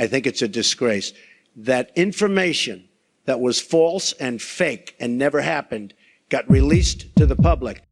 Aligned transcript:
I 0.00 0.06
think 0.06 0.26
it's 0.26 0.40
a 0.40 0.48
disgrace 0.48 1.12
that 1.54 1.90
information 1.94 2.88
that 3.26 3.38
was 3.38 3.60
false 3.60 4.14
and 4.14 4.40
fake 4.40 4.96
and 4.98 5.18
never 5.18 5.42
happened 5.42 5.92
got 6.30 6.50
released 6.50 7.14
to 7.16 7.26
the 7.26 7.36
public. 7.36 7.82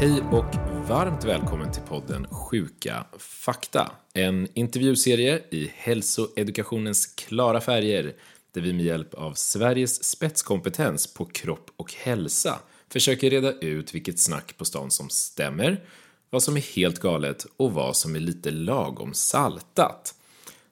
Hej 0.00 0.22
och 0.32 0.75
varmt 0.88 1.24
välkommen 1.24 1.72
till 1.72 1.82
podden 1.82 2.26
Sjuka 2.30 3.04
fakta. 3.18 3.92
En 4.14 4.48
intervjuserie 4.54 5.42
i 5.50 5.70
hälsoedukationens 5.74 7.06
klara 7.06 7.60
färger 7.60 8.14
där 8.52 8.60
vi 8.60 8.72
med 8.72 8.84
hjälp 8.84 9.14
av 9.14 9.32
Sveriges 9.32 10.04
spetskompetens 10.04 11.14
på 11.14 11.24
kropp 11.24 11.70
och 11.76 11.94
hälsa 11.94 12.58
försöker 12.88 13.30
reda 13.30 13.52
ut 13.52 13.94
vilket 13.94 14.18
snack 14.18 14.56
på 14.58 14.64
stan 14.64 14.90
som 14.90 15.08
stämmer, 15.08 15.84
vad 16.30 16.42
som 16.42 16.56
är 16.56 16.76
helt 16.76 17.00
galet 17.00 17.46
och 17.56 17.72
vad 17.72 17.96
som 17.96 18.16
är 18.16 18.20
lite 18.20 18.50
lagom 18.50 19.14
saltat. 19.14 20.14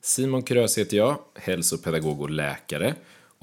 Simon 0.00 0.42
Krös 0.42 0.78
heter 0.78 0.96
jag, 0.96 1.18
hälsopedagog 1.34 2.20
och 2.20 2.30
läkare 2.30 2.94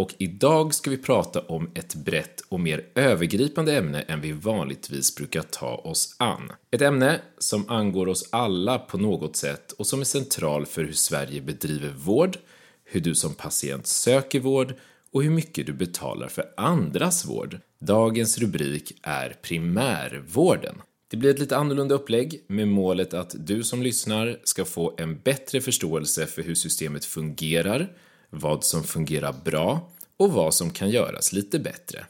och 0.02 0.16
idag 0.18 0.74
ska 0.74 0.90
vi 0.90 0.98
prata 0.98 1.42
om 1.42 1.72
ett 1.74 1.96
brett 1.96 2.42
och 2.50 2.60
mer 2.60 2.86
övergripande 2.96 3.78
ämne 3.78 4.02
än 4.02 4.22
vi 4.22 4.32
vanligtvis 4.32 5.16
brukar 5.16 5.42
ta 5.42 5.76
oss 5.76 6.16
an. 6.20 6.52
Ett 6.72 6.82
ämne 6.82 7.20
som 7.38 7.70
angår 7.70 8.08
oss 8.08 8.30
alla 8.32 8.80
på 8.80 8.98
något 8.98 9.36
sätt 9.36 9.72
och 9.72 9.88
som 9.88 10.00
är 10.00 10.06
central 10.06 10.66
för 10.66 10.84
hur 10.84 10.94
Sverige 10.94 11.42
bedriver 11.42 11.94
vård, 11.98 12.38
hur 12.86 13.02
du 13.02 13.16
som 13.16 13.34
patient 13.34 13.88
söker 13.88 14.40
vård 14.40 14.74
och 15.12 15.24
hur 15.24 15.32
mycket 15.32 15.66
du 15.66 15.74
betalar 15.74 16.28
för 16.28 16.46
andras 16.58 17.26
vård. 17.26 17.60
Dagens 17.80 18.38
rubrik 18.38 19.00
är 19.02 19.36
primärvården. 19.42 20.82
Det 21.12 21.18
blir 21.18 21.30
ett 21.30 21.40
lite 21.40 21.58
annorlunda 21.58 21.96
upplägg 21.96 22.44
med 22.48 22.68
målet 22.68 23.14
att 23.14 23.36
du 23.38 23.64
som 23.64 23.82
lyssnar 23.82 24.40
ska 24.44 24.66
få 24.66 24.96
en 24.98 25.20
bättre 25.20 25.62
förståelse 25.62 26.26
för 26.26 26.42
hur 26.42 26.56
systemet 26.56 27.06
fungerar, 27.06 27.90
vad 28.32 28.64
som 28.64 28.84
fungerar 28.84 29.36
bra 29.46 29.90
och 30.18 30.32
vad 30.32 30.54
som 30.54 30.70
kan 30.70 30.90
göras 30.90 31.34
lite 31.34 31.60
bättre. 31.60 32.06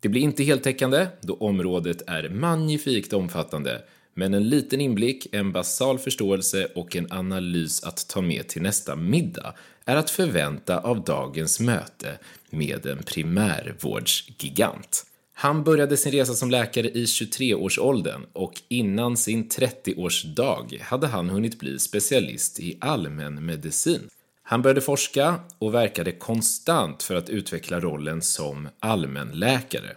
Det 0.00 0.08
blir 0.08 0.22
inte 0.22 0.44
heltäckande 0.44 1.06
då 1.20 1.34
området 1.34 2.02
är 2.06 2.28
magnifikt 2.28 3.12
omfattande 3.12 3.82
men 4.14 4.34
en 4.34 4.48
liten 4.48 4.80
inblick, 4.80 5.26
en 5.32 5.52
basal 5.52 5.98
förståelse 5.98 6.68
och 6.74 6.96
en 6.96 7.12
analys 7.12 7.84
att 7.84 8.08
ta 8.08 8.20
med 8.20 8.48
till 8.48 8.62
nästa 8.62 8.96
middag 8.96 9.54
är 9.84 9.96
att 9.96 10.10
förvänta 10.10 10.78
av 10.78 11.04
dagens 11.04 11.60
möte 11.60 12.18
med 12.50 12.86
en 12.86 13.02
primärvårdsgigant. 13.02 15.06
Han 15.34 15.64
började 15.64 15.96
sin 15.96 16.12
resa 16.12 16.34
som 16.34 16.50
läkare 16.50 16.90
i 16.90 17.04
23-årsåldern 17.04 18.26
och 18.32 18.52
innan 18.68 19.16
sin 19.16 19.48
30-årsdag 19.48 20.82
hade 20.82 21.06
han 21.06 21.30
hunnit 21.30 21.58
bli 21.58 21.78
specialist 21.78 22.60
i 22.60 22.78
allmänmedicin. 22.80 24.08
Han 24.48 24.62
började 24.62 24.80
forska 24.80 25.34
och 25.58 25.74
verkade 25.74 26.12
konstant 26.12 27.02
för 27.02 27.14
att 27.14 27.28
utveckla 27.28 27.80
rollen 27.80 28.22
som 28.22 28.68
allmänläkare. 28.80 29.96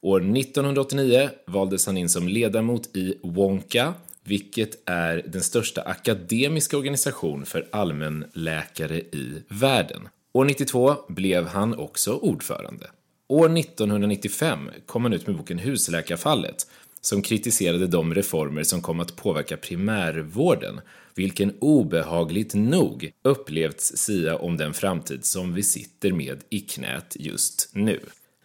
År 0.00 0.20
1989 0.20 1.30
valdes 1.46 1.86
han 1.86 1.96
in 1.96 2.08
som 2.08 2.28
ledamot 2.28 2.96
i 2.96 3.18
Wonka, 3.22 3.94
vilket 4.24 4.88
är 4.88 5.22
den 5.26 5.42
största 5.42 5.82
akademiska 5.82 6.76
organisation 6.76 7.46
för 7.46 7.68
allmänläkare 7.72 8.98
i 8.98 9.42
världen. 9.48 10.08
År 10.32 10.44
92 10.44 10.96
blev 11.08 11.46
han 11.46 11.74
också 11.74 12.12
ordförande. 12.12 12.90
År 13.28 13.58
1995 13.58 14.70
kom 14.86 15.02
han 15.02 15.12
ut 15.12 15.26
med 15.26 15.36
boken 15.36 15.58
Husläkarfallet 15.58 16.66
som 17.00 17.22
kritiserade 17.22 17.86
de 17.86 18.14
reformer 18.14 18.62
som 18.62 18.82
kom 18.82 19.00
att 19.00 19.16
påverka 19.16 19.56
primärvården, 19.56 20.80
vilken 21.18 21.54
obehagligt 21.58 22.54
nog 22.54 23.10
upplevts 23.22 23.96
sia 23.96 24.36
om 24.36 24.56
den 24.56 24.74
framtid 24.74 25.24
som 25.24 25.54
vi 25.54 25.62
sitter 25.62 26.12
med 26.12 26.40
i 26.50 26.60
knät 26.60 27.16
just 27.18 27.70
nu. 27.72 28.00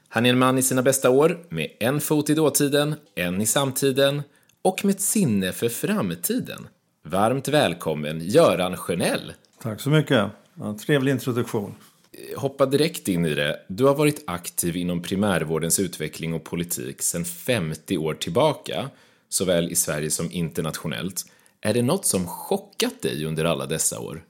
Han 0.07 0.25
är 0.25 0.29
en 0.29 0.39
man 0.39 0.57
i 0.57 0.61
sina 0.61 0.81
bästa 0.81 1.09
år, 1.09 1.45
med 1.49 1.67
en 1.79 2.01
fot 2.01 2.29
i 2.29 2.33
dåtiden, 2.33 2.95
en 3.15 3.41
i 3.41 3.45
samtiden 3.45 4.21
och 4.61 4.85
med 4.85 4.95
ett 4.95 5.01
sinne 5.01 5.51
för 5.51 5.69
framtiden. 5.69 6.67
Varmt 7.03 7.47
välkommen 7.47 8.21
Göran 8.21 8.77
Sjönell! 8.77 9.33
Tack 9.61 9.81
så 9.81 9.89
mycket. 9.89 10.29
Ja, 10.59 10.77
trevlig 10.85 11.11
introduktion. 11.11 11.75
Hoppa 12.35 12.65
direkt 12.65 13.07
in 13.07 13.25
i 13.25 13.33
det. 13.33 13.59
Du 13.67 13.83
har 13.83 13.95
varit 13.95 14.23
aktiv 14.27 14.75
inom 14.75 15.01
primärvårdens 15.01 15.79
utveckling 15.79 16.33
och 16.33 16.43
politik 16.43 17.01
sedan 17.01 17.25
50 17.25 17.97
år 17.97 18.13
tillbaka, 18.13 18.89
såväl 19.29 19.71
i 19.71 19.75
Sverige 19.75 20.11
som 20.11 20.31
internationellt. 20.31 21.25
Är 21.65 21.73
det 21.73 21.81
något 21.81 22.05
som 22.05 22.27
chockat 22.27 23.01
dig 23.01 23.25
under 23.25 23.45
alla 23.45 23.65
dessa 23.65 23.99
år? 23.99 24.23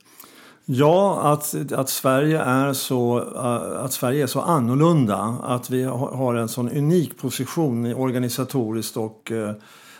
Ja, 0.65 1.21
att, 1.21 1.71
att, 1.71 1.89
Sverige 1.89 2.39
är 2.39 2.73
så, 2.73 3.19
eh, 3.35 3.83
att 3.83 3.93
Sverige 3.93 4.23
är 4.23 4.27
så 4.27 4.41
annorlunda. 4.41 5.37
Att 5.43 5.69
vi 5.69 5.83
har 5.83 6.35
en 6.35 6.47
sån 6.47 6.69
unik 6.69 7.17
position 7.17 7.93
organisatoriskt 7.93 8.97
och 8.97 9.31
eh, 9.31 9.51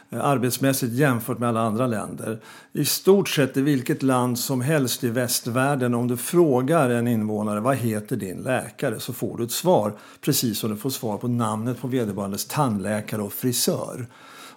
arbetsmässigt 0.10 0.94
jämfört 0.94 1.40
med 1.40 1.50
alla 1.50 1.62
andra 1.62 1.88
länder. 1.88 2.40
I 2.72 2.86
stort 2.86 3.30
sett 3.30 3.58
i 3.58 3.62
vilket 3.62 4.04
land 4.04 4.40
som 4.40 4.62
helst 4.62 5.04
i 5.04 5.10
västvärlden 5.10 5.94
om 5.94 6.08
du 6.08 6.18
frågar 6.18 6.90
en 6.90 7.08
invånare 7.08 7.60
vad 7.60 7.76
heter 7.76 8.16
din 8.16 8.38
läkare 8.38 9.00
så 9.00 9.14
får 9.14 9.38
du 9.38 9.44
ett 9.44 9.52
svar. 9.52 9.94
Precis 10.22 10.60
som 10.60 10.70
du 10.70 10.78
får 10.78 10.90
svar 10.90 11.18
på 11.18 11.28
namnet 11.28 11.82
på 11.82 11.88
vederbörandes 11.88 12.46
tandläkare 12.46 13.22
och 13.22 13.34
frisör. 13.34 14.08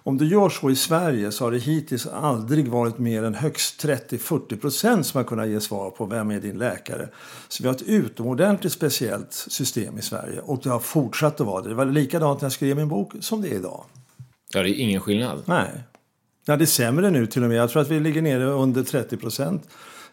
Om 0.07 0.17
du 0.17 0.27
gör 0.27 0.49
så 0.49 0.69
i 0.69 0.75
Sverige 0.75 1.31
så 1.31 1.43
har 1.43 1.51
det 1.51 1.57
hittills 1.57 2.07
aldrig 2.07 2.67
varit 2.67 2.97
mer 2.97 3.23
än 3.23 3.33
högst 3.33 3.85
30-40 3.85 4.59
procent 4.59 5.05
som 5.05 5.17
har 5.17 5.23
kunnat 5.23 5.47
ge 5.47 5.59
svar 5.59 5.89
på 5.89 6.05
vem 6.05 6.31
är 6.31 6.39
din 6.39 6.57
läkare. 6.57 7.09
Så 7.47 7.63
vi 7.63 7.67
har 7.67 7.75
ett 7.75 7.81
utomordentligt 7.81 8.73
speciellt 8.73 9.33
system 9.33 9.97
i 9.97 10.01
Sverige 10.01 10.39
och 10.39 10.59
det 10.63 10.69
har 10.69 10.79
fortsatt 10.79 11.41
att 11.41 11.47
vara 11.47 11.61
det. 11.61 11.69
Det 11.69 11.75
var 11.75 11.85
likadant 11.85 12.41
när 12.41 12.45
jag 12.45 12.51
skrev 12.51 12.77
min 12.77 12.87
bok 12.87 13.13
som 13.19 13.41
det 13.41 13.47
är 13.47 13.55
idag. 13.55 13.83
Ja, 14.53 14.63
det 14.63 14.69
är 14.69 14.79
ingen 14.79 15.01
skillnad. 15.01 15.43
Nej. 15.45 15.71
Ja, 16.45 16.57
det 16.57 16.63
är 16.63 16.65
sämre 16.65 17.09
nu 17.09 17.27
till 17.27 17.43
och 17.43 17.49
med. 17.49 17.57
Jag 17.57 17.69
tror 17.69 17.81
att 17.81 17.91
vi 17.91 17.99
ligger 17.99 18.21
nere 18.21 18.45
under 18.45 18.83
30 18.83 19.17
procent 19.17 19.63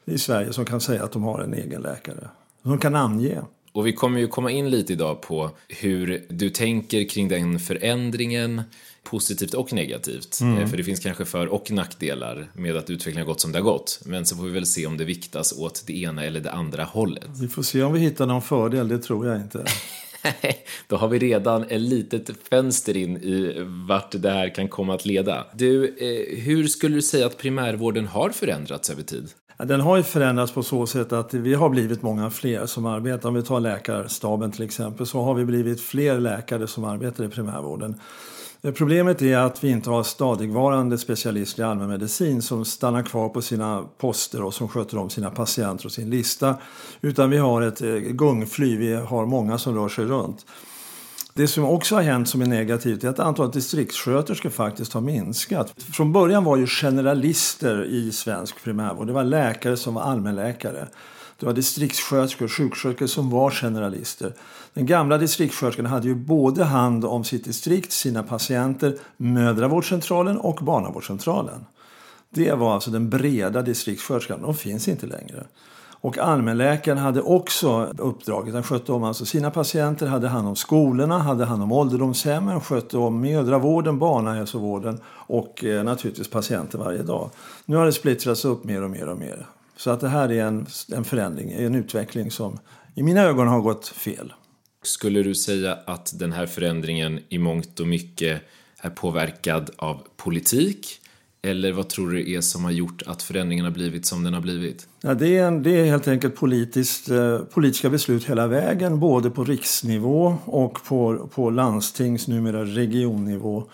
i 0.04 0.18
Sverige 0.18 0.52
som 0.52 0.64
kan 0.64 0.80
säga 0.80 1.04
att 1.04 1.12
de 1.12 1.22
har 1.22 1.40
en 1.40 1.54
egen 1.54 1.82
läkare. 1.82 2.28
Som 2.62 2.78
kan 2.78 2.92
namnge. 2.92 3.42
Och 3.72 3.86
vi 3.86 3.92
kommer 3.92 4.20
ju 4.20 4.28
komma 4.28 4.50
in 4.50 4.70
lite 4.70 4.92
idag 4.92 5.20
på 5.20 5.50
hur 5.68 6.26
du 6.28 6.50
tänker 6.50 7.08
kring 7.08 7.28
den 7.28 7.58
förändringen, 7.58 8.62
positivt 9.04 9.54
och 9.54 9.72
negativt. 9.72 10.40
Mm. 10.40 10.58
Eh, 10.58 10.68
för 10.68 10.76
det 10.76 10.84
finns 10.84 11.00
kanske 11.00 11.24
för 11.24 11.46
och 11.46 11.70
nackdelar 11.70 12.50
med 12.52 12.76
att 12.76 12.90
utvecklingen 12.90 13.26
har 13.26 13.32
gått 13.32 13.40
som 13.40 13.52
det 13.52 13.58
har 13.58 13.64
gått. 13.64 14.00
Men 14.04 14.26
så 14.26 14.36
får 14.36 14.44
vi 14.44 14.50
väl 14.50 14.66
se 14.66 14.86
om 14.86 14.96
det 14.96 15.04
viktas 15.04 15.52
åt 15.58 15.84
det 15.86 16.02
ena 16.02 16.24
eller 16.24 16.40
det 16.40 16.52
andra 16.52 16.84
hållet. 16.84 17.28
Vi 17.40 17.48
får 17.48 17.62
se 17.62 17.82
om 17.82 17.92
vi 17.92 18.00
hittar 18.00 18.26
någon 18.26 18.42
fördel, 18.42 18.88
det 18.88 18.98
tror 18.98 19.26
jag 19.26 19.36
inte. 19.36 19.64
Då 20.88 20.96
har 20.96 21.08
vi 21.08 21.18
redan 21.18 21.64
ett 21.64 21.80
litet 21.80 22.30
fönster 22.50 22.96
in 22.96 23.16
i 23.16 23.54
vart 23.88 24.22
det 24.22 24.30
här 24.30 24.54
kan 24.54 24.68
komma 24.68 24.94
att 24.94 25.06
leda. 25.06 25.46
Du, 25.54 25.84
eh, 25.84 26.38
hur 26.38 26.66
skulle 26.66 26.94
du 26.94 27.02
säga 27.02 27.26
att 27.26 27.38
primärvården 27.38 28.06
har 28.06 28.30
förändrats 28.30 28.90
över 28.90 29.02
tid? 29.02 29.28
Den 29.58 29.80
har 29.80 29.96
ju 29.96 30.02
förändrats 30.02 30.52
på 30.52 30.62
så 30.62 30.86
sätt 30.86 31.12
att 31.12 31.34
vi 31.34 31.54
har 31.54 31.68
blivit 31.68 32.02
många 32.02 32.30
fler 32.30 32.66
som 32.66 32.86
arbetar. 32.86 33.28
Om 33.28 33.34
vi 33.34 33.42
tar 33.42 33.60
läkarstaben 33.60 34.52
till 34.52 34.64
exempel 34.64 35.06
så 35.06 35.22
har 35.22 35.34
vi 35.34 35.44
blivit 35.44 35.80
fler 35.80 36.20
läkare 36.20 36.66
som 36.66 36.84
arbetar 36.84 37.24
i 37.24 37.28
primärvården. 37.28 38.00
Problemet 38.72 39.22
är 39.22 39.36
att 39.36 39.64
vi 39.64 39.70
inte 39.70 39.90
har 39.90 40.02
stadigvarande 40.02 40.98
specialister 40.98 41.62
i 41.62 41.66
allmänmedicin 41.66 42.42
som 42.42 42.64
stannar 42.64 43.02
kvar 43.02 43.28
på 43.28 43.42
sina 43.42 43.84
poster 43.98 44.42
och 44.42 44.54
som 44.54 44.68
sköter 44.68 44.98
om 44.98 45.10
sina 45.10 45.30
patienter 45.30 45.86
och 45.86 45.92
sin 45.92 46.10
lista. 46.10 46.56
Utan 47.00 47.30
vi 47.30 47.36
har 47.36 47.62
ett 47.62 47.82
eh, 47.82 47.94
gungfly, 47.94 48.76
vi 48.76 48.94
har 48.94 49.26
många 49.26 49.58
som 49.58 49.74
rör 49.74 49.88
sig 49.88 50.04
runt. 50.04 50.46
Det 51.34 51.48
som 51.48 51.64
också 51.64 51.94
har 51.94 52.02
hänt 52.02 52.28
som 52.28 52.42
är 52.42 52.46
negativt 52.46 53.04
är 53.04 53.08
att 53.08 53.18
antalet 53.18 53.52
distriktssköterskor 53.52 54.50
faktiskt 54.50 54.92
har 54.92 55.00
minskat. 55.00 55.74
Från 55.92 56.12
början 56.12 56.44
var 56.44 56.56
ju 56.56 56.66
generalister 56.66 57.84
i 57.84 58.12
svensk 58.12 58.64
primärvård. 58.64 59.06
Det 59.06 59.12
var 59.12 59.24
läkare 59.24 59.76
som 59.76 59.94
var 59.94 60.02
allmänläkare. 60.02 60.88
Det 61.38 61.46
var 61.46 61.52
distriktssköterskor 61.52 62.44
och 62.44 62.52
sjuksköterskor 62.52 63.06
som 63.06 63.30
var 63.30 63.50
generalister. 63.50 64.32
Den 64.74 64.86
gamla 64.86 65.18
distriktssköterskan 65.18 65.86
hade 65.86 66.08
ju 66.08 66.14
både 66.14 66.64
hand 66.64 67.04
om 67.04 67.24
sitt 67.24 67.44
distrikt, 67.44 67.92
sina 67.92 68.22
patienter, 68.22 68.98
mödravårdscentralen 69.16 70.38
och 70.38 70.58
barnavårdscentralen. 70.62 71.66
Det 72.30 72.52
var 72.52 72.74
alltså 72.74 72.90
den 72.90 73.10
breda 73.10 73.62
distriktssköterskan. 73.62 74.42
De 74.42 74.54
finns 74.54 74.88
inte 74.88 75.06
längre. 75.06 75.44
Och 76.04 76.18
allmänläkaren 76.18 76.98
hade 76.98 77.22
också 77.22 77.84
uppdraget. 77.98 78.54
Han 78.54 78.62
skötte 78.62 78.92
om 78.92 79.04
alltså 79.04 79.24
sina 79.24 79.50
patienter, 79.50 80.06
hade 80.06 80.28
hand 80.28 80.48
om 80.48 80.56
skolorna, 80.56 81.18
hade 81.18 81.44
hand 81.44 81.62
om 81.62 81.72
ålderdomshemmen, 81.72 82.60
skötte 82.60 82.98
om 82.98 83.20
mödravården, 83.20 83.98
barnahälsovården 83.98 85.00
och 85.06 85.64
eh, 85.64 85.84
naturligtvis 85.84 86.30
patienter 86.30 86.78
varje 86.78 87.02
dag. 87.02 87.30
Nu 87.64 87.76
har 87.76 87.86
det 87.86 87.92
splittrats 87.92 88.44
upp 88.44 88.64
mer 88.64 88.82
och 88.82 88.90
mer 88.90 89.08
och 89.08 89.18
mer. 89.18 89.46
Så 89.76 89.90
att 89.90 90.00
det 90.00 90.08
här 90.08 90.32
är 90.32 90.44
en, 90.44 90.66
en 90.92 91.04
förändring, 91.04 91.52
en 91.52 91.74
utveckling 91.74 92.30
som 92.30 92.58
i 92.94 93.02
mina 93.02 93.22
ögon 93.22 93.48
har 93.48 93.60
gått 93.60 93.88
fel. 93.88 94.32
Skulle 94.86 95.22
du 95.22 95.34
säga 95.34 95.78
att 95.84 96.18
den 96.18 96.32
här 96.32 96.46
förändringen 96.46 97.20
i 97.28 97.38
mångt 97.38 97.80
och 97.80 97.86
mycket 97.86 98.42
är 98.78 98.90
påverkad 98.90 99.70
av 99.76 100.02
politik? 100.16 101.00
Eller 101.42 101.72
vad 101.72 101.88
tror 101.88 102.10
du 102.10 102.22
det 102.22 102.30
är 102.30 102.40
som 102.40 102.64
har 102.64 102.70
gjort 102.70 103.02
att 103.06 103.22
förändringen 103.22 103.64
har 103.64 103.72
blivit 103.72 104.06
som 104.06 104.24
den 104.24 104.34
har 104.34 104.40
blivit? 104.40 104.88
Ja, 105.00 105.14
det, 105.14 105.36
är 105.36 105.46
en, 105.46 105.62
det 105.62 105.70
är 105.70 105.84
helt 105.84 106.08
enkelt 106.08 106.36
politiskt, 106.36 107.10
eh, 107.10 107.38
politiska 107.38 107.90
beslut 107.90 108.24
hela 108.24 108.46
vägen, 108.46 109.00
både 109.00 109.30
på 109.30 109.44
riksnivå 109.44 110.36
och 110.44 110.84
på, 110.84 111.28
på 111.34 111.50
landstings, 111.50 112.28
numera 112.28 112.64
regionnivå. 112.64 113.64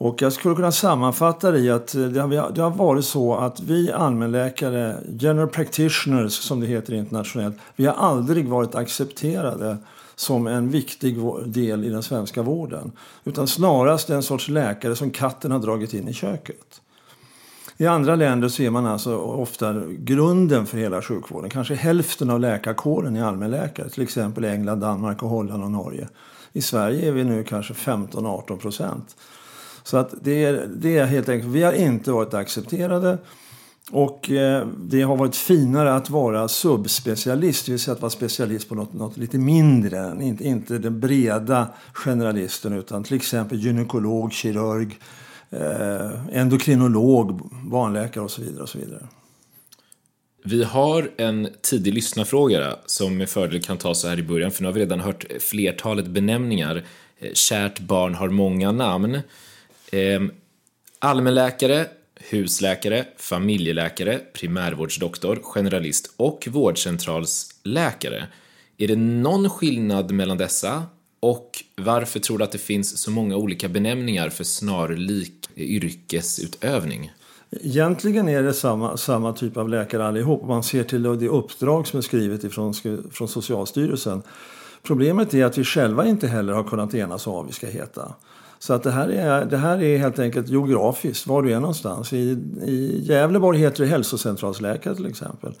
Och 0.00 0.22
jag 0.22 0.32
skulle 0.32 0.54
kunna 0.54 0.72
sammanfatta 0.72 1.50
det 1.50 1.58
i 1.58 1.70
att 1.70 1.94
eh, 1.94 2.02
det 2.02 2.20
har, 2.20 2.50
det 2.54 2.62
har 2.62 2.70
varit 2.70 3.04
så 3.04 3.34
att 3.34 3.60
vi 3.60 3.92
allmänläkare, 3.92 4.96
general 5.20 5.48
practitioners 5.48 6.32
som 6.32 6.60
det 6.60 6.66
heter 6.66 6.94
internationellt, 6.94 7.56
vi 7.76 7.86
har 7.86 7.94
aldrig 7.94 8.48
varit 8.48 8.74
accepterade 8.74 9.76
som 10.18 10.46
en 10.46 10.70
viktig 10.70 11.16
del 11.46 11.84
i 11.84 11.88
den 11.88 12.02
svenska 12.02 12.42
vården. 12.42 12.92
Utan 13.24 13.48
snarast 13.48 14.10
en 14.10 14.22
sorts 14.22 14.48
läkare 14.48 14.96
som 14.96 15.10
katten 15.10 15.50
har 15.50 15.58
dragit 15.58 15.94
in 15.94 16.08
i 16.08 16.12
köket. 16.12 16.80
I 17.76 17.86
andra 17.86 18.14
länder 18.14 18.48
ser 18.48 18.70
man 18.70 18.86
alltså 18.86 19.16
ofta 19.16 19.82
grunden 19.88 20.66
för 20.66 20.78
hela 20.78 21.02
sjukvården. 21.02 21.50
Kanske 21.50 21.74
hälften 21.74 22.30
av 22.30 22.40
läkarkåren 22.40 23.16
är 23.16 23.24
allmänläkare. 23.24 23.88
Till 23.88 24.02
exempel 24.02 24.44
England, 24.44 24.80
Danmark, 24.80 25.22
och 25.22 25.28
Holland 25.28 25.64
och 25.64 25.70
Norge. 25.70 26.08
I 26.52 26.62
Sverige 26.62 27.08
är 27.08 27.12
vi 27.12 27.24
nu 27.24 27.44
kanske 27.44 27.74
15-18 27.74 28.56
procent. 28.56 29.16
Så 29.82 29.96
att 29.96 30.14
det, 30.22 30.44
är, 30.44 30.66
det 30.76 30.98
är 30.98 31.06
helt 31.06 31.28
enkelt, 31.28 31.52
vi 31.52 31.62
har 31.62 31.72
inte 31.72 32.12
varit 32.12 32.34
accepterade. 32.34 33.18
Och 33.90 34.30
eh, 34.30 34.66
det 34.66 35.02
har 35.02 35.16
varit 35.16 35.36
finare 35.36 35.94
att 35.94 36.10
vara 36.10 36.48
subspecialist, 36.48 37.66
det 37.66 37.72
vill 37.72 37.80
säga 37.80 37.94
att 37.94 38.00
vara 38.00 38.10
specialist 38.10 38.68
på 38.68 38.74
något, 38.74 38.92
något 38.92 39.16
lite 39.16 39.38
mindre. 39.38 40.24
Inte, 40.24 40.44
inte 40.44 40.78
den 40.78 41.00
breda 41.00 41.68
generalisten 41.92 42.72
utan 42.72 43.04
till 43.04 43.16
exempel 43.16 43.58
gynekolog, 43.58 44.32
kirurg, 44.32 44.98
eh, 45.50 46.36
endokrinolog, 46.36 47.40
barnläkare 47.64 48.24
och 48.24 48.30
så 48.30 48.42
vidare. 48.42 48.62
Och 48.62 48.68
så 48.68 48.78
vidare. 48.78 49.06
Vi 50.44 50.64
har 50.64 51.10
en 51.16 51.48
tidig 51.62 51.94
lyssnarfråga 51.94 52.76
som 52.86 53.16
med 53.16 53.28
fördel 53.28 53.62
kan 53.62 53.78
ta 53.78 53.94
så 53.94 54.08
här 54.08 54.18
i 54.18 54.22
början, 54.22 54.50
för 54.50 54.62
nu 54.62 54.68
har 54.68 54.72
vi 54.72 54.80
redan 54.80 55.00
hört 55.00 55.24
flertalet 55.40 56.06
benämningar. 56.06 56.84
Eh, 57.18 57.32
kärt 57.32 57.80
barn 57.80 58.14
har 58.14 58.28
många 58.28 58.72
namn. 58.72 59.14
Eh, 59.92 60.20
allmänläkare, 60.98 61.86
husläkare, 62.18 63.04
familjeläkare, 63.16 64.18
primärvårdsdoktor, 64.32 65.40
generalist 65.42 66.14
och 66.16 66.48
vårdcentralsläkare. 66.50 68.26
Är 68.76 68.88
det 68.88 68.96
någon 68.96 69.50
skillnad 69.50 70.10
mellan 70.10 70.38
dessa? 70.38 70.82
Och 71.20 71.64
varför 71.76 72.20
tror 72.20 72.38
du 72.38 72.44
att 72.44 72.52
det 72.52 72.58
finns 72.58 72.98
så 72.98 73.10
många 73.10 73.36
olika 73.36 73.68
benämningar 73.68 74.28
för 74.28 74.44
snarlik 74.44 75.48
yrkesutövning? 75.56 77.12
Egentligen 77.50 78.28
är 78.28 78.42
det 78.42 78.52
samma, 78.52 78.96
samma 78.96 79.32
typ 79.32 79.56
av 79.56 79.68
läkare 79.68 80.06
allihop. 80.06 80.42
Om 80.42 80.48
man 80.48 80.62
ser 80.62 80.84
till 80.84 81.02
det 81.02 81.28
uppdrag 81.28 81.86
som 81.86 81.98
är 81.98 82.02
skrivet 82.02 82.44
ifrån, 82.44 82.74
från 83.12 83.28
Socialstyrelsen. 83.28 84.22
Problemet 84.82 85.34
är 85.34 85.44
att 85.44 85.58
vi 85.58 85.64
själva 85.64 86.06
inte 86.06 86.28
heller 86.28 86.52
har 86.52 86.64
kunnat 86.64 86.94
enas 86.94 87.26
om 87.26 87.32
vad 87.32 87.46
vi 87.46 87.52
ska 87.52 87.66
heta. 87.66 88.14
Så 88.58 88.74
att 88.74 88.82
det, 88.82 88.90
här 88.90 89.08
är, 89.08 89.44
det 89.44 89.56
här 89.56 89.82
är 89.82 89.98
helt 89.98 90.18
enkelt 90.18 90.48
geografiskt, 90.48 91.26
var 91.26 91.42
du 91.42 91.52
är 91.52 91.60
någonstans. 91.60 92.12
I, 92.12 92.16
i 92.66 93.00
Gävleborg 93.04 93.58
heter 93.58 93.84
det 93.84 93.90
hälsocentralsläkare 93.90 94.94
till 94.94 95.06
exempel. 95.06 95.54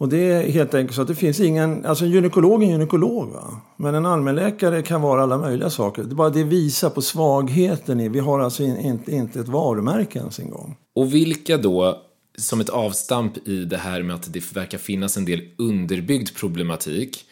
Och 0.00 0.08
det 0.08 0.32
är 0.32 0.50
helt 0.50 0.74
enkelt 0.74 0.96
så 0.96 1.02
att 1.02 1.08
det 1.08 1.14
finns 1.14 1.40
ingen, 1.40 1.86
alltså 1.86 2.04
en 2.04 2.10
gynekolog 2.10 2.62
är 2.62 2.66
en 2.66 2.72
gynekolog. 2.72 3.28
Va? 3.28 3.60
Men 3.76 3.94
en 3.94 4.06
allmänläkare 4.06 4.82
kan 4.82 5.02
vara 5.02 5.22
alla 5.22 5.38
möjliga 5.38 5.70
saker. 5.70 6.02
Det 6.02 6.14
bara 6.14 6.30
det 6.30 6.44
visar 6.44 6.90
på 6.90 7.02
svagheten 7.02 8.00
i, 8.00 8.08
vi 8.08 8.18
har 8.18 8.40
alltså 8.40 8.62
inte, 8.62 9.12
inte 9.12 9.40
ett 9.40 9.48
varumärke 9.48 10.18
ens 10.18 10.38
en 10.38 10.50
gång. 10.50 10.76
Och 10.94 11.14
vilka 11.14 11.56
då, 11.56 12.02
som 12.38 12.60
ett 12.60 12.68
avstamp 12.68 13.48
i 13.48 13.64
det 13.64 13.76
här 13.76 14.02
med 14.02 14.14
att 14.14 14.32
det 14.32 14.52
verkar 14.52 14.78
finnas 14.78 15.16
en 15.16 15.24
del 15.24 15.40
underbyggd 15.58 16.36
problematik, 16.36 17.24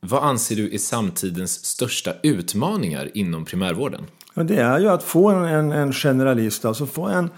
vad 0.00 0.22
anser 0.22 0.56
du 0.56 0.74
är 0.74 0.78
samtidens 0.78 1.64
största 1.64 2.12
utmaningar 2.22 3.10
inom 3.14 3.44
primärvården? 3.44 4.06
Ja, 4.34 4.42
det 4.42 4.56
är 4.56 4.78
ju 4.78 4.88
att 4.88 5.02
få 5.02 5.30
en, 5.30 5.44
en, 5.44 5.72
en 5.72 5.92
generalist, 5.92 6.64
alltså 6.64 6.86
få 6.86 7.02
en 7.06 7.30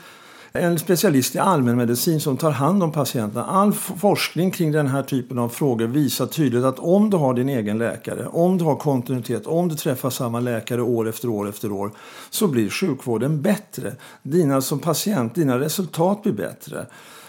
en 0.56 0.78
specialist 0.78 1.34
i 1.34 1.38
allmänmedicin 1.38 2.20
som 2.20 2.36
tar 2.36 2.50
hand 2.50 2.82
om 2.82 2.92
patienterna. 2.92 3.44
All 3.44 3.72
forskning 3.72 4.50
kring 4.50 4.72
den 4.72 4.86
här 4.86 5.02
typen 5.02 5.38
av 5.38 5.48
frågor 5.48 5.86
visar 5.86 6.26
tydligt 6.26 6.64
att 6.64 6.78
om 6.78 7.10
du 7.10 7.16
har 7.16 7.34
din 7.34 7.48
egen 7.48 7.78
läkare, 7.78 8.26
om 8.26 8.58
du 8.58 8.64
har 8.64 8.76
kontinuitet, 8.76 9.46
om 9.46 9.68
du 9.68 9.74
träffar 9.74 10.10
samma 10.10 10.40
läkare 10.40 10.82
år 10.82 11.08
efter 11.08 11.28
år 11.28 11.48
efter 11.48 11.72
år 11.72 11.90
så 12.30 12.48
blir 12.48 12.70
sjukvården 12.70 13.42
bättre. 13.42 13.92
Dina 14.22 14.60
som 14.60 14.78
patient, 14.78 15.34
dina 15.34 15.60
resultat 15.60 16.22
blir 16.22 16.32
bättre 16.32 16.86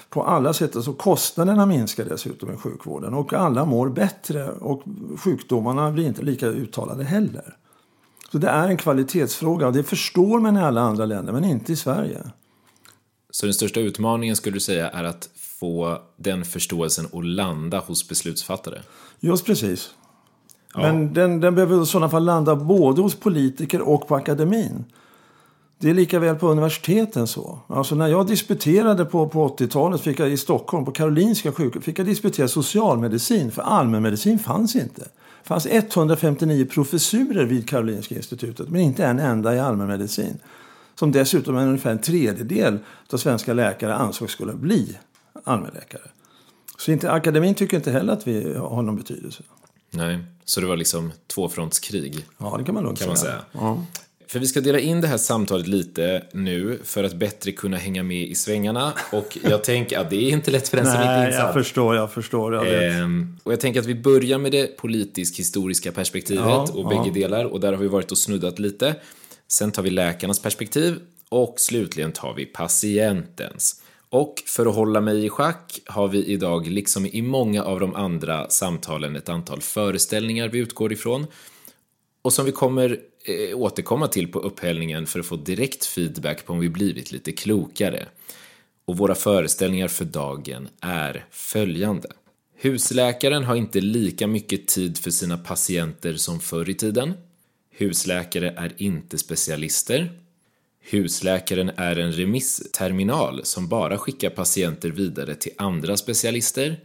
på 0.10 0.24
alla 0.24 0.54
sätt. 0.54 0.76
Alltså 0.76 0.94
kostnaderna 0.94 1.66
minskar 1.66 2.06
dessutom 2.06 2.54
i 2.54 2.58
sjukvården 2.58 3.14
och 3.14 3.34
alla 3.34 3.66
mår 3.66 3.90
bättre 3.90 4.50
och 4.50 4.84
sjukdomarna 5.18 5.92
blir 5.92 6.08
inte 6.08 6.22
lika 6.22 6.48
uttalade 6.48 7.04
heller. 7.04 7.56
Så 8.32 8.38
det 8.38 8.48
är 8.48 8.68
en 8.68 8.78
kvalitetsfråga 8.78 9.72
det 9.72 9.84
förstår 9.84 10.40
man 10.40 10.58
i 10.58 10.62
alla 10.62 10.82
andra 10.82 11.06
länder 11.06 11.34
men 11.34 11.44
inte 11.44 11.74
i 11.74 11.76
Sverige. 11.76 12.20
Så 13.30 13.46
den 13.46 13.54
största 13.54 13.80
utmaningen 13.80 14.36
skulle 14.36 14.56
du 14.56 14.60
säga 14.60 14.90
är 14.90 15.04
att 15.04 15.30
få 15.60 16.02
den 16.18 16.46
förståelsen 16.46 17.06
att 17.14 17.26
landa 17.26 17.80
hos 17.80 18.10
beslutsfattare? 18.10 18.82
Just 19.20 19.46
precis. 19.46 19.90
Ja. 20.74 20.82
Men 20.82 21.14
den, 21.14 21.40
den 21.40 21.56
behöver 21.56 21.84
i 21.84 21.86
sådana 21.86 22.10
fall 22.10 22.26
landa 22.26 22.56
både 22.56 23.02
hos 23.02 23.16
politiker 23.16 23.82
och 23.82 24.08
på 24.08 24.16
akademin. 24.16 24.86
Det 25.80 25.90
är 25.90 25.94
lika 25.94 26.20
väl 26.20 26.36
på 26.36 26.48
universiteten 26.48 27.28
så. 27.28 27.60
Alltså 27.68 27.96
när 27.96 28.08
jag 28.08 28.28
disputerade 28.28 29.06
på, 29.06 29.30
på 29.30 29.48
80-talet 29.48 30.02
fick 30.02 30.20
jag 30.20 30.32
i 30.32 30.38
Stockholm 30.38 30.86
på 30.86 30.92
Karolinska 30.92 31.52
sjukhuset 31.52 31.84
fick 31.84 32.00
jag 32.00 32.06
disputera 32.06 32.48
socialmedicin 32.48 33.52
för 33.52 33.62
allmänmedicin 33.62 34.40
fanns 34.40 34.76
inte. 34.76 35.08
Fanns 35.48 35.66
159 35.66 36.66
professurer 36.66 37.46
vid 37.46 37.70
Karolinska 37.70 38.16
institutet 38.16 38.70
men 38.70 38.82
inte 38.82 39.06
en 39.06 39.20
enda 39.20 39.56
i 39.56 39.60
allmänmedicin 39.60 40.40
som 40.96 41.12
dessutom 41.12 41.58
är 41.58 41.68
ungefär 41.68 41.92
en 41.92 42.02
tredjedel 42.02 42.80
av 43.14 43.18
svenska 43.18 43.54
läkare 43.54 43.96
ansågs 43.96 44.32
skulle 44.32 44.54
bli 44.54 44.98
allmänläkare. 45.44 46.02
Så 46.78 46.92
inte, 46.92 47.12
akademin 47.12 47.56
tycker 47.56 47.78
inte 47.78 47.92
heller 47.92 48.14
att 48.14 48.28
vi 48.28 48.56
har 48.56 48.82
någon 48.82 48.96
betydelse. 48.96 49.44
Nej, 49.92 50.20
så 50.46 50.62
det 50.62 50.68
var 50.68 50.78
liksom 50.78 51.12
tvåfrontskrig? 51.28 52.26
Ja, 52.38 52.56
det 52.58 52.64
kan 52.64 52.76
man 52.76 52.84
lugnt 52.84 53.00
kan 53.00 53.18
säga. 53.18 53.34
Man 53.34 53.46
säga. 53.54 53.66
Ja. 53.66 53.86
För 54.28 54.40
vi 54.40 54.48
ska 54.48 54.62
dela 54.62 54.80
in 54.80 55.02
det 55.02 55.08
här 55.08 55.18
samtalet 55.18 55.68
lite 55.68 56.24
nu 56.32 56.80
för 56.84 57.04
att 57.04 57.14
bättre 57.14 57.52
kunna 57.52 57.78
hänga 57.78 58.04
med 58.04 58.28
i 58.28 58.36
svängarna. 58.36 58.94
Och 59.12 59.38
jag 59.44 59.64
tänker 59.64 60.00
att 60.00 60.10
det 60.10 60.16
är 60.16 60.30
inte 60.30 60.52
lätt 60.52 60.68
för 60.70 60.78
den 60.78 60.86
som 60.86 60.96
inte 60.96 61.08
är 61.08 61.28
insatt. 61.28 61.44
jag 61.44 61.54
förstår, 61.54 61.96
jag 61.96 62.12
förstår. 62.12 62.54
Jag 62.54 62.84
ehm, 62.84 63.38
och 63.44 63.52
jag 63.54 63.60
tänker 63.60 63.80
att 63.80 63.86
vi 63.86 63.96
börjar 63.96 64.38
med 64.38 64.52
det 64.52 64.78
politisk-historiska 64.78 65.92
perspektivet 65.92 66.46
ja, 66.46 66.68
och 66.74 66.88
bägge 66.90 67.12
delar. 67.14 67.46
Och 67.46 67.60
där 67.60 67.74
har 67.74 67.80
vi 67.80 67.88
varit 67.88 68.12
och 68.12 68.18
snuddat 68.18 68.60
lite. 68.60 68.96
Sen 69.48 69.72
tar 69.72 69.84
vi 69.84 69.90
läkarnas 69.90 70.42
perspektiv 70.42 71.00
och 71.30 71.56
slutligen 71.58 72.12
tar 72.12 72.34
vi 72.34 72.46
patientens. 72.46 73.82
Och 74.10 74.44
för 74.46 74.66
att 74.66 74.76
hålla 74.76 75.02
mig 75.02 75.26
i 75.26 75.30
schack 75.30 75.80
har 75.86 76.08
vi 76.08 76.26
idag, 76.26 76.68
liksom 76.68 77.06
i 77.06 77.22
många 77.22 77.64
av 77.64 77.80
de 77.80 77.96
andra 77.96 78.50
samtalen, 78.50 79.16
ett 79.16 79.30
antal 79.30 79.62
föreställningar 79.62 80.48
vi 80.48 80.60
utgår 80.60 80.94
ifrån 80.94 81.28
och 82.28 82.34
som 82.34 82.46
vi 82.46 82.52
kommer 82.52 83.00
eh, 83.24 83.58
återkomma 83.58 84.08
till 84.08 84.32
på 84.32 84.40
upphällningen 84.40 85.08
för 85.08 85.20
att 85.20 85.26
få 85.26 85.36
direkt 85.36 85.86
feedback 85.86 86.46
på 86.46 86.54
om 86.54 86.60
vi 86.60 86.70
blivit 86.70 87.12
lite 87.12 87.32
klokare. 87.32 88.06
Och 88.86 88.98
våra 88.98 89.16
föreställningar 89.16 89.88
för 89.88 90.06
dagen 90.06 90.70
är 90.82 91.26
följande. 91.32 92.08
Husläkaren 92.56 93.44
har 93.44 93.56
inte 93.56 93.82
lika 93.82 94.28
mycket 94.28 94.68
tid 94.68 94.98
för 94.98 95.12
sina 95.12 95.38
patienter 95.38 96.14
som 96.14 96.40
förr 96.40 96.70
i 96.70 96.74
tiden. 96.74 97.14
Husläkare 97.72 98.54
är 98.58 98.74
inte 98.78 99.18
specialister. 99.18 100.12
Husläkaren 100.90 101.72
är 101.76 101.96
en 101.96 102.12
remissterminal 102.12 103.46
som 103.46 103.68
bara 103.68 103.98
skickar 103.98 104.30
patienter 104.30 104.90
vidare 104.90 105.36
till 105.36 105.52
andra 105.58 105.98
specialister. 105.98 106.80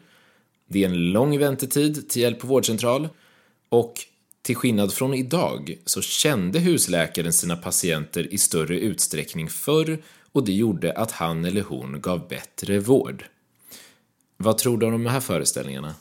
Det 0.67 0.85
är 0.85 0.89
en 0.89 1.13
lång 1.13 1.39
väntetid 1.39 2.09
till 2.09 2.23
hjälp 2.23 2.39
på 2.39 2.47
vårdcentral 2.47 3.09
och 3.69 4.07
till 4.43 4.57
skillnad 4.57 4.93
från 4.93 5.15
idag 5.15 5.75
så 5.85 6.03
kände 6.03 6.59
husläkaren 6.59 7.33
sina 7.33 7.57
patienter 7.57 8.35
i 8.35 8.39
större 8.39 8.79
utsträckning 8.79 9.49
förr 9.49 9.99
och 10.33 10.45
det 10.45 10.53
gjorde 10.53 10.93
att 10.93 11.11
han 11.11 11.45
eller 11.45 11.63
hon 11.63 12.01
gav 12.01 12.29
bättre 12.29 12.79
vård. 12.79 13.25
Vad 14.37 14.59
tror 14.59 14.79
du 14.79 14.87
om 14.87 14.93
de 14.93 15.07
här 15.07 15.21
föreställningarna? 15.21 15.95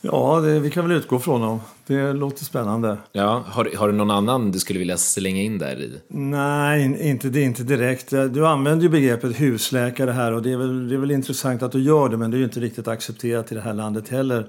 Ja, 0.00 0.40
det, 0.40 0.60
vi 0.60 0.70
kan 0.70 0.88
väl 0.88 0.96
utgå 0.96 1.18
från 1.18 1.40
dem. 1.40 1.60
Det 1.86 2.12
låter 2.12 2.44
spännande. 2.44 2.96
Ja, 3.12 3.44
har, 3.46 3.70
har 3.76 3.88
du 3.88 3.94
någon 3.94 4.10
annan 4.10 4.52
du 4.52 4.58
skulle 4.58 4.78
vilja 4.78 4.96
slänga 4.96 5.42
in 5.42 5.58
där 5.58 5.80
i? 5.80 6.00
Nej, 6.08 7.08
inte, 7.08 7.28
det 7.28 7.42
inte 7.42 7.62
direkt. 7.62 8.10
Du 8.10 8.46
använder 8.46 8.82
ju 8.82 8.88
begreppet 8.88 9.40
husläkare 9.40 10.10
här 10.10 10.32
och 10.32 10.42
det 10.42 10.52
är, 10.52 10.56
väl, 10.56 10.88
det 10.88 10.94
är 10.94 10.98
väl 10.98 11.10
intressant 11.10 11.62
att 11.62 11.72
du 11.72 11.82
gör 11.82 12.08
det 12.08 12.16
men 12.16 12.30
det 12.30 12.36
är 12.36 12.38
ju 12.38 12.44
inte 12.44 12.60
riktigt 12.60 12.88
accepterat 12.88 13.52
i 13.52 13.54
det 13.54 13.60
här 13.60 13.74
landet 13.74 14.08
heller. 14.08 14.46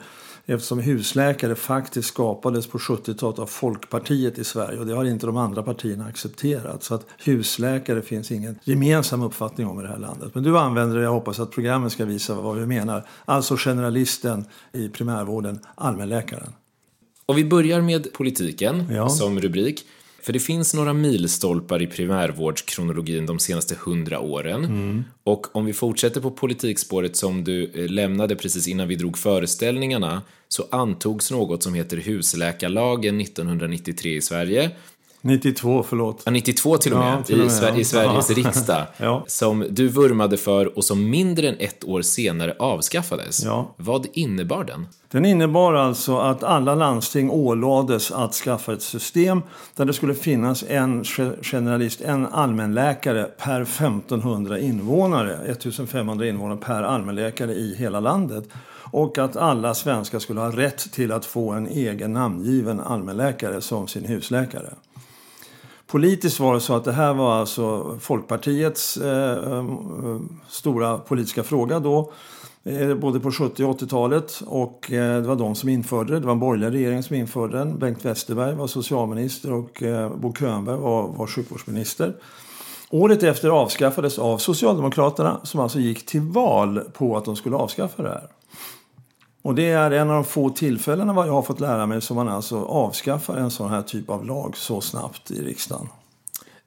Eftersom 0.51 0.79
husläkare 0.79 1.56
faktiskt 1.56 2.08
skapades 2.08 2.68
på 2.68 2.77
70-talet 2.77 3.39
av 3.39 3.46
Folkpartiet 3.46 4.38
i 4.38 4.44
Sverige 4.44 4.79
och 4.79 4.86
det 4.86 4.94
har 4.94 5.06
inte 5.06 5.25
de 5.25 5.38
andra 5.38 5.63
partierna 5.63 6.06
accepterat. 6.06 6.84
Så 6.84 6.96
att 6.96 7.06
husläkare 7.18 8.01
finns 8.01 8.32
ingen 8.32 8.60
gemensam 8.63 9.24
uppfattning 9.24 9.68
om 9.68 9.79
i 9.79 9.84
det 9.84 9.89
här 9.89 9.98
landet. 9.98 10.32
Men 10.36 10.44
du 10.44 10.58
använder 10.58 10.98
det, 10.98 11.03
jag 11.03 11.12
hoppas 11.12 11.39
att 11.39 11.51
programmet 11.51 11.91
ska 11.91 12.06
visa 12.06 12.34
vad 12.36 12.58
vi 12.58 12.65
menar. 12.65 13.08
Alltså 13.25 13.56
generalisten 13.58 14.46
i 14.74 14.89
primärvården, 14.89 15.60
allmänläkaren. 15.75 16.53
Och 17.25 17.38
vi 17.38 17.46
börjar 17.46 17.82
med 17.82 18.13
politiken 18.13 18.86
Ja. 18.91 19.10
som 19.10 19.39
rubrik. 19.39 19.86
För 20.24 20.34
det 20.34 20.39
finns 20.39 20.74
några 20.74 20.94
milstolpar 20.94 21.82
i 21.82 21.88
primärvårdskronologin 21.88 23.25
de 23.25 23.39
senaste 23.39 23.75
hundra 23.86 24.20
åren. 24.20 24.65
Mm. 24.65 25.03
Och 25.24 25.56
om 25.56 25.65
vi 25.65 25.74
fortsätter 25.74 26.22
på 26.22 26.32
politikspåret 26.32 27.15
som 27.18 27.44
du 27.44 27.72
eh, 27.74 27.89
lämnade 27.89 28.36
precis 28.36 28.68
innan 28.68 28.88
vi 28.88 28.96
drog 28.96 29.18
föreställningarna 29.18 30.22
så 30.50 30.65
antogs 30.70 31.32
något 31.32 31.63
som 31.63 31.74
heter 31.74 31.98
husläkarlagen 31.98 33.22
1993 33.22 34.15
i 34.15 34.22
Sverige. 34.22 34.72
92, 35.22 35.84
förlåt. 35.89 36.22
Ja, 36.25 36.32
92 36.32 36.77
till 36.77 36.94
och 36.94 37.00
med, 37.00 37.13
Ja, 37.20 37.24
till 37.24 37.36
och 37.36 37.46
i, 37.46 37.48
med, 37.50 37.51
Sver- 37.51 37.70
ja. 37.74 37.77
i 37.79 37.84
Sveriges 37.84 38.29
riksdag. 38.38 38.84
Som 39.27 39.65
du 39.70 39.88
vurmade 39.88 40.38
för 40.38 40.77
och 40.77 40.86
som 40.86 41.10
mindre 41.10 41.50
än 41.50 41.56
ett 41.60 41.84
år 41.84 42.01
senare 42.01 42.56
avskaffades. 42.60 43.46
Vad 43.77 44.08
innebar 44.13 44.63
den? 44.63 44.88
Den 45.12 45.25
innebar 45.25 45.74
alltså 45.74 46.18
att 46.18 46.44
alla 46.44 46.75
landsting 46.75 47.29
ålades 47.32 48.12
att 48.12 48.34
skaffa 48.34 48.74
ett 48.74 48.82
system 48.82 49.41
där 49.75 49.86
det 49.86 49.94
skulle 49.94 50.15
finnas 50.15 50.63
en 50.68 51.03
ge- 51.03 51.32
generalist, 51.44 52.01
en 52.01 52.25
allmänläkare 52.27 53.24
per 53.24 53.62
1500 53.62 54.60
invånare, 54.60 55.38
1500 55.51 56.27
invånare 56.27 56.58
per 56.58 56.84
allmänläkare 56.84 57.53
i 57.53 57.75
hela 57.75 58.00
landet. 58.00 58.44
Och 58.91 59.17
att 59.17 59.36
alla 59.36 59.74
svenskar 59.74 60.19
skulle 60.19 60.39
ha 60.39 60.51
rätt 60.51 60.91
till 60.91 61.12
att 61.12 61.25
få 61.25 61.51
en 61.51 61.67
egen 61.67 62.13
namngiven 62.13 62.79
allmänläkare 62.79 63.62
som 63.62 63.88
sin 63.88 64.05
husläkare. 64.05 64.74
Politiskt 65.88 66.39
var 66.39 66.53
det 66.53 66.60
så 66.60 66.75
att 66.75 66.84
det 66.84 66.91
här 66.91 67.13
var 67.13 67.34
alltså 67.34 67.98
Folkpartiets 68.01 68.98
eh, 68.98 69.53
eh, 69.53 69.65
stora 70.48 70.98
politiska 70.98 71.43
fråga 71.43 71.79
då. 71.79 72.12
Eh, 72.63 72.96
både 72.96 73.19
på 73.19 73.31
70 73.31 73.63
och 73.63 73.79
80-talet. 73.79 74.41
Och 74.46 74.91
eh, 74.91 75.22
det 75.22 75.27
var 75.27 75.36
de 75.36 75.55
som 75.55 75.69
införde 75.69 76.13
det. 76.13 76.19
Det 76.19 76.25
var 76.25 76.34
en 76.34 76.39
borgerlig 76.39 76.79
regering 76.79 77.03
som 77.03 77.15
införde 77.15 77.58
den. 77.58 77.79
Bengt 77.79 78.05
Westerberg 78.05 78.55
var 78.55 78.67
socialminister 78.67 79.53
och 79.53 79.84
eh, 79.84 80.15
Bo 80.15 80.34
Könberg 80.34 80.77
var, 80.77 81.08
var 81.08 81.27
sjukvårdsminister. 81.27 82.15
Året 82.89 83.24
efter 83.24 83.50
avskaffades 83.50 84.19
av 84.19 84.38
Socialdemokraterna 84.38 85.39
som 85.43 85.60
alltså 85.60 85.79
gick 85.79 86.05
till 86.05 86.22
val 86.22 86.81
på 86.93 87.17
att 87.17 87.25
de 87.25 87.36
skulle 87.36 87.55
avskaffa 87.55 88.03
det 88.03 88.10
här. 88.10 88.27
Och 89.41 89.55
det 89.55 89.69
är 89.69 89.91
en 89.91 90.10
av 90.10 90.15
de 90.15 90.25
få 90.25 90.50
tillfällena 90.50 91.13
vad 91.13 91.27
jag 91.27 91.34
har 91.34 91.41
fått 91.41 91.60
lära 91.60 91.86
mig 91.86 92.01
som 92.01 92.15
man 92.15 92.27
alltså 92.27 92.65
avskaffar 92.65 93.38
en 93.38 93.51
sån 93.51 93.69
här 93.69 93.81
typ 93.81 94.10
av 94.10 94.25
lag 94.25 94.58
så 94.58 94.81
snabbt 94.81 95.31
i 95.31 95.41
riksdagen. 95.41 95.88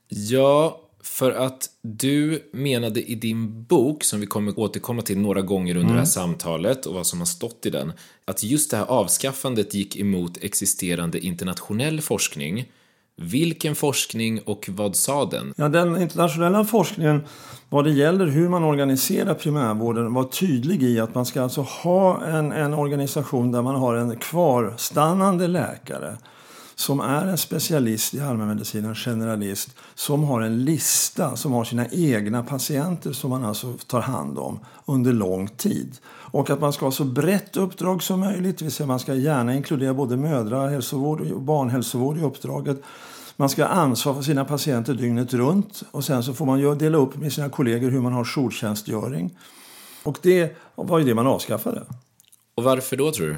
Ja, 0.09 0.81
för 1.03 1.33
att 1.33 1.71
du 1.83 2.51
menade 2.53 3.03
i 3.03 3.15
din 3.15 3.65
bok, 3.65 4.05
som 4.05 4.21
vi 4.21 4.27
kommer 4.27 4.59
återkomma 4.59 5.03
till 5.03 5.19
några 5.19 5.43
gånger 5.43 5.77
under 5.77 5.93
det 5.93 5.99
här 5.99 6.07
samtalet 6.07 6.87
och 6.87 6.95
vad 6.95 7.07
som 7.07 7.19
har 7.19 7.27
stått 7.27 7.67
i 7.67 7.71
den, 7.71 7.93
att 8.25 8.43
just 8.43 8.71
det 8.71 8.77
här 8.77 8.85
avskaffandet 8.85 9.75
gick 9.75 9.97
emot 9.97 10.39
existerande 10.41 11.19
internationell 11.21 12.01
forskning. 12.01 12.69
Vilken 13.17 13.75
forskning 13.75 14.41
och 14.45 14.69
vad 14.73 14.97
sa 14.97 15.25
den? 15.25 15.55
Ja, 15.57 15.69
den 15.69 16.03
internationella 16.03 16.65
forskningen 16.65 17.21
vad 17.69 17.85
det 17.85 17.91
gäller 17.91 18.27
hur 18.27 18.49
man 18.49 18.65
organiserar 18.65 19.35
primärvården 19.35 20.15
var 20.15 20.25
tydlig 20.25 20.83
i 20.83 21.01
att 21.01 21.15
man 21.15 21.27
ska 21.27 21.43
alltså 21.43 21.61
ha 21.61 22.25
en, 22.25 22.53
en 22.53 22.75
organisation 22.75 23.53
där 23.53 23.63
man 23.63 23.75
har 23.75 23.95
en 23.95 24.17
kvarstannande 24.17 25.49
läkare 25.49 26.17
som 26.75 27.01
är 27.01 27.27
en 27.27 27.39
specialist 27.39 28.15
i 28.15 28.21
allmänmedicin, 28.21 28.85
en 28.85 28.95
generalist, 28.95 29.71
som 29.95 30.25
har 30.25 30.41
en 30.41 30.65
lista, 30.65 31.37
som 31.37 31.53
har 31.53 31.65
sina 31.65 31.87
egna 31.91 32.43
patienter 32.43 33.13
som 33.13 33.31
man 33.31 33.45
alltså 33.45 33.73
tar 33.87 34.01
hand 34.01 34.39
om 34.39 34.61
under 34.85 35.13
lång 35.13 35.49
tid. 35.49 35.99
Och 36.33 36.51
att 36.51 36.61
man 36.61 36.73
ska 36.73 36.87
ha 36.87 36.93
så 36.93 37.05
brett 37.05 37.57
uppdrag 37.57 38.03
som 38.03 38.21
möjligt, 38.21 38.59
det 38.59 38.65
vill 38.65 38.73
säga 38.73 38.87
man 38.87 38.99
ska 38.99 39.15
gärna 39.15 39.55
inkludera 39.55 39.95
både 39.95 40.17
mödrahälsovård 40.17 41.21
och 41.21 41.43
barnhälsovård 41.43 42.19
i 42.19 42.23
uppdraget. 42.23 42.83
Man 43.37 43.49
ska 43.49 43.65
ha 43.65 43.71
ansvar 43.71 44.15
för 44.15 44.23
sina 44.23 44.45
patienter 44.45 44.95
dygnet 44.95 45.35
runt 45.35 45.83
och 45.91 46.05
sen 46.05 46.23
så 46.23 46.35
får 46.35 46.47
man 46.47 46.79
dela 46.79 46.99
upp 46.99 47.17
med 47.17 47.33
sina 47.33 47.49
kollegor 47.49 47.91
hur 47.91 48.01
man 48.01 48.13
har 48.13 48.25
jourtjänstgöring. 48.25 49.39
Och 50.03 50.19
det 50.23 50.57
var 50.75 50.99
ju 50.99 51.05
det 51.05 51.15
man 51.15 51.27
avskaffade. 51.27 51.83
Och 52.55 52.65
varför 52.65 52.97
då, 52.97 53.13
tror 53.13 53.27
du? 53.27 53.37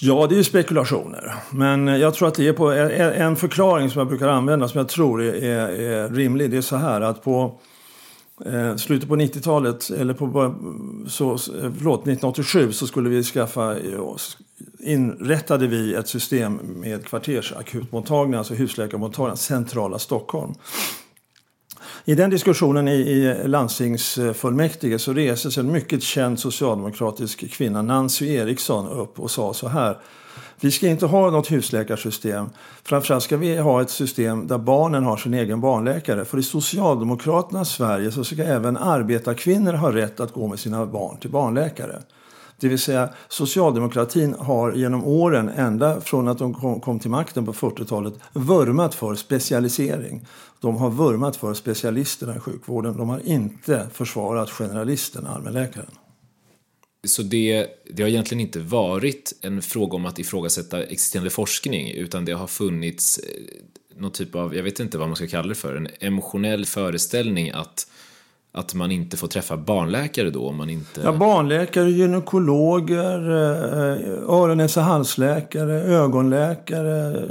Ja, 0.00 0.26
det 0.26 0.34
är 0.34 0.36
ju 0.36 0.44
spekulationer. 0.44 1.34
Men 1.50 1.86
jag 1.86 2.14
tror 2.14 2.28
att 2.28 2.34
det 2.34 2.48
är 2.48 2.52
på 2.52 2.70
en 2.72 3.36
förklaring 3.36 3.90
som 3.90 3.98
jag 3.98 4.08
brukar 4.08 4.28
använda 4.28 4.68
som 4.68 4.78
jag 4.78 4.88
tror 4.88 5.22
är, 5.22 5.34
är, 5.34 5.68
är 5.68 6.08
rimlig. 6.08 6.50
Det 6.50 6.56
är 6.56 6.60
så 6.60 6.76
här 6.76 7.00
att 7.00 7.24
på 7.24 7.60
eh, 8.46 8.76
slutet 8.76 9.08
på 9.08 9.16
90-talet, 9.16 9.90
eller 9.90 10.14
på 10.14 10.54
så, 11.08 11.32
eh, 11.32 11.38
förlåt, 11.78 12.00
1987 12.00 12.72
så 12.72 12.86
skulle 12.86 13.08
vi 13.08 13.22
skaffa, 13.22 13.78
eh, 13.78 14.16
inrättade 14.80 15.66
vi 15.66 15.94
ett 15.94 16.08
system 16.08 16.54
med 16.54 17.06
kvartersakutmottagningar, 17.06 18.38
alltså 18.38 18.54
husläkarmottagningar, 18.54 19.36
centrala 19.36 19.98
Stockholm. 19.98 20.54
I 22.04 22.14
den 22.14 22.30
diskussionen 22.30 22.88
i, 22.88 22.92
i 22.92 23.48
landstingsfullmäktige 23.48 24.98
så 24.98 25.12
reses 25.12 25.58
en 25.58 25.72
mycket 25.72 26.02
känd 26.02 26.40
socialdemokratisk 26.40 27.50
kvinna, 27.50 27.82
Nancy 27.82 28.34
Eriksson, 28.34 28.88
upp 28.88 29.20
och 29.20 29.30
sa 29.30 29.54
så 29.54 29.68
här. 29.68 29.98
Vi 30.60 30.70
ska 30.70 30.88
inte 30.88 31.06
ha 31.06 31.30
något 31.30 31.52
husläkarsystem. 31.52 32.46
Framförallt 32.82 33.24
ska 33.24 33.36
vi 33.36 33.56
ha 33.56 33.82
ett 33.82 33.90
system 33.90 34.46
där 34.46 34.58
barnen 34.58 35.04
har 35.04 35.16
sin 35.16 35.34
egen 35.34 35.60
barnläkare. 35.60 36.24
För 36.24 36.38
i 36.38 36.42
Socialdemokraternas 36.42 37.68
Sverige 37.68 38.12
så 38.12 38.24
ska 38.24 38.42
även 38.42 38.76
arbetarkvinnor 38.76 39.72
ha 39.72 39.92
rätt 39.92 40.20
att 40.20 40.32
gå 40.32 40.48
med 40.48 40.58
sina 40.58 40.86
barn 40.86 41.16
till 41.16 41.30
barnläkare. 41.30 42.02
Det 42.60 42.68
vill 42.68 42.78
säga 42.78 43.08
socialdemokratin 43.28 44.34
har 44.38 44.72
genom 44.72 45.04
åren, 45.04 45.48
ända 45.48 46.00
från 46.00 46.28
att 46.28 46.38
de 46.38 46.54
kom, 46.54 46.80
kom 46.80 46.98
till 46.98 47.10
makten 47.10 47.46
på 47.46 47.52
40-talet, 47.52 48.14
vurmat 48.32 48.94
för 48.94 49.14
specialisering. 49.14 50.26
De 50.60 50.76
har 50.76 50.90
vurmat 50.90 51.36
för 51.36 51.54
specialisterna 51.54 52.36
i 52.36 52.38
sjukvården. 52.38 52.96
De 52.96 53.08
har 53.08 53.20
inte 53.24 53.86
försvarat 53.92 54.50
generalisten, 54.50 55.26
allmänläkaren. 55.26 55.90
Så 57.04 57.22
det, 57.22 57.66
det 57.90 58.02
har 58.02 58.10
egentligen 58.10 58.40
inte 58.40 58.58
varit 58.58 59.32
en 59.40 59.62
fråga 59.62 59.96
om 59.96 60.06
att 60.06 60.18
ifrågasätta 60.18 60.82
existerande 60.82 61.30
forskning, 61.30 61.90
utan 61.90 62.24
det 62.24 62.32
har 62.32 62.46
funnits 62.46 63.18
eh, 63.18 64.00
någon 64.00 64.12
typ 64.12 64.34
av, 64.34 64.56
jag 64.56 64.62
vet 64.62 64.80
inte 64.80 64.98
vad 64.98 65.08
man 65.08 65.16
ska 65.16 65.26
kalla 65.26 65.48
det 65.48 65.54
för, 65.54 65.76
en 65.76 65.88
emotionell 66.00 66.66
föreställning 66.66 67.50
att, 67.50 67.90
att 68.56 68.74
man 68.74 68.90
inte 68.90 69.16
får 69.16 69.28
träffa 69.28 69.56
barnläkare 69.56 70.30
då 70.30 70.48
om 70.48 70.56
man 70.56 70.70
inte... 70.70 71.00
Ja, 71.04 71.12
barnläkare, 71.12 71.90
gynekologer, 71.90 73.30
eh, 73.30 74.34
öron, 74.34 74.56
näsa, 74.58 74.80
halsläkare, 74.80 75.82
ögonläkare, 75.82 77.28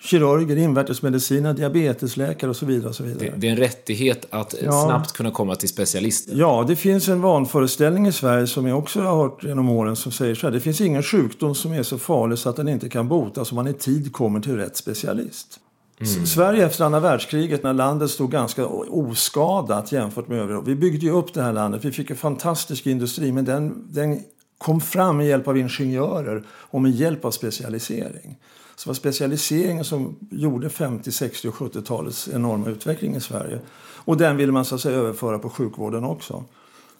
kirurger, 0.00 0.56
invärtesmedicinare, 0.56 1.52
diabetesläkare 1.52 2.50
och 2.50 2.56
så 2.56 2.66
vidare. 2.66 2.88
Och 2.88 2.94
så 2.94 3.02
vidare. 3.02 3.24
det, 3.24 3.32
det 3.36 3.46
är 3.46 3.50
en 3.50 3.56
rättighet 3.56 4.26
att 4.30 4.54
Ja. 4.62 4.84
snabbt 4.86 5.12
kunna 5.12 5.30
komma 5.30 5.54
till 5.56 5.68
specialist. 5.68 6.28
Ja, 6.32 6.64
det 6.68 6.76
finns 6.76 7.08
en 7.08 7.20
vanföreställning 7.20 8.06
i 8.06 8.12
Sverige 8.12 8.46
som 8.46 8.66
jag 8.66 8.78
också 8.78 9.00
har 9.00 9.16
hört 9.16 9.44
genom 9.44 9.68
åren 9.70 9.96
som 9.96 10.12
säger 10.12 10.34
så 10.34 10.46
här. 10.46 10.52
Det 10.54 10.60
finns 10.60 10.80
ingen 10.80 11.02
sjukdom 11.02 11.54
som 11.54 11.72
är 11.72 11.82
så 11.82 11.98
farlig 11.98 12.38
så 12.38 12.48
att 12.48 12.56
den 12.56 12.68
inte 12.68 12.88
kan 12.88 13.08
botas 13.08 13.52
om 13.52 13.56
man 13.56 13.66
i 13.66 13.72
tid 13.72 14.12
kommer 14.12 14.40
till 14.40 14.56
rätt 14.56 14.76
specialist. 14.76 15.60
S- 16.00 16.32
Sverige 16.32 16.66
efter 16.66 16.84
andra 16.84 17.00
världskriget 17.00 17.62
när 17.62 17.72
landet 17.72 18.10
stod 18.10 18.30
ganska 18.30 18.66
oskadat 18.66 19.92
jämfört 19.92 20.28
med 20.28 20.38
övriga. 20.38 20.60
Vi 20.60 20.74
byggde 20.74 21.06
ju 21.06 21.12
upp 21.12 21.34
det 21.34 21.42
här 21.42 21.52
landet. 21.52 21.84
Vi 21.84 21.92
fick 21.92 22.10
en 22.10 22.16
fantastisk 22.16 22.86
industri 22.86 23.32
men 23.32 23.44
den, 23.44 23.86
den 23.90 24.20
kom 24.58 24.80
fram 24.80 25.16
med 25.16 25.26
hjälp 25.26 25.48
av 25.48 25.58
ingenjörer 25.58 26.44
och 26.50 26.82
med 26.82 26.90
hjälp 26.90 27.24
av 27.24 27.30
specialisering. 27.30 28.38
Så 28.76 28.84
det 28.84 28.88
var 28.90 28.94
specialiseringen 28.94 29.84
som 29.84 30.16
gjorde 30.30 30.70
50, 30.70 31.12
60 31.12 31.48
och 31.48 31.54
70-talets 31.54 32.28
enorma 32.28 32.68
utveckling 32.68 33.16
i 33.16 33.20
Sverige. 33.20 33.60
Och 34.04 34.16
den 34.16 34.36
ville 34.36 34.52
man 34.52 34.64
så 34.64 34.78
säga 34.78 34.96
överföra 34.96 35.38
på 35.38 35.50
sjukvården 35.50 36.04
också. 36.04 36.44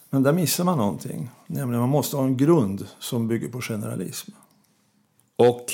Men 0.09 0.23
där 0.23 0.33
missar 0.33 0.63
man 0.63 0.77
någonting. 0.77 1.29
Nämligen 1.47 1.79
man 1.79 1.89
måste 1.89 2.15
ha 2.17 2.23
en 2.23 2.37
grund 2.37 2.87
som 2.99 3.27
bygger 3.27 3.47
på 3.47 3.61
generalism. 3.61 4.31
Och 5.37 5.65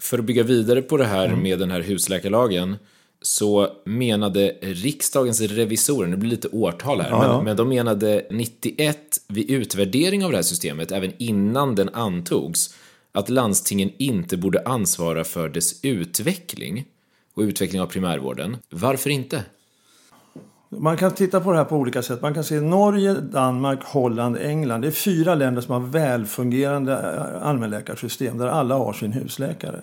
för 0.00 0.18
att 0.18 0.24
bygga 0.24 0.42
vidare 0.42 0.82
på 0.82 0.96
det 0.96 1.04
här 1.04 1.26
Mm. 1.26 1.42
med 1.42 1.58
den 1.58 1.70
här 1.70 1.80
husläkarlagen 1.80 2.76
så 3.22 3.68
menade 3.84 4.56
riksdagens 4.60 5.40
revisorer, 5.40 6.08
nu 6.08 6.16
blir 6.16 6.30
det 6.30 6.36
lite 6.36 6.48
årtal 6.48 7.00
här, 7.00 7.10
Ja, 7.10 7.18
men, 7.18 7.30
ja. 7.30 7.42
men 7.42 7.56
de 7.56 7.68
menade 7.68 8.26
91 8.30 8.98
vid 9.28 9.50
utvärdering 9.50 10.24
av 10.24 10.30
det 10.30 10.36
här 10.36 10.42
systemet, 10.42 10.92
även 10.92 11.12
innan 11.18 11.74
den 11.74 11.88
antogs, 11.88 12.74
att 13.12 13.28
landstingen 13.28 13.90
inte 13.98 14.36
borde 14.36 14.62
ansvara 14.64 15.24
för 15.24 15.48
dess 15.48 15.84
utveckling 15.84 16.84
och 17.34 17.40
utveckling 17.42 17.80
av 17.80 17.86
primärvården. 17.86 18.56
Varför 18.70 19.10
inte? 19.10 19.42
Man 20.70 20.96
kan 20.96 21.10
titta 21.10 21.40
på 21.40 21.52
det 21.52 21.58
här 21.58 21.64
på 21.64 21.76
olika 21.76 22.02
sätt. 22.02 22.22
Man 22.22 22.34
kan 22.34 22.44
se 22.44 22.60
Norge, 22.60 23.14
Danmark, 23.14 23.84
Holland, 23.84 24.36
England. 24.36 24.80
Det 24.80 24.88
är 24.88 24.92
fyra 24.92 25.34
länder 25.34 25.62
som 25.62 25.72
har 25.72 25.80
välfungerande 25.80 26.92
eh, 26.92 27.48
allmänläkarsystem 27.48 28.38
där 28.38 28.46
alla 28.46 28.74
har 28.74 28.92
sin 28.92 29.12
husläkare. 29.12 29.80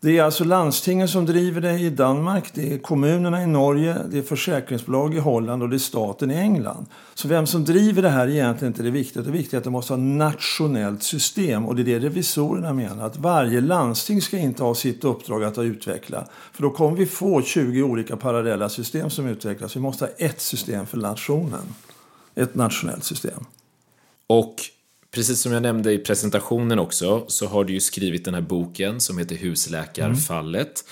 Det 0.00 0.18
är 0.18 0.22
alltså 0.22 0.44
landstingen 0.44 1.08
som 1.08 1.26
driver 1.26 1.60
det 1.60 1.78
i 1.78 1.90
Danmark, 1.90 2.50
det 2.54 2.72
är 2.72 2.78
kommunerna 2.78 3.42
i 3.42 3.46
Norge, 3.46 3.96
det 4.10 4.18
är 4.18 4.22
försäkringsbolag 4.22 5.14
i 5.14 5.18
Holland 5.18 5.62
och 5.62 5.68
det 5.68 5.76
är 5.76 5.78
staten 5.78 6.30
i 6.30 6.34
England. 6.34 6.86
Så 7.14 7.28
vem 7.28 7.46
som 7.46 7.64
driver 7.64 8.02
det 8.02 8.08
här 8.08 8.26
är 8.26 8.30
egentligen 8.30 8.72
inte 8.72 8.82
det 8.82 8.90
viktiga. 8.90 9.22
Det 9.22 9.30
viktiga 9.30 9.56
är 9.56 9.60
att 9.60 9.64
det 9.64 9.70
måste 9.70 9.92
ha 9.92 9.98
ett 9.98 10.06
nationellt 10.06 11.02
system 11.02 11.66
och 11.66 11.76
det 11.76 11.82
är 11.82 11.84
det 11.84 11.98
revisorerna 11.98 12.72
menar. 12.72 13.06
Att 13.06 13.16
varje 13.16 13.60
landsting 13.60 14.22
ska 14.22 14.38
inte 14.38 14.62
ha 14.62 14.74
sitt 14.74 15.04
uppdrag 15.04 15.44
att 15.44 15.58
utveckla. 15.58 16.26
För 16.52 16.62
då 16.62 16.70
kommer 16.70 16.96
vi 16.96 17.06
få 17.06 17.42
20 17.42 17.82
olika 17.82 18.16
parallella 18.16 18.68
system 18.68 19.10
som 19.10 19.26
utvecklas. 19.26 19.76
Vi 19.76 19.80
måste 19.80 20.04
ha 20.04 20.12
ett 20.18 20.40
system 20.40 20.86
för 20.86 20.98
nationen. 20.98 21.74
Ett 22.34 22.54
nationellt 22.54 23.04
system. 23.04 23.44
Och 24.26 24.54
precis 25.16 25.40
som 25.40 25.52
jag 25.52 25.62
nämnde 25.62 25.92
i 25.92 25.98
presentationen 25.98 26.78
också 26.78 27.24
så 27.28 27.46
har 27.46 27.64
du 27.64 27.72
ju 27.72 27.80
skrivit 27.80 28.24
den 28.24 28.34
här 28.34 28.40
boken 28.40 29.00
som 29.00 29.18
heter 29.18 29.36
Husläkarfallet. 29.36 30.84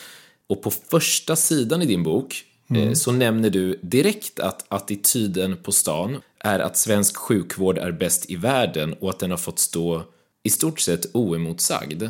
Och 0.49 0.63
på 0.63 0.71
första 0.71 1.37
sidan 1.37 1.83
i 1.83 1.87
din 1.87 2.03
bok 2.03 2.45
eh, 2.77 2.93
så 2.93 3.13
nämner 3.13 3.51
du 3.51 3.79
direkt 3.83 4.41
att 4.41 4.65
attityden 4.69 5.57
på 5.57 5.73
stan 5.73 6.17
är 6.39 6.59
att 6.59 6.77
svensk 6.77 7.17
sjukvård 7.17 7.79
är 7.79 7.93
bäst 7.93 8.31
i 8.31 8.37
världen 8.37 8.95
och 9.01 9.11
att 9.11 9.19
den 9.19 9.31
har 9.31 9.39
fått 9.39 9.59
stå 9.59 10.03
i 10.43 10.51
stort 10.51 10.81
sett 10.81 11.07
oemotsagd. 11.15 12.03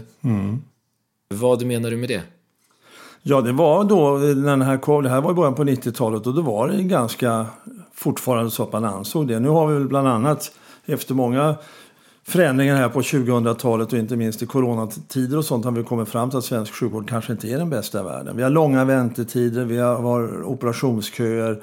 Vad 1.29 1.67
menar 1.67 1.91
du 1.91 1.97
med 1.97 2.09
det? 2.09 2.23
Ja, 3.23 3.41
det 3.41 3.53
var 3.53 3.85
då 3.85 4.19
när 4.19 4.51
den 4.51 4.63
här 4.63 4.79
kom. 4.79 5.03
Det 5.03 5.09
här 5.09 5.21
var 5.21 5.31
i 5.31 5.35
början 5.35 5.55
på 5.55 5.65
90-talet 5.65 6.27
och 6.27 6.35
då 6.35 6.43
var 6.43 6.69
det 6.69 6.83
ganska 6.83 7.47
fortfarande 7.95 8.51
så 8.51 8.63
att 8.63 8.73
man 8.73 8.85
ansåg 8.85 9.29
det. 9.29 9.41
Nu 9.41 9.49
har 9.49 9.67
vi 9.67 9.75
väl 9.75 9.89
bland 9.89 10.09
annat 10.09 10.53
efter 10.87 11.15
många 11.15 11.57
förändringar 12.27 12.77
här 12.77 12.89
på 12.89 13.01
2000-talet 13.01 13.93
och 13.93 13.99
inte 13.99 14.17
minst 14.17 14.43
i 14.43 14.47
coronatider 14.47 15.39
och 15.39 15.45
sånt 15.45 15.65
har 15.65 15.73
vi 15.73 15.83
kommit 15.83 16.09
fram 16.09 16.31
till 16.31 16.39
att 16.39 16.45
svensk 16.45 16.75
sjukvård 16.75 17.09
kanske 17.09 17.33
inte 17.33 17.49
är 17.49 17.59
den 17.59 17.71
bästa 17.71 18.01
i 18.01 18.05
världen. 18.05 18.37
Vi 18.37 18.43
har 18.43 18.51
långa 18.51 18.85
väntetider, 18.85 19.65
vi 19.65 19.79
har, 19.79 20.43
operationsköer, 20.45 21.63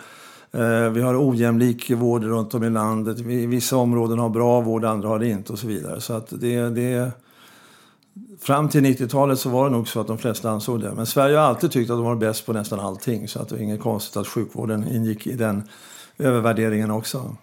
eh, 0.51 0.89
vi 0.89 1.01
har 1.01 1.29
ojämlik 1.29 1.91
vård 1.91 2.23
runt 2.23 2.53
om 2.53 2.63
i 2.63 2.69
landet. 2.69 3.19
Vi, 3.19 3.45
vissa 3.45 3.77
områden 3.77 4.19
har 4.19 4.29
bra 4.29 4.61
vård, 4.61 4.85
andra 4.85 5.09
har 5.09 5.19
det 5.19 5.27
inte 5.27 5.53
och 5.53 5.59
så 5.59 5.67
vidare. 5.67 6.01
Så 6.01 6.13
att 6.13 6.27
det, 6.29 6.69
det 6.69 7.11
Fram 8.39 8.69
till 8.69 8.85
90-talet 8.85 9.39
så 9.39 9.49
var 9.49 9.69
det 9.69 9.75
nog 9.75 9.87
så 9.87 9.99
att 9.99 10.07
de 10.07 10.17
flesta 10.17 10.49
ansåg 10.49 10.81
det. 10.81 10.91
Men 10.95 11.05
Sverige 11.05 11.37
har 11.37 11.43
alltid 11.43 11.71
tyckt 11.71 11.91
att 11.91 11.97
de 11.97 12.05
var 12.05 12.15
bäst 12.15 12.45
på 12.45 12.53
nästan 12.53 12.79
allting. 12.79 13.27
Så 13.27 13.41
att 13.41 13.49
det 13.49 13.55
är 13.55 13.59
inget 13.59 13.81
konstigt 13.81 14.17
att 14.17 14.27
sjukvården 14.27 14.87
ingick 14.87 15.27
i 15.27 15.33
den 15.33 15.63
övervärderingen 16.17 16.91
också. 16.91 17.35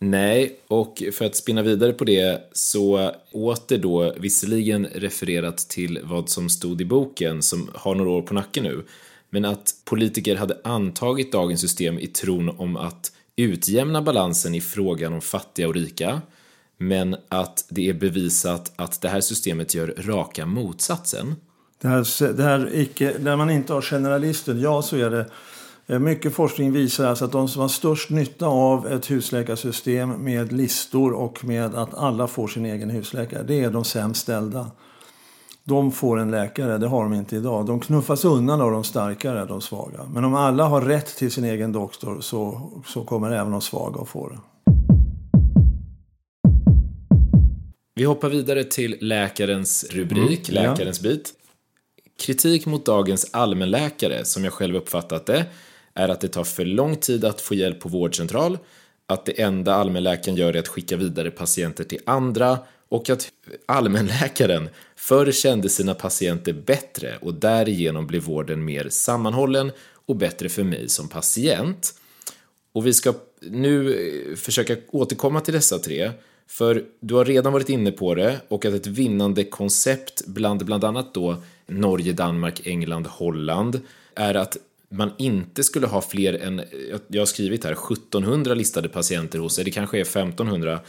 Nej, 0.00 0.60
och 0.68 1.02
för 1.12 1.24
att 1.24 1.36
spinna 1.36 1.62
vidare 1.62 1.92
på 1.92 2.04
det 2.04 2.48
så 2.52 3.12
åter 3.32 3.78
då 3.78 4.14
visserligen 4.16 4.86
refererat 4.86 5.58
till 5.58 6.00
vad 6.04 6.28
som 6.28 6.48
stod 6.48 6.80
i 6.80 6.84
boken 6.84 7.42
som 7.42 7.70
har 7.74 7.94
några 7.94 8.10
år 8.10 8.22
på 8.22 8.34
nacken 8.34 8.64
nu, 8.64 8.84
men 9.30 9.44
att 9.44 9.74
politiker 9.84 10.36
hade 10.36 10.58
antagit 10.64 11.32
dagens 11.32 11.60
system 11.60 11.98
i 11.98 12.06
tron 12.06 12.48
om 12.48 12.76
att 12.76 13.12
utjämna 13.36 14.02
balansen 14.02 14.54
i 14.54 14.60
frågan 14.60 15.12
om 15.12 15.20
fattiga 15.20 15.68
och 15.68 15.74
rika, 15.74 16.20
men 16.78 17.16
att 17.28 17.64
det 17.68 17.88
är 17.88 17.94
bevisat 17.94 18.72
att 18.76 19.00
det 19.00 19.08
här 19.08 19.20
systemet 19.20 19.74
gör 19.74 19.94
raka 19.98 20.46
motsatsen. 20.46 21.34
Det 21.80 21.88
här, 21.88 22.32
det 22.32 22.42
här 22.42 22.70
icke, 22.74 23.14
där 23.18 23.36
man 23.36 23.50
inte 23.50 23.72
har 23.72 23.82
generalister, 23.82 24.54
ja 24.54 24.82
så 24.82 24.96
är 24.96 25.10
det. 25.10 25.26
Eh, 25.88 25.98
Mycket 25.98 26.34
forskning 26.34 26.72
visar 26.72 27.06
alltså 27.06 27.24
att 27.24 27.32
de 27.32 27.48
som 27.48 27.60
har 27.62 27.68
störst 27.68 28.10
nytta 28.10 28.46
av 28.46 28.86
ett 28.86 29.10
husläkarsystem 29.10 30.10
med 30.10 30.52
listor 30.52 31.12
och 31.12 31.44
med 31.44 31.74
att 31.74 31.94
alla 31.94 32.26
får 32.26 32.48
sin 32.48 32.66
egen 32.66 32.90
husläkare, 32.90 33.42
det 33.42 33.60
är 33.64 33.70
de 33.70 33.84
sämst 33.84 34.20
ställda. 34.20 34.70
De 35.64 35.92
får 35.92 36.18
en 36.18 36.30
läkare, 36.30 36.78
det 36.78 36.86
har 36.86 37.02
de 37.02 37.14
inte 37.14 37.36
idag. 37.36 37.66
De 37.66 37.80
knuffas 37.80 38.24
undan 38.24 38.60
av 38.60 38.70
de 38.70 38.84
starkare, 38.84 39.44
de 39.44 39.60
svaga. 39.60 40.04
Men 40.14 40.24
om 40.24 40.34
alla 40.34 40.64
har 40.64 40.80
rätt 40.80 41.16
till 41.16 41.30
sin 41.32 41.44
egen 41.44 41.72
doktor 41.72 42.20
så, 42.20 42.70
så 42.86 43.04
kommer 43.04 43.30
även 43.30 43.52
de 43.52 43.60
svaga 43.60 44.00
att 44.00 44.08
få 44.08 44.28
det. 44.28 44.38
Vi 47.94 48.04
hoppar 48.04 48.28
vidare 48.28 48.64
till 48.64 48.96
läkarens 49.00 49.84
rubrik, 49.90 50.48
Mm, 50.48 50.64
ja. 50.64 50.70
läkarens 50.70 51.00
bit. 51.00 51.32
Kritik 52.20 52.66
mot 52.66 52.86
dagens 52.86 53.30
allmänläkare, 53.32 54.24
som 54.24 54.44
jag 54.44 54.52
själv 54.52 54.76
uppfattat 54.76 55.26
det, 55.26 55.46
är 55.98 56.08
att 56.08 56.20
det 56.20 56.28
tar 56.28 56.44
för 56.44 56.64
lång 56.64 56.96
tid 56.96 57.24
att 57.24 57.40
få 57.40 57.54
hjälp 57.54 57.80
på 57.80 57.88
vårdcentral, 57.88 58.58
att 59.06 59.26
det 59.26 59.40
enda 59.40 59.74
allmänläkaren 59.74 60.36
gör 60.36 60.54
är 60.54 60.58
att 60.58 60.68
skicka 60.68 60.96
vidare 60.96 61.30
patienter 61.30 61.84
till 61.84 62.00
andra 62.06 62.58
och 62.88 63.10
att 63.10 63.28
allmänläkaren 63.66 64.68
förr 64.96 65.32
kände 65.32 65.68
sina 65.68 65.94
patienter 65.94 66.52
bättre 66.52 67.16
och 67.20 67.34
därigenom 67.34 68.06
blev 68.06 68.22
vården 68.22 68.64
mer 68.64 68.88
sammanhållen 68.88 69.72
och 70.06 70.16
bättre 70.16 70.48
för 70.48 70.64
mig 70.64 70.88
som 70.88 71.08
patient. 71.08 71.94
Och 72.72 72.86
vi 72.86 72.94
ska 72.94 73.14
nu 73.40 73.92
eh, 73.92 74.36
försöka 74.36 74.76
återkomma 74.90 75.40
till 75.40 75.54
dessa 75.54 75.78
tre. 75.78 76.10
För 76.46 76.84
du 77.00 77.14
har 77.14 77.24
redan 77.24 77.52
varit 77.52 77.68
inne 77.68 77.90
på 77.90 78.14
det 78.14 78.40
och 78.48 78.64
att 78.64 78.74
ett 78.74 78.86
vinnande 78.86 79.44
koncept 79.44 80.26
bland 80.26 80.64
bland 80.64 80.84
annat 80.84 81.14
då 81.14 81.36
Norge, 81.66 82.12
Danmark, 82.12 82.66
England, 82.66 83.06
Holland 83.06 83.80
är 84.14 84.34
att 84.34 84.56
man 84.90 85.10
inte 85.18 85.64
skulle 85.64 85.86
ha 85.86 86.00
fler 86.02 86.34
än, 86.34 86.62
jag- 87.08 87.20
har 87.20 87.26
skrivit 87.26 87.64
här, 87.64 87.74
1700 87.74 88.54
listade 88.54 88.88
patienter 88.88 89.38
hos 89.38 89.54
sig, 89.54 89.64
det 89.64 89.70
kanske 89.70 89.98
är 89.98 90.04
1500. 90.04 90.80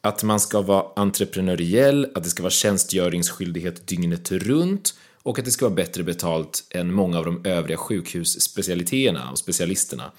Att 0.00 0.22
man 0.22 0.40
ska 0.40 0.60
vara 0.62 0.84
entreprenöriell, 0.96 2.06
att 2.14 2.24
det 2.24 2.30
ska 2.30 2.42
vara 2.42 2.50
tjänstgöringsskyldighet 2.50 3.86
dygnet 3.86 4.32
runt 4.32 4.94
och 5.22 5.38
att 5.38 5.44
det 5.44 5.50
ska 5.50 5.64
vara 5.64 5.74
bättre 5.74 6.02
betalt 6.02 6.64
än 6.70 6.92
många 6.92 7.18
av 7.18 7.24
de 7.24 7.40
övriga 7.44 7.76
sjukhusspecialiteterna 7.76 9.30
och 9.30 9.38
specialisterna. 9.38 10.12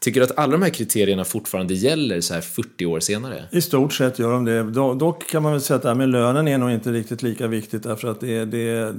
Tycker 0.00 0.20
du 0.20 0.24
att 0.26 0.38
alla 0.38 0.52
de 0.52 0.62
här 0.62 0.70
kriterierna 0.70 1.24
fortfarande 1.24 1.74
gäller 1.74 2.20
så 2.20 2.34
här 2.34 2.40
40 2.40 2.86
år 2.86 3.00
senare? 3.00 3.44
I 3.52 3.60
stort 3.60 3.92
sett 3.92 4.18
gör 4.18 4.32
de 4.32 4.44
det. 4.44 4.62
Do- 4.62 4.98
Dock 4.98 5.26
kan 5.30 5.42
man 5.42 5.52
väl 5.52 5.60
säga 5.60 5.76
att 5.76 5.82
det 5.82 5.88
här 5.88 5.94
med 5.94 6.08
lönen 6.08 6.48
är 6.48 6.58
nog 6.58 6.70
inte 6.70 6.92
riktigt 6.92 7.22
lika 7.22 7.46
viktigt. 7.46 7.82
Därför 7.82 8.08
att 8.08 8.20
det, 8.20 8.44
det, 8.44 8.94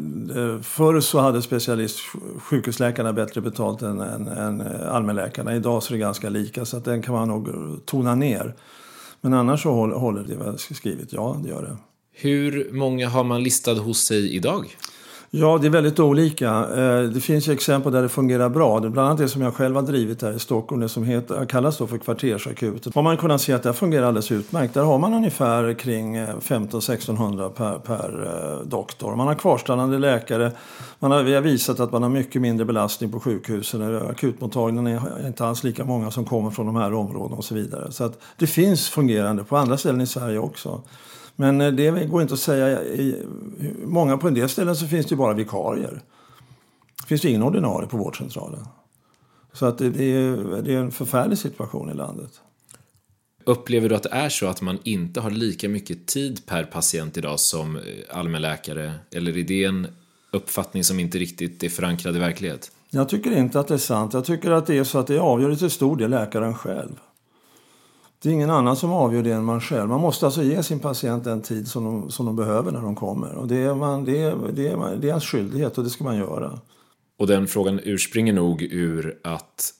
förr 0.63 0.99
så 0.99 1.19
hade 1.19 1.41
specialist 1.41 1.99
sjukhusläkarna 2.39 3.13
bättre 3.13 3.41
betalt 3.41 3.81
än, 3.81 3.99
än, 3.99 4.27
än 4.27 4.61
allmänläkarna. 4.87 5.55
Idag 5.55 5.83
så 5.83 5.93
är 5.93 5.97
det 5.97 6.01
ganska 6.01 6.29
lika 6.29 6.65
så 6.65 6.77
att 6.77 6.85
den 6.85 7.01
kan 7.01 7.13
man 7.13 7.27
nog 7.27 7.49
tona 7.85 8.15
ner. 8.15 8.55
Men 9.21 9.33
annars 9.33 9.63
så 9.63 9.71
håller, 9.71 9.95
håller 9.95 10.23
det 10.23 10.35
vad 10.35 10.47
jag 10.47 10.59
skrivit. 10.59 11.13
Ja, 11.13 11.39
det 11.43 11.49
gör 11.49 11.61
det. 11.61 11.77
Hur 12.13 12.69
många 12.73 13.09
har 13.09 13.23
man 13.23 13.43
listad 13.43 13.73
hos 13.73 13.99
sig 14.05 14.35
idag? 14.35 14.77
Ja, 15.29 15.57
det 15.61 15.67
är 15.67 15.71
väldigt 15.71 15.99
olika. 15.99 16.49
Eh, 16.49 17.01
det 17.01 17.21
finns 17.21 17.47
ju 17.47 17.53
exempel 17.53 17.91
där 17.91 18.01
det 18.01 18.09
fungerar 18.09 18.49
bra. 18.49 18.79
Det 18.79 18.87
är 18.87 18.89
bland 18.89 19.07
annat 19.07 19.17
det 19.17 19.29
som 19.29 19.41
jag 19.41 19.53
själv 19.55 19.75
har 19.75 19.81
drivit 19.81 20.21
här 20.21 20.31
i 20.31 20.39
Stockholm, 20.39 20.81
det 20.81 20.89
som 20.89 21.03
heter, 21.03 21.45
kallas 21.45 21.77
då 21.77 21.87
för 21.87 21.97
kvartersakuten. 21.97 22.91
Har 22.95 23.01
man 23.01 23.17
kunnat 23.17 23.41
se 23.41 23.53
att 23.53 23.63
det 23.63 23.73
fungerar 23.73 24.07
alldeles 24.07 24.31
utmärkt. 24.31 24.73
Där 24.73 24.81
har 24.81 24.97
man 24.97 25.13
ungefär 25.13 25.73
kring 25.73 26.15
eh, 26.15 26.27
1500-1600 26.27 27.49
per, 27.49 27.79
per 27.79 28.23
eh, 28.25 28.67
doktor. 28.67 29.15
Man 29.15 29.27
har 29.27 29.35
kvarstannande 29.35 29.99
läkare. 29.99 30.51
Man 30.99 31.11
har, 31.11 31.23
vi 31.23 31.33
har 31.33 31.41
visat 31.41 31.79
att 31.79 31.91
man 31.91 32.03
har 32.03 32.09
mycket 32.09 32.41
mindre 32.41 32.65
belastning 32.65 33.11
på 33.11 33.19
sjukhusen. 33.19 34.01
Akutmottagningarna 34.09 34.89
är 35.19 35.27
inte 35.27 35.45
alls 35.45 35.63
lika 35.63 35.85
många 35.85 36.11
som 36.11 36.25
kommer 36.25 36.51
från 36.51 36.65
de 36.65 36.75
här 36.75 36.93
områdena 36.93 37.35
och 37.35 37.45
så 37.45 37.55
vidare. 37.55 37.91
Så 37.91 38.03
att 38.03 38.19
det 38.37 38.47
finns 38.47 38.89
fungerande 38.89 39.43
på 39.43 39.57
andra 39.57 39.77
ställen 39.77 40.01
i 40.01 40.07
Sverige 40.07 40.39
också. 40.39 40.81
Men 41.39 41.61
eh, 41.61 41.71
det 41.71 42.05
går 42.05 42.21
inte 42.21 42.33
att 42.33 42.39
säga. 42.39 42.79
Många 43.85 44.17
på 44.17 44.27
en 44.27 44.33
del 44.33 44.49
ställen 44.49 44.75
så 44.75 44.87
finns 44.87 45.05
det 45.05 45.13
ju 45.13 45.17
bara 45.17 45.33
vikarier. 45.33 46.01
Det 47.01 47.07
finns 47.07 47.25
ju 47.25 47.29
ingen 47.29 47.43
ordinarie 47.43 47.89
på 47.89 47.97
vårdcentralen. 47.97 48.65
Så 49.53 49.65
att 49.65 49.77
det, 49.77 49.89
det, 49.89 50.03
är, 50.03 50.61
det 50.61 50.73
är 50.73 50.77
en 50.77 50.91
förfärlig 50.91 51.37
situation 51.37 51.89
i 51.89 51.93
landet. 51.93 52.41
Upplever 53.43 53.89
du 53.89 53.95
att 53.95 54.03
det 54.03 54.09
är 54.11 54.29
så 54.29 54.47
att 54.47 54.61
man 54.61 54.79
inte 54.83 55.19
har 55.19 55.31
lika 55.31 55.69
mycket 55.69 56.05
tid 56.05 56.45
per 56.45 56.63
patient 56.63 57.17
idag 57.17 57.39
som 57.39 57.75
eh, 57.75 57.81
allmänläkare? 58.09 58.93
Eller 59.11 59.37
är 59.37 59.43
det 59.43 59.63
en 59.63 59.87
uppfattning 60.31 60.83
som 60.83 60.99
inte 60.99 61.17
riktigt 61.17 61.63
är 61.63 61.69
förankrad 61.69 62.15
i 62.15 62.19
verklighet? 62.19 62.71
Jag 62.89 63.09
tycker 63.09 63.31
inte 63.31 63.59
att 63.59 63.67
det 63.67 63.73
är 63.73 63.77
sant. 63.77 64.13
Jag 64.13 64.25
tycker 64.25 64.51
att 64.51 64.67
det 64.67 64.77
är 64.77 64.83
så 64.83 64.99
att 64.99 65.07
det 65.07 65.19
avgör 65.19 65.55
till 65.55 65.69
stor 65.69 65.97
del 65.97 66.09
läkaren 66.09 66.53
själv. 66.55 66.95
Det 68.23 68.29
är 68.29 68.33
ingen 68.33 68.49
annan 68.49 68.75
som 68.75 68.91
avgör 68.91 69.23
det 69.23 69.31
än 69.31 69.43
man 69.43 69.61
själv. 69.61 69.89
Man 69.89 70.01
måste 70.01 70.25
alltså 70.25 70.43
ge 70.43 70.63
sin 70.63 70.79
patient 70.79 71.23
den 71.23 71.41
tid 71.41 71.67
som 71.67 71.83
de, 71.83 72.11
som 72.11 72.25
de 72.25 72.35
behöver 72.35 72.71
när 72.71 72.81
de 72.81 72.95
kommer. 72.95 73.35
Och 73.35 73.47
det 73.47 73.57
är, 73.57 73.75
man, 73.75 74.05
det, 74.05 74.21
är, 74.21 74.35
det, 74.53 74.67
är, 74.67 74.95
det 74.95 75.07
är 75.07 75.09
ens 75.09 75.25
skyldighet 75.25 75.77
och 75.77 75.83
det 75.83 75.89
ska 75.89 76.03
man 76.03 76.17
göra. 76.17 76.59
Och 77.19 77.27
den 77.27 77.47
frågan 77.47 77.79
urspringer 77.83 78.33
nog 78.33 78.61
ur 78.61 79.19
att 79.23 79.73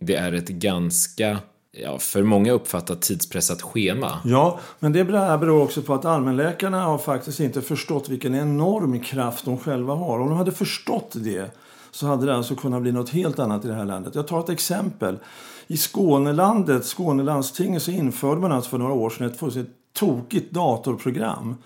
det 0.00 0.14
är 0.14 0.32
ett 0.32 0.48
ganska, 0.48 1.38
ja, 1.72 1.98
för 1.98 2.22
många 2.22 2.52
uppfattat 2.52 3.02
tidspressat 3.02 3.62
schema. 3.62 4.18
Ja, 4.24 4.58
men 4.78 4.92
det 4.92 5.04
beror 5.04 5.62
också 5.62 5.82
på 5.82 5.94
att 5.94 6.04
allmänläkarna 6.04 6.84
har 6.84 6.98
faktiskt 6.98 7.40
inte 7.40 7.62
förstått 7.62 8.08
vilken 8.08 8.34
enorm 8.34 9.00
kraft 9.00 9.44
de 9.44 9.58
själva 9.58 9.94
har. 9.94 10.18
Om 10.18 10.28
de 10.28 10.38
hade 10.38 10.52
förstått 10.52 11.12
det 11.14 11.50
så 11.94 12.06
hade 12.06 12.26
det 12.26 12.36
alltså 12.36 12.56
kunnat 12.56 12.82
bli 12.82 12.92
något 12.92 13.10
helt 13.10 13.38
annat 13.38 13.64
i 13.64 13.68
det 13.68 13.74
här 13.74 13.84
landet. 13.84 14.14
Jag 14.14 14.28
tar 14.28 14.40
ett 14.40 14.48
exempel. 14.48 15.18
I 15.66 15.76
Skånelandet, 15.76 16.84
Skånelandstinget, 16.84 17.82
så 17.82 17.90
införde 17.90 18.40
man 18.40 18.52
alltså 18.52 18.70
för 18.70 18.78
några 18.78 18.92
år 18.92 19.10
sedan 19.10 19.26
ett 19.26 19.38
fullständigt 19.38 19.74
tokigt 19.92 20.54
datorprogram 20.54 21.56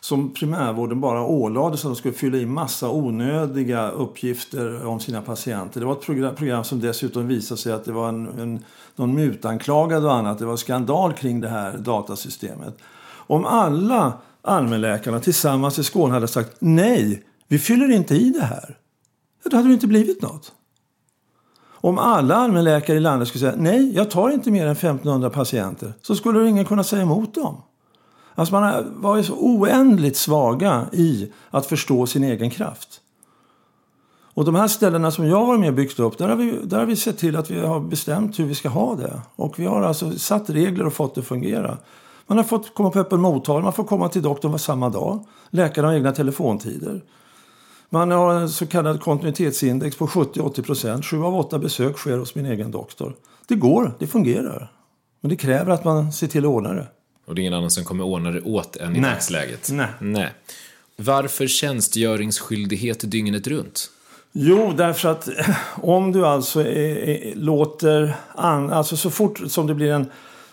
som 0.00 0.34
primärvården 0.34 1.00
bara 1.00 1.22
ålades 1.22 1.84
att 1.84 1.88
de 1.88 1.96
skulle 1.96 2.14
fylla 2.14 2.38
i 2.38 2.46
massa 2.46 2.90
onödiga 2.90 3.90
uppgifter 3.90 4.86
om 4.86 5.00
sina 5.00 5.22
patienter. 5.22 5.80
Det 5.80 5.86
var 5.86 5.92
ett 5.92 6.02
program, 6.02 6.34
program 6.34 6.64
som 6.64 6.80
dessutom 6.80 7.28
visade 7.28 7.60
sig 7.60 7.72
att 7.72 7.84
det 7.84 7.92
var 7.92 8.08
en, 8.08 8.28
en, 8.40 8.64
någon 8.96 9.14
mutanklagad 9.14 10.04
och 10.04 10.14
annat. 10.14 10.38
Det 10.38 10.46
var 10.46 10.56
skandal 10.56 11.12
kring 11.12 11.40
det 11.40 11.48
här 11.48 11.78
datasystemet. 11.78 12.78
Om 13.10 13.44
alla 13.44 14.12
allmänläkarna 14.42 15.20
tillsammans 15.20 15.78
i 15.78 15.84
Skåne 15.84 16.14
hade 16.14 16.28
sagt 16.28 16.56
nej, 16.58 17.22
vi 17.48 17.58
fyller 17.58 17.90
inte 17.90 18.14
i 18.14 18.30
det 18.30 18.44
här. 18.44 18.78
Då 19.44 19.56
hade 19.56 19.68
det 19.68 19.74
inte 19.74 19.86
blivit 19.86 20.22
något. 20.22 20.52
Om 21.80 21.98
alla 21.98 22.36
allmänläkare 22.36 22.96
i 22.96 23.00
landet 23.00 23.28
skulle 23.28 23.40
säga 23.40 23.62
nej, 23.62 23.94
jag 23.94 24.10
tar 24.10 24.30
inte 24.30 24.50
mer 24.50 24.66
än 24.66 24.72
1500 24.72 25.30
patienter 25.30 25.92
så 26.02 26.16
skulle 26.16 26.48
ingen 26.48 26.64
kunna 26.64 26.84
säga 26.84 27.02
emot 27.02 27.34
dem. 27.34 27.62
Alltså 28.34 28.54
man 28.54 28.62
har 28.62 28.86
varit 28.96 29.26
så 29.26 29.34
oändligt 29.34 30.16
svaga 30.16 30.86
i 30.92 31.32
att 31.50 31.66
förstå 31.66 32.06
sin 32.06 32.24
egen 32.24 32.50
kraft. 32.50 33.00
Och 34.38 34.44
de 34.44 34.54
här 34.54 34.68
ställena 34.68 35.10
som 35.10 35.26
jag 35.26 35.44
har 35.44 35.58
med 35.58 35.68
och 35.68 35.74
byggt 35.74 35.98
upp, 35.98 36.18
där 36.18 36.28
har, 36.28 36.36
vi, 36.36 36.58
där 36.64 36.78
har 36.78 36.86
vi 36.86 36.96
sett 36.96 37.18
till 37.18 37.36
att 37.36 37.50
vi 37.50 37.60
har 37.60 37.80
bestämt 37.80 38.38
hur 38.38 38.44
vi 38.44 38.54
ska 38.54 38.68
ha 38.68 38.94
det. 38.94 39.20
Och 39.36 39.58
vi 39.58 39.64
har 39.66 39.82
alltså 39.82 40.18
satt 40.18 40.50
regler 40.50 40.86
och 40.86 40.92
fått 40.92 41.14
det 41.14 41.20
att 41.20 41.26
fungera. 41.26 41.78
Man 42.26 42.38
har 42.38 42.44
fått 42.44 42.74
komma 42.74 42.90
på 42.90 42.98
öppen 42.98 43.20
mottagning, 43.20 43.64
man 43.64 43.72
får 43.72 43.84
komma 43.84 44.08
till 44.08 44.22
doktorn 44.22 44.50
var 44.50 44.58
samma 44.58 44.88
dag. 44.88 45.24
Läkarna 45.50 45.88
har 45.88 45.94
egna 45.94 46.12
telefontider. 46.12 47.02
Man 47.90 48.10
har 48.10 48.34
en 48.34 48.48
så 48.48 48.66
kallad 48.66 49.00
kontinuitetsindex 49.00 49.96
på 49.96 50.06
70-80 50.06 50.62
procent. 50.62 51.04
Sju 51.04 51.22
av 51.22 51.36
åtta 51.36 51.58
besök 51.58 51.98
sker 51.98 52.16
hos 52.16 52.34
min 52.34 52.46
egen 52.46 52.70
doktor. 52.70 53.16
Det 53.46 53.54
går, 53.54 53.92
det 53.98 54.06
fungerar. 54.06 54.72
Men 55.20 55.28
det 55.28 55.36
kräver 55.36 55.72
att 55.72 55.84
man 55.84 56.12
ser 56.12 56.26
till 56.26 56.44
att 56.44 56.50
ordna 56.50 56.72
det. 56.72 56.86
Och 57.26 57.34
det 57.34 57.40
är 57.40 57.42
ingen 57.42 57.54
annan 57.54 57.70
som 57.70 57.84
kommer 57.84 58.04
ordna 58.04 58.30
det 58.30 58.40
åt 58.40 58.76
en 58.76 58.96
i 58.96 59.00
dagsläget. 59.00 59.68
Nej. 59.72 59.88
Nej. 60.00 60.30
Varför 60.96 61.46
tjänstgöringsskyldighet 61.46 63.10
dygnet 63.10 63.46
runt? 63.46 63.90
Jo, 64.32 64.72
därför 64.76 65.08
att 65.08 65.28
eh, 65.28 65.56
om 65.74 66.12
du 66.12 66.26
alltså 66.26 66.60
är, 66.60 66.96
är, 66.96 67.34
låter... 67.34 68.14
An, 68.34 68.72
alltså 68.72 68.96
så 68.96 69.10
fort 69.10 69.40
som 69.48 69.66
det 69.66 69.74
blir 69.74 69.92
en 69.92 70.06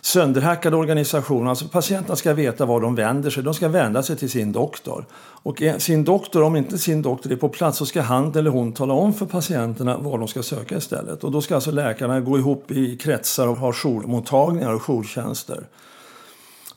sönderhackad 0.05 0.73
organisation. 0.73 1.47
Alltså 1.47 1.67
patienterna 1.67 2.15
ska 2.15 2.33
veta 2.33 2.65
var 2.65 2.81
de 2.81 2.95
vänder 2.95 3.29
sig. 3.29 3.43
De 3.43 3.53
ska 3.53 3.67
vända 3.67 4.03
sig 4.03 4.15
till 4.15 4.29
sin 4.29 4.51
doktor. 4.51 5.05
Och 5.17 5.61
sin 5.77 6.03
doktor, 6.03 6.43
om 6.43 6.55
inte 6.55 6.77
sin 6.77 7.01
doktor 7.01 7.31
är 7.31 7.35
på 7.35 7.49
plats 7.49 7.77
så 7.77 7.85
ska 7.85 8.01
han 8.01 8.35
eller 8.35 8.51
hon 8.51 8.73
tala 8.73 8.93
om 8.93 9.13
för 9.13 9.25
patienterna 9.25 9.97
var 9.97 10.17
de 10.17 10.27
ska 10.27 10.43
söka 10.43 10.77
istället. 10.77 11.23
Och 11.23 11.31
då 11.31 11.41
ska 11.41 11.55
alltså 11.55 11.71
läkarna 11.71 12.19
gå 12.19 12.37
ihop 12.37 12.71
i 12.71 12.97
kretsar 12.97 13.47
och 13.47 13.57
ha 13.57 13.73
jourmottagningar 13.73 14.73
och 14.73 14.81
jourtjänster. 14.81 15.67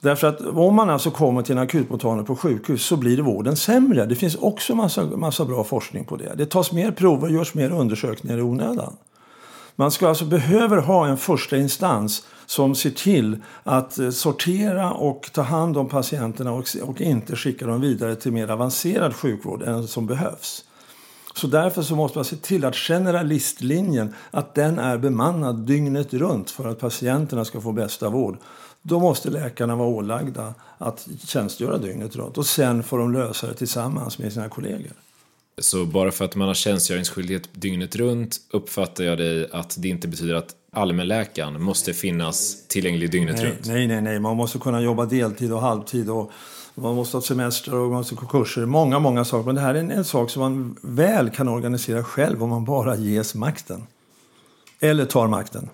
Därför 0.00 0.26
att 0.26 0.40
om 0.40 0.74
man 0.74 0.90
alltså 0.90 1.10
kommer 1.10 1.42
till 1.42 1.56
en 1.56 1.62
akutmottagning 1.62 2.24
på 2.24 2.36
sjukhus 2.36 2.82
så 2.82 2.96
blir 2.96 3.18
vården 3.18 3.56
sämre. 3.56 4.06
Det 4.06 4.14
finns 4.14 4.36
också 4.36 4.74
massa, 4.74 5.04
massa 5.04 5.44
bra 5.44 5.64
forskning 5.64 6.04
på 6.04 6.16
det. 6.16 6.32
Det 6.36 6.46
tas 6.46 6.72
mer 6.72 6.90
prover, 6.90 7.28
görs 7.28 7.54
mer 7.54 7.70
undersökningar 7.70 8.38
i 8.38 8.42
onödan. 8.42 8.96
Man 9.76 9.90
ska 9.90 10.08
alltså 10.08 10.24
behöver 10.24 10.76
ha 10.76 11.06
en 11.06 11.16
första 11.16 11.56
instans 11.56 12.22
som 12.48 12.74
ser 12.74 12.90
till 12.90 13.37
att 13.62 13.98
eh, 13.98 14.11
sortera 14.11 14.92
och 14.92 15.30
ta 15.32 15.42
hand 15.42 15.76
om 15.76 15.88
patienterna 15.88 16.52
och, 16.52 16.66
och 16.82 17.00
inte 17.00 17.37
skicka 17.37 17.66
dem 17.66 17.80
vidare 17.80 18.16
till 18.16 18.32
mer 18.32 18.50
avancerad 18.50 19.14
sjukvård 19.14 19.62
än 19.62 19.88
som 19.88 20.06
behövs. 20.06 20.64
Så 21.34 21.46
därför 21.46 21.82
så 21.82 21.96
måste 21.96 22.18
man 22.18 22.24
se 22.24 22.37
till 22.37 22.64
att 22.64 22.76
generalistlinjen 22.76 24.14
att 24.30 24.54
den 24.54 24.78
är 24.78 24.98
bemannad 24.98 25.56
dygnet 25.56 26.14
runt 26.14 26.50
för 26.50 26.68
att 26.68 26.80
patienterna 26.80 27.44
ska 27.44 27.61
få 27.61 27.72
bästa 27.72 28.08
vård. 28.08 28.38
Då 28.82 29.00
måste 29.00 29.30
läkarna 29.30 29.76
vara 29.76 29.88
ålagda 29.88 30.54
att 30.78 31.08
tjänstgöra 31.26 31.78
dygnet 31.78 32.16
runt 32.16 32.38
och 32.38 32.46
sen 32.46 32.82
får 32.82 32.98
de 32.98 33.12
lösa 33.12 33.46
det 33.46 33.54
tillsammans 33.54 34.18
med 34.18 34.32
sina 34.32 34.48
kollegor. 34.48 34.92
Så 35.58 35.84
bara 35.84 36.11
för 36.11 36.24
att 36.24 36.34
man 36.34 36.48
har 36.48 36.54
tjänstgöringsskyldighet 36.54 37.48
dygnet 37.52 37.96
runt 37.96 38.40
uppfattar 38.50 39.04
jag 39.04 39.18
dig 39.18 39.48
att 39.52 39.76
det 39.78 39.88
inte 39.88 40.08
betyder 40.08 40.34
att 40.34 40.54
allmänläkaren 40.72 41.62
måste 41.62 41.92
finnas 41.92 42.66
tillgänglig 42.68 43.11
dygnet 43.11 43.37
nej, 43.37 43.46
runt? 43.46 43.66
Nej, 43.66 43.87
nej, 43.87 44.02
nej. 44.02 44.20
Man 44.20 44.37
måste 44.37 44.59
kunna 44.59 44.81
jobba 44.81 45.07
deltid 45.07 45.52
och 45.52 45.61
halvtid 45.61 46.11
och 46.11 46.33
man 46.74 46.94
måste 46.94 47.16
ha 47.16 47.22
semester 47.22 47.74
och 47.74 47.88
man 47.88 47.98
måste 47.98 48.14
ha 48.14 48.28
kurser. 48.28 48.66
Många, 48.66 48.98
många 48.98 49.24
saker. 49.24 49.46
Men 49.46 49.54
det 49.54 49.61
här 49.61 49.74
är 49.74 49.78
en, 49.78 49.90
en 49.90 50.04
sak 50.04 50.31
som 50.31 50.42
man 50.42 50.76
väl 50.83 51.31
kan 51.31 51.48
organisera 51.48 52.04
själv 52.04 52.42
om 52.42 52.50
man 52.50 52.64
bara 52.64 52.96
ges 52.96 53.35
makten. 53.35 53.87
Eller 54.81 55.04
tar 55.04 55.26
makten. 55.28 55.68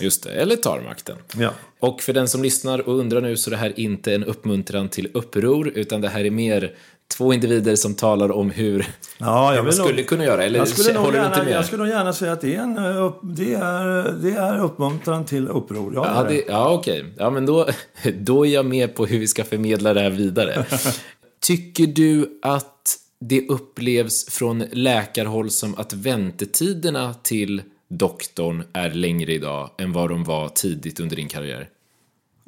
Just 0.00 0.22
det, 0.22 0.30
eller 0.30 0.56
tar 0.56 0.80
makten. 0.80 1.16
Ja. 1.36 1.50
Och 1.80 2.02
för 2.02 2.12
den 2.12 2.28
som 2.28 2.42
lyssnar 2.42 2.88
och 2.88 2.98
undrar 2.98 3.20
nu 3.20 3.36
så 3.36 3.50
är 3.50 3.50
det 3.50 3.56
här 3.56 3.80
inte 3.80 4.14
en 4.14 4.24
uppmuntran 4.24 4.88
till 4.88 5.10
uppror 5.14 5.68
utan 5.68 6.00
det 6.00 6.08
här 6.08 6.24
är 6.24 6.30
mer 6.30 6.74
två 7.08 7.32
individer 7.32 7.76
som 7.76 7.94
talar 7.94 8.30
om 8.32 8.50
hur, 8.50 8.86
Ja, 9.18 9.48
hur 9.48 9.56
jag 9.56 9.64
man 9.64 9.72
skulle 9.72 9.96
nog, 9.96 10.06
kunna 10.06 10.24
göra. 10.24 10.44
Eller 10.44 10.58
jag 10.58 10.68
skulle, 10.68 10.98
håller 10.98 11.20
du 11.20 11.26
inte 11.26 11.38
gärna, 11.38 11.44
med? 11.50 11.58
jag 11.58 11.66
skulle 11.66 11.82
nog 11.82 11.92
gärna 11.92 12.12
säga 12.12 12.32
att 12.32 12.40
det 12.40 12.54
är, 12.54 12.60
en, 12.60 12.78
eh, 12.78 13.14
det 13.22 13.54
är, 13.54 14.12
det 14.12 14.30
är 14.30 14.60
uppmuntran 14.60 15.24
till 15.24 15.48
uppror. 15.48 15.94
Ja, 15.94 16.12
Ja, 16.14 16.28
det, 16.28 16.44
ja 16.48 16.70
okej. 16.70 17.04
Ja, 17.16 17.30
men 17.30 17.46
då, 17.46 17.68
då 18.14 18.46
är 18.46 18.50
jag 18.50 18.66
med 18.66 18.94
på 18.94 19.06
hur 19.06 19.18
vi 19.18 19.26
ska 19.26 19.44
förmedla 19.44 19.94
det 19.94 20.00
här 20.00 20.10
vidare. 20.10 20.66
Tycker 21.40 21.86
du 21.86 22.38
att 22.42 22.96
det 23.20 23.48
upplevs 23.48 24.30
från 24.30 24.64
läkarhåll 24.72 25.50
som 25.50 25.74
att 25.78 25.92
väntetiderna 25.92 27.14
till 27.22 27.62
doktorn 27.90 28.64
är 28.72 28.90
längre 28.90 29.32
idag 29.32 29.70
än 29.78 29.92
vad 29.92 30.10
de 30.10 30.24
var 30.24 30.48
tidigt 30.48 31.00
under 31.00 31.16
din 31.16 31.28
karriär? 31.28 31.68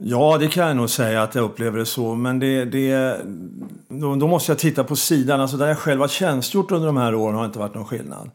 Ja, 0.03 0.39
det 0.39 0.49
kan 0.49 0.67
jag 0.67 0.77
nog 0.77 0.91
säga 0.91 1.23
att 1.23 1.35
jag 1.35 1.45
upplever 1.45 1.79
det 1.79 1.87
så. 1.87 2.15
Men 2.15 2.39
det, 2.39 2.65
det, 2.65 3.21
då, 3.89 4.15
då 4.15 4.27
måste 4.27 4.53
jag 4.53 4.59
titta 4.59 4.85
på 4.85 4.97
sidan. 4.97 5.41
Alltså 5.41 5.57
där 5.57 5.69
jag 5.69 5.79
själv 5.79 6.01
har 6.01 6.09
tjänstgjort 6.09 6.71
under 6.71 6.87
de 6.87 6.97
här 6.97 7.15
åren 7.15 7.35
har 7.35 7.45
inte 7.45 7.59
varit 7.59 7.75
någon 7.75 7.85
skillnad. 7.85 8.31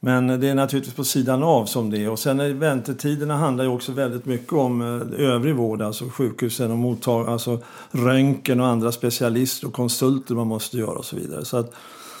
Men 0.00 0.40
det 0.40 0.48
är 0.48 0.54
naturligtvis 0.54 0.94
på 0.94 1.04
sidan 1.04 1.42
av 1.42 1.64
som 1.64 1.90
det 1.90 2.04
är. 2.04 2.10
Och 2.10 2.18
sen 2.18 2.40
är 2.40 2.50
väntetiderna 2.50 3.36
handlar 3.36 3.64
ju 3.64 3.70
också 3.70 3.92
väldigt 3.92 4.26
mycket 4.26 4.52
om 4.52 4.82
eh, 4.82 5.26
övrig 5.26 5.54
vård, 5.54 5.82
alltså 5.82 6.04
sjukhusen 6.08 6.70
och 6.70 6.78
mottag, 6.78 7.28
alltså 7.28 7.58
röntgen 7.90 8.60
och 8.60 8.66
andra 8.66 8.92
specialister 8.92 9.66
och 9.66 9.72
konsulter 9.72 10.34
man 10.34 10.46
måste 10.46 10.78
göra 10.78 10.98
och 10.98 11.04
så 11.04 11.16
vidare. 11.16 11.44
Så 11.44 11.56
att, 11.56 11.74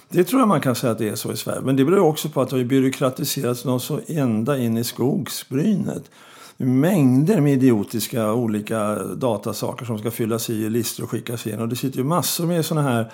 det 0.08 0.24
tror 0.24 0.40
jag 0.40 0.48
man 0.48 0.60
kan 0.60 0.74
säga 0.74 0.90
att 0.90 0.98
det 0.98 1.08
är 1.08 1.16
så 1.16 1.32
i 1.32 1.36
Sverige. 1.36 1.60
Men 1.60 1.76
det 1.76 1.84
beror 1.84 2.06
också 2.06 2.28
på 2.28 2.40
att 2.40 2.50
det 2.50 2.56
har 2.56 2.64
byråkratiserats 2.64 3.64
något 3.64 3.82
så 3.82 4.00
ända 4.06 4.58
in 4.58 4.76
i 4.76 4.84
skogsbrynet 4.84 6.10
mängder 6.58 7.40
med 7.40 7.52
idiotiska 7.52 8.32
olika 8.32 8.94
datasaker 9.04 9.84
som 9.84 9.98
ska 9.98 10.10
fyllas 10.10 10.50
i 10.50 10.70
listor 10.70 11.04
och 11.04 11.10
skickas 11.10 11.46
in. 11.46 11.60
Och 11.60 11.68
det 11.68 11.76
sitter 11.76 11.98
ju 11.98 12.04
massor 12.04 12.46
med 12.46 12.64
sådana 12.64 12.88
här 12.88 13.12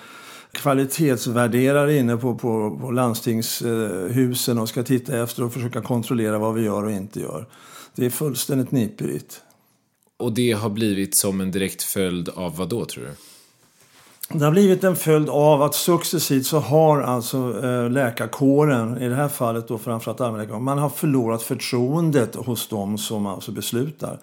kvalitetsvärderare 0.51 1.97
inne 1.97 2.17
på, 2.17 2.35
på, 2.35 2.79
på 2.81 2.91
landstingshusen 2.91 4.59
och 4.59 4.69
ska 4.69 4.83
titta 4.83 5.23
efter 5.23 5.43
och 5.43 5.53
försöka 5.53 5.81
kontrollera 5.81 6.37
vad 6.37 6.53
vi 6.53 6.61
gör 6.61 6.83
och 6.83 6.91
inte 6.91 7.19
gör. 7.19 7.45
Det 7.95 8.05
är 8.05 8.09
fullständigt 8.09 8.71
nipprigt. 8.71 9.41
Och 10.17 10.31
det 10.31 10.51
har 10.51 10.69
blivit 10.69 11.15
som 11.15 11.41
en 11.41 11.51
direkt 11.51 11.83
följd 11.83 12.29
av 12.29 12.57
vad 12.57 12.69
då, 12.69 12.85
tror 12.85 13.03
du? 13.03 13.11
Det 14.29 14.43
har 14.43 14.51
blivit 14.51 14.83
en 14.83 14.95
följd 14.95 15.29
av 15.29 15.61
att 15.61 15.75
successivt 15.75 16.45
så 16.45 16.59
har 16.59 17.01
alltså 17.01 17.65
eh, 17.65 17.89
läkarkåren, 17.89 19.01
i 19.01 19.09
det 19.09 19.15
här 19.15 19.27
fallet 19.27 19.67
då 19.67 19.77
framförallt 19.77 20.21
allmänläkaren, 20.21 20.63
man 20.63 20.77
har 20.77 20.89
förlorat 20.89 21.41
förtroendet 21.43 22.35
hos 22.35 22.67
dem 22.67 22.97
som 22.97 23.25
alltså 23.25 23.51
beslutar. 23.51 24.19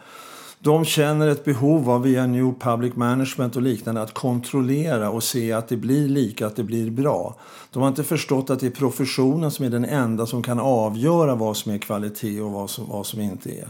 De 0.59 0.85
känner 0.85 1.29
ett 1.29 1.45
behov 1.45 1.91
av 1.91 2.03
via 2.03 2.27
New 2.27 2.55
Public 2.61 2.97
Management 2.97 3.57
och 3.57 3.63
liknande 3.63 4.03
att 4.03 4.15
kontrollera 4.15 5.11
och 5.11 5.23
se 5.23 5.53
att 5.53 5.69
det 5.69 5.77
blir 5.77 6.09
lika, 6.09 6.47
att 6.47 6.57
det 6.57 6.63
blir 6.63 6.91
bra. 6.91 7.37
De 7.71 7.83
har 7.83 7.89
inte 7.89 8.05
förstått 8.05 8.51
att 8.51 8.61
det 8.61 8.67
är 8.67 8.71
professionen 8.71 9.51
som 9.51 9.65
är 9.65 9.71
den 9.71 9.85
enda 9.85 10.27
som 10.27 10.43
kan 10.43 10.61
avgöra 10.61 11.35
vad 11.35 11.57
som 11.57 11.73
är 11.73 11.79
kvalitet 11.79 12.41
och 12.41 12.51
vad 12.51 12.71
som, 12.71 12.89
vad 12.89 13.07
som 13.07 13.21
inte 13.21 13.51
är. 13.51 13.69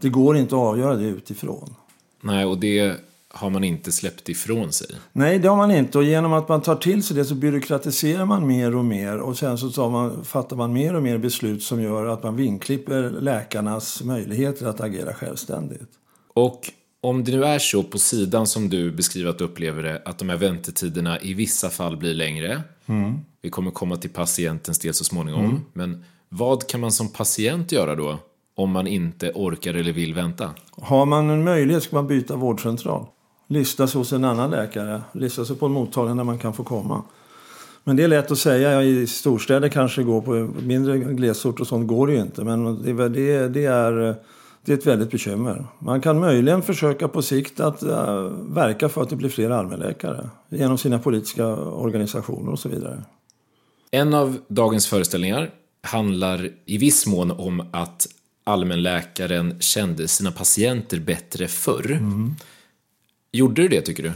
Det 0.00 0.08
går 0.08 0.36
inte 0.36 0.54
att 0.54 0.60
avgöra 0.60 0.94
det 0.94 1.04
utifrån. 1.04 1.74
Nej, 2.20 2.44
och 2.44 2.58
det 2.58 2.96
har 3.30 3.50
man 3.50 3.64
inte 3.64 3.92
släppt 3.92 4.28
ifrån 4.28 4.72
sig. 4.72 4.86
Nej, 5.12 5.38
det 5.38 5.48
har 5.48 5.56
man 5.56 5.70
inte. 5.70 5.98
Och 5.98 6.04
genom 6.04 6.32
att 6.32 6.48
man 6.48 6.62
tar 6.62 6.76
till 6.76 7.02
sig 7.02 7.16
det 7.16 7.24
så 7.24 7.34
byråkratiserar 7.34 8.24
man 8.24 8.46
mer 8.46 8.76
och 8.76 8.84
mer. 8.84 9.18
Och 9.18 9.38
sen 9.38 9.58
så 9.58 9.70
tar 9.70 9.90
man, 9.90 10.24
fattar 10.24 10.56
man 10.56 10.72
mer 10.72 10.94
och 10.94 11.02
mer 11.02 11.18
beslut 11.18 11.62
som 11.62 11.82
gör 11.82 12.06
att 12.06 12.22
man 12.22 12.36
vinklipper 12.36 13.10
läkarnas 13.10 14.02
möjligheter 14.02 14.66
att 14.66 14.80
agera 14.80 15.14
självständigt. 15.14 15.90
Och 16.34 16.60
om 17.00 17.24
det 17.24 17.32
nu 17.32 17.44
är 17.44 17.58
så 17.58 17.82
på 17.82 17.98
sidan 17.98 18.46
som 18.46 18.68
du 18.68 18.92
beskriver 18.92 19.30
att 19.30 19.38
du 19.38 19.44
upplever 19.44 19.82
det, 19.82 20.02
att 20.04 20.18
de 20.18 20.28
här 20.28 20.36
väntetiderna 20.36 21.20
i 21.20 21.34
vissa 21.34 21.70
fall 21.70 21.96
blir 21.96 22.14
längre, 22.14 22.62
Vi 23.42 23.50
kommer 23.50 23.70
komma 23.70 23.96
till 23.96 24.10
patientens 24.10 24.78
del 24.78 24.94
så 24.94 25.04
småningom. 25.04 25.64
Men 25.72 26.04
vad 26.28 26.66
kan 26.66 26.80
man 26.80 26.92
som 26.92 27.08
patient 27.08 27.72
göra 27.72 27.94
då? 27.94 28.18
Om 28.54 28.70
man 28.70 28.86
inte 28.86 29.32
orkar 29.34 29.74
eller 29.74 29.92
vill 29.92 30.14
vänta? 30.14 30.54
Har 30.70 31.06
man 31.06 31.30
en 31.30 31.44
möjlighet 31.44 31.82
ska 31.82 31.96
man 31.96 32.06
byta 32.06 32.36
vårdcentral. 32.36 33.06
Lista 33.48 33.86
sig 33.86 33.98
hos 33.98 34.12
en 34.12 34.24
annan 34.24 34.50
läkare. 34.50 35.02
Lista 35.12 35.44
sig 35.44 35.56
på 35.56 35.66
en 35.66 35.72
mottagning 35.72 36.16
där 36.16 36.24
man 36.24 36.38
kan 36.38 36.52
få 36.52 36.64
komma. 36.64 37.02
Men 37.84 37.96
det 37.96 38.02
är 38.04 38.08
lätt 38.08 38.30
att 38.30 38.38
säga. 38.38 38.82
I 38.82 39.06
storstäder 39.06 39.68
kanske 39.68 40.02
går 40.02 40.20
på 40.20 40.32
mindre 40.62 40.98
glesort 40.98 41.60
och 41.60 41.66
sånt 41.66 41.88
går 41.88 42.06
det 42.06 42.12
ju 42.12 42.20
inte. 42.20 42.44
Men 42.44 42.82
det, 42.82 42.90
är- 42.90 43.08
det, 43.08 43.48
det, 43.48 43.64
är, 43.64 43.92
det 44.64 44.72
är 44.72 44.76
ett 44.76 44.86
väldigt 44.86 45.10
bekymmer. 45.10 45.66
Man 45.78 46.00
kan 46.00 46.20
möjligen 46.20 46.62
försöka 46.62 47.08
på 47.08 47.22
sikt 47.22 47.60
att 47.60 47.82
eh, 47.82 48.20
verka 48.48 48.88
för 48.88 49.02
att 49.02 49.10
det 49.10 49.16
blir 49.16 49.28
fler 49.28 49.50
allmänläkare. 49.50 50.30
Genom 50.48 50.78
sina 50.78 50.98
politiska 50.98 51.46
organisationer 51.56 52.52
och 52.52 52.58
så 52.58 52.68
vidare. 52.68 53.02
En 53.90 54.14
av 54.14 54.36
dagens 54.48 54.86
föreställningar 54.86 55.50
handlar 55.82 56.50
i 56.64 56.78
viss 56.78 57.06
mån 57.06 57.30
om 57.30 57.62
att 57.72 58.06
allmänläkaren 58.44 59.60
kände 59.60 60.08
sina 60.08 60.30
patienter 60.32 61.00
bättre 61.00 61.48
förr. 61.48 62.00
Gjorde 63.32 63.62
du 63.62 63.68
det, 63.68 63.80
tycker 63.80 64.02
du? 64.02 64.12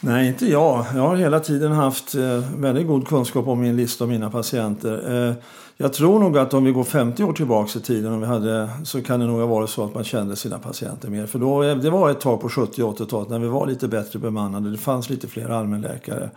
Nej, 0.00 0.28
inte 0.28 0.46
jag. 0.46 0.86
Jag 0.94 1.00
har 1.02 1.16
hela 1.16 1.40
tiden 1.40 1.72
haft 1.72 2.14
eh, 2.14 2.42
väldigt 2.56 2.86
god 2.86 3.08
kunskap 3.08 3.48
om 3.48 3.60
min 3.60 3.76
lista 3.76 4.04
och 4.04 4.10
mina 4.10 4.30
patienter. 4.30 5.28
Eh, 5.28 5.34
jag 5.76 5.92
tror 5.92 6.18
nog 6.18 6.38
att 6.38 6.54
om 6.54 6.64
vi 6.64 6.72
går 6.72 6.84
50 6.84 7.24
år 7.24 7.32
tillbaka 7.32 7.78
i 7.78 7.82
tiden 7.82 8.12
om 8.12 8.20
vi 8.20 8.26
hade, 8.26 8.70
så 8.84 9.02
kan 9.02 9.20
det 9.20 9.26
nog 9.26 9.38
ha 9.40 9.46
varit 9.46 9.70
så 9.70 9.84
att 9.84 9.94
man 9.94 10.04
kände 10.04 10.36
sina 10.36 10.58
patienter 10.58 11.08
mer. 11.08 11.26
För 11.26 11.38
då, 11.38 11.62
eh, 11.62 11.76
det 11.76 11.90
var 11.90 12.10
ett 12.10 12.20
tag 12.20 12.40
på 12.40 12.48
70 12.48 12.82
och 12.82 12.98
80-talet 12.98 13.30
när 13.30 13.38
vi 13.38 13.48
var 13.48 13.66
lite 13.66 13.88
bättre 13.88 14.18
bemannade. 14.18 14.70
Det 14.70 14.78
fanns 14.78 15.10
lite 15.10 15.26
fler 15.26 15.48
allmänläkare 15.48 16.30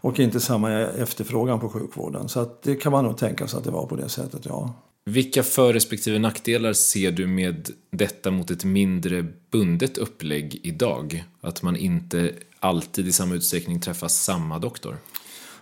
och 0.00 0.20
inte 0.20 0.40
samma 0.40 0.70
efterfrågan 0.72 1.60
på 1.60 1.68
sjukvården. 1.68 2.28
Så 2.28 2.40
att 2.40 2.62
det 2.62 2.74
kan 2.74 2.92
man 2.92 3.04
nog 3.04 3.16
tänka 3.16 3.46
sig 3.46 3.58
att 3.58 3.64
det 3.64 3.70
var 3.70 3.86
på 3.86 3.96
det 3.96 4.08
sättet, 4.08 4.46
ja. 4.46 4.74
Vilka 5.10 5.42
för 5.42 5.72
respektive 5.72 6.18
nackdelar 6.18 6.72
ser 6.72 7.12
du 7.12 7.26
med 7.26 7.70
detta 7.90 8.30
mot 8.30 8.50
ett 8.50 8.64
mindre 8.64 9.26
bundet 9.50 9.98
upplägg 9.98 10.60
idag? 10.62 11.24
Att 11.40 11.62
man 11.62 11.76
inte 11.76 12.32
alltid 12.60 13.08
i 13.08 13.12
samma 13.12 13.34
utsträckning 13.34 13.80
träffar 13.80 14.08
samma 14.08 14.58
doktor? 14.58 14.96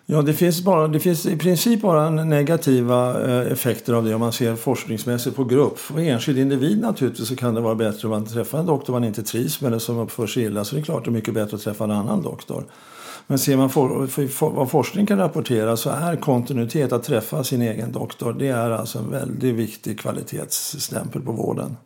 Ja, 0.06 0.22
det 0.22 0.34
finns, 0.34 0.62
bara, 0.62 0.88
det 0.88 1.00
finns 1.00 1.26
i 1.26 1.36
princip 1.36 1.80
bara 1.80 2.10
negativa 2.10 3.24
eh, 3.24 3.52
effekter 3.52 3.92
av 3.92 4.04
det 4.04 4.14
om 4.14 4.20
man 4.20 4.32
ser 4.32 4.56
forskningsmässigt 4.56 5.36
på 5.36 5.44
grupp. 5.44 5.78
För 5.78 5.98
enskild 5.98 6.38
individ 6.38 6.80
naturligtvis 6.80 7.28
så 7.28 7.36
kan 7.36 7.54
det 7.54 7.60
vara 7.60 7.74
bättre 7.74 8.08
om 8.08 8.10
man 8.10 8.26
träffar 8.26 8.58
en 8.58 8.66
doktor 8.66 8.92
man 8.92 9.04
inte 9.04 9.22
trivs 9.22 9.60
med 9.60 9.68
eller 9.68 9.78
som 9.78 9.98
uppför 9.98 10.26
sig 10.26 10.42
illa. 10.42 10.64
Så 10.64 10.74
det 10.74 10.80
är 10.80 10.84
klart 10.84 11.04
det 11.04 11.10
är 11.10 11.12
mycket 11.12 11.34
bättre 11.34 11.56
att 11.56 11.62
träffa 11.62 11.84
en 11.84 11.90
annan 11.90 12.22
doktor. 12.22 12.64
Men 13.26 13.38
ser 13.38 13.56
man 13.56 13.70
for, 13.70 14.06
för, 14.06 14.26
för, 14.26 14.50
vad 14.50 14.70
forskning 14.70 15.06
kan 15.06 15.18
rapportera 15.18 15.76
så 15.76 15.90
är 15.90 16.16
kontinuitet 16.16 16.92
att 16.92 17.04
träffa 17.04 17.44
sin 17.44 17.62
egen 17.62 17.92
doktor. 17.92 18.36
Det 18.38 18.48
är 18.48 18.70
alltså 18.70 18.98
en 18.98 19.10
väldigt 19.10 19.54
viktig 19.54 20.00
kvalitetsstämpel 20.00 21.22
på 21.22 21.32
vården. 21.32 21.76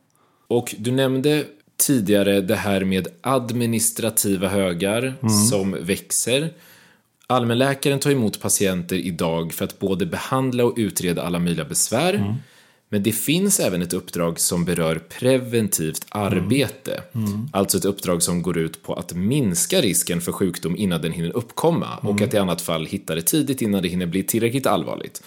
Och 0.49 0.75
du 0.79 0.91
nämnde 0.91 1.45
tidigare 1.77 2.41
det 2.41 2.55
här 2.55 2.85
med 2.85 3.09
administrativa 3.21 4.49
högar 4.49 5.15
som 5.51 5.77
växer. 5.81 6.51
Allmänläkaren 7.27 7.99
tar 7.99 8.11
emot 8.11 8.41
patienter 8.41 8.97
idag 8.97 9.53
för 9.53 9.65
att 9.65 9.79
både 9.79 10.07
behandla 10.07 10.65
och 10.65 10.75
utreda 10.77 11.23
alla 11.23 11.39
möjliga 11.39 11.65
besvär. 11.65 12.37
Men 12.89 13.03
det 13.03 13.13
finns 13.13 13.61
även 13.61 13.83
ett 13.83 13.93
uppdrag 13.93 14.41
som 14.41 14.65
berör 14.65 14.99
preventivt 14.99 16.07
arbete. 16.09 17.03
Alltså 17.53 17.79
ett 17.79 17.85
uppdrag 17.85 18.23
som 18.23 18.43
går 18.43 18.59
ut 18.59 18.83
på 18.83 18.95
att 18.95 19.15
minska 19.15 19.81
risken 19.81 20.21
för 20.21 20.33
sjukdom 20.33 20.77
innan 20.77 21.03
den 21.03 21.13
hinner 21.13 21.37
uppkomma 21.37 21.97
och 21.97 22.21
att 22.23 22.35
i 22.35 22.39
annat 22.39 22.61
fall 22.61 22.87
hitta 22.87 23.15
det 23.15 23.23
tidigt 23.23 23.63
innan 23.63 23.83
det 23.83 23.89
hinner 23.89 24.07
bli 24.07 24.23
tillräckligt 24.23 24.67
allvarligt. 24.67 25.23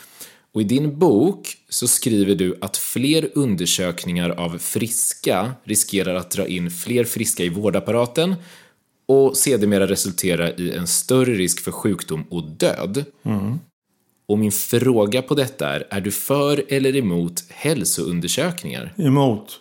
Och 0.52 0.62
i 0.62 0.64
din 0.64 1.00
bok 1.00 1.58
så 1.70 1.88
skriver 1.88 2.36
du 2.36 2.58
att 2.62 2.78
fler 2.78 3.30
undersökningar 3.36 4.30
av 4.30 4.58
friska 4.58 5.52
riskerar 5.64 6.16
att 6.16 6.32
dra 6.32 6.48
in 6.48 6.72
fler 6.72 7.04
friska 7.04 7.44
i 7.44 7.50
vårdapparaten 7.50 8.36
och 9.06 9.38
sedermera 9.38 9.88
resultera 9.88 10.52
i 10.52 10.72
en 10.72 10.88
större 10.88 11.34
risk 11.34 11.60
för 11.60 11.72
sjukdom 11.72 12.24
och 12.30 12.44
död. 12.44 13.06
Och 14.30 14.40
min 14.40 14.52
fråga 14.52 15.22
på 15.22 15.36
detta 15.36 15.70
är, 15.70 15.88
är 15.90 16.02
du 16.02 16.12
för 16.12 16.64
eller 16.68 16.96
emot 16.96 17.44
hälsoundersökningar? 17.50 18.94
Emot. 18.98 19.60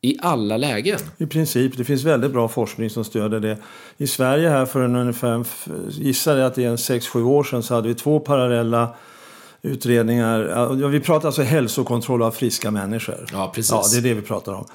I 0.00 0.16
alla 0.20 0.56
lägen? 0.56 0.98
I 1.18 1.26
princip. 1.26 1.76
Det 1.76 1.84
finns 1.84 2.04
väldigt 2.04 2.32
bra 2.32 2.48
forskning 2.48 2.90
som 2.90 3.04
stöder 3.04 3.40
det. 3.40 3.58
I 3.96 4.06
Sverige 4.06 4.48
här 4.48 4.66
för 4.66 4.82
en 4.82 4.96
ungefär, 4.96 5.44
gissar 5.90 6.36
jag 6.36 6.46
att 6.46 6.54
det 6.54 6.64
är 6.64 6.68
en 6.68 6.76
6-7 6.76 7.22
år 7.22 7.44
sedan, 7.44 7.62
så 7.62 7.74
hade 7.74 7.88
vi 7.88 7.94
två 7.94 8.20
parallella 8.20 8.94
utredningar. 9.62 10.88
Vi 10.88 11.00
pratar 11.00 11.28
alltså 11.28 11.42
hälsokontroll 11.42 12.22
av 12.22 12.30
friska 12.30 12.70
människor. 12.70 13.26
Ja, 13.32 13.52
precis. 13.54 13.70
Ja, 13.70 13.82
det 13.92 13.98
är 13.98 14.14
det 14.14 14.20
vi 14.20 14.26
pratar 14.26 14.52
om. 14.52 14.66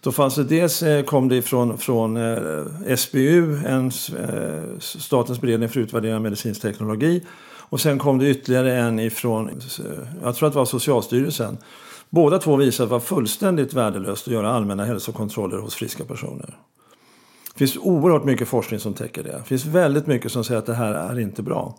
Då 0.00 0.12
fanns 0.12 0.34
det 0.34 0.44
dels 0.44 0.82
eh, 0.82 1.04
kom 1.04 1.28
det 1.28 1.42
från, 1.42 1.78
från 1.78 2.16
eh, 2.16 2.96
SBU, 2.96 3.66
en, 3.66 3.86
eh, 4.18 4.78
Statens 4.78 5.40
beredning 5.40 5.68
för 5.68 5.80
utvärdering 5.80 6.14
av 6.14 6.22
medicinsk 6.22 6.62
teknologi. 6.62 7.22
Och 7.68 7.80
sen 7.80 7.98
kom 7.98 8.18
det 8.18 8.30
ytterligare 8.30 8.76
en 8.76 8.98
ifrån, 8.98 9.50
jag 10.22 10.34
tror 10.34 10.46
att 10.46 10.52
det 10.52 10.58
var 10.58 10.64
Socialstyrelsen. 10.64 11.58
Båda 12.10 12.38
två 12.38 12.56
visade 12.56 12.84
att 12.84 12.90
det 12.90 12.92
var 12.92 13.00
fullständigt 13.00 13.74
värdelöst 13.74 14.26
att 14.26 14.32
göra 14.34 14.50
allmänna 14.50 14.84
hälsokontroller 14.84 15.58
hos 15.58 15.74
friska 15.74 16.04
personer. 16.04 16.58
Det 17.52 17.58
finns 17.58 17.76
oerhört 17.76 18.24
mycket 18.24 18.48
forskning 18.48 18.80
som 18.80 18.94
täcker 18.94 19.22
det. 19.22 19.32
Det 19.32 19.44
finns 19.44 19.64
väldigt 19.64 20.06
mycket 20.06 20.32
som 20.32 20.44
säger 20.44 20.58
att 20.58 20.66
det 20.66 20.74
här 20.74 20.94
är 20.94 21.18
inte 21.20 21.42
bra. 21.42 21.78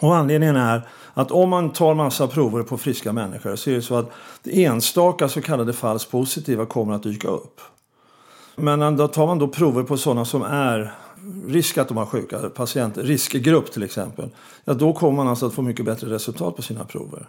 Och 0.00 0.16
anledningen 0.16 0.56
är 0.56 0.88
att 1.14 1.30
om 1.30 1.50
man 1.50 1.72
tar 1.72 1.94
massa 1.94 2.28
prover 2.28 2.62
på 2.62 2.78
friska 2.78 3.12
människor 3.12 3.56
så 3.56 3.70
är 3.70 3.74
det 3.74 3.82
så 3.82 3.96
att 3.96 4.10
enstaka 4.44 5.28
så 5.28 5.42
kallade 5.42 5.72
falskt 5.72 6.10
positiva 6.10 6.66
kommer 6.66 6.94
att 6.94 7.02
dyka 7.02 7.28
upp. 7.28 7.60
Men 8.56 8.96
då 8.96 9.08
tar 9.08 9.26
man 9.26 9.38
då 9.38 9.48
prover 9.48 9.82
på 9.82 9.96
sådana 9.96 10.24
som 10.24 10.42
är 10.42 10.94
risk 11.48 11.78
att 11.78 11.88
de 11.88 11.96
har 11.96 12.06
sjuka 12.06 12.38
patienter, 12.38 13.02
riskgrupp 13.02 13.72
till 13.72 13.82
exempel. 13.82 14.28
Ja, 14.64 14.74
då 14.74 14.92
kommer 14.92 15.16
man 15.16 15.28
alltså 15.28 15.46
att 15.46 15.54
få 15.54 15.62
mycket 15.62 15.84
bättre 15.84 16.10
resultat 16.10 16.56
på 16.56 16.62
sina 16.62 16.84
prover. 16.84 17.28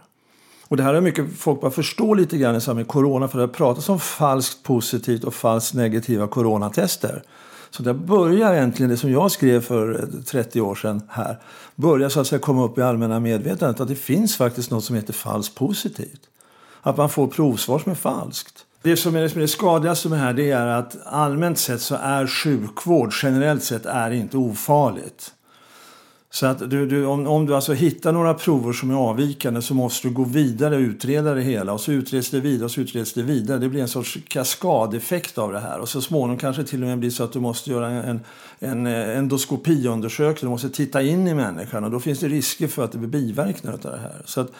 Och 0.68 0.76
det 0.76 0.82
här 0.82 0.94
är 0.94 1.00
mycket 1.00 1.38
folk 1.38 1.60
bara 1.60 1.70
förstår 1.70 2.16
lite 2.16 2.36
grann 2.36 2.56
i 2.56 2.60
samband 2.60 2.86
med 2.86 2.88
corona 2.88 3.28
för 3.28 3.38
det 3.38 3.48
pratas 3.48 3.88
om 3.88 4.00
falskt 4.00 4.62
positivt 4.62 5.24
och 5.24 5.34
falskt 5.34 5.74
negativa 5.74 6.26
coronatester. 6.26 7.22
Så 7.70 7.82
där 7.82 7.92
börjar 7.92 8.54
egentligen 8.54 8.90
det 8.90 8.96
som 8.96 9.10
jag 9.10 9.30
skrev 9.30 9.60
för 9.60 10.00
eh, 10.00 10.22
30 10.22 10.60
år 10.60 10.74
sedan 10.74 11.02
här, 11.08 11.40
börjar 11.74 12.08
så 12.08 12.20
att 12.20 12.26
säga 12.26 12.38
komma 12.38 12.64
upp 12.64 12.78
i 12.78 12.82
allmänna 12.82 13.20
medvetandet 13.20 13.80
att 13.80 13.88
det 13.88 13.94
finns 13.94 14.36
faktiskt 14.36 14.70
något 14.70 14.84
som 14.84 14.96
heter 14.96 15.12
falskt 15.12 15.54
positivt. 15.54 16.20
Att 16.82 16.96
man 16.96 17.08
får 17.08 17.26
provsvar 17.26 17.78
som 17.78 17.92
är 17.92 17.96
falskt. 17.96 18.55
Det 18.82 18.96
som 18.96 19.16
är 19.16 19.20
det, 19.20 19.28
det 19.28 19.48
skadligaste 19.48 20.08
med 20.08 20.18
det 20.18 20.24
här 20.24 20.32
det 20.32 20.50
är 20.50 20.66
att 20.66 20.96
allmänt 21.04 21.58
sett 21.58 21.80
så 21.80 21.94
är 21.94 22.26
sjukvård 22.26 23.12
generellt 23.22 23.64
sett 23.64 23.86
är 23.86 24.10
inte 24.10 24.36
ofarligt. 24.36 25.32
Så 26.30 26.46
att 26.46 26.70
du, 26.70 26.86
du, 26.86 27.06
om, 27.06 27.26
om 27.26 27.46
du 27.46 27.54
alltså 27.54 27.72
hittar 27.72 28.12
några 28.12 28.34
prover 28.34 28.72
som 28.72 28.90
är 28.90 28.94
avvikande 28.94 29.62
så 29.62 29.74
måste 29.74 30.08
du 30.08 30.14
gå 30.14 30.24
vidare 30.24 30.76
och 30.76 30.80
utreda 30.80 31.34
det 31.34 31.42
hela. 31.42 31.72
Och 31.72 31.80
så 31.80 31.92
utreds 31.92 32.30
det 32.30 32.40
vidare 32.40 32.64
och 32.64 32.70
så 32.70 32.80
utreds 32.80 33.12
det 33.12 33.22
vidare. 33.22 33.58
Det 33.58 33.68
blir 33.68 33.82
en 33.82 33.88
sorts 33.88 34.18
kaskadeffekt 34.28 35.38
av 35.38 35.52
det 35.52 35.60
här. 35.60 35.78
Och 35.78 35.88
så 35.88 36.00
småningom 36.00 36.38
kanske 36.38 36.64
till 36.64 36.82
och 36.82 36.88
med 36.88 36.98
blir 36.98 37.10
så 37.10 37.24
att 37.24 37.32
du 37.32 37.40
måste 37.40 37.70
göra 37.70 37.88
en, 37.88 38.20
en 38.58 38.86
eh, 38.86 39.18
endoskopiundersökning. 39.18 40.40
Du 40.40 40.48
måste 40.48 40.70
titta 40.70 41.02
in 41.02 41.28
i 41.28 41.34
människan 41.34 41.84
och 41.84 41.90
då 41.90 42.00
finns 42.00 42.18
det 42.18 42.28
risker 42.28 42.68
för 42.68 42.84
att 42.84 42.92
det 42.92 42.98
blir 42.98 43.08
biverkningar 43.08 43.74
av 43.74 43.80
det 43.80 43.98
här. 43.98 44.22
Så 44.24 44.40
att 44.40 44.52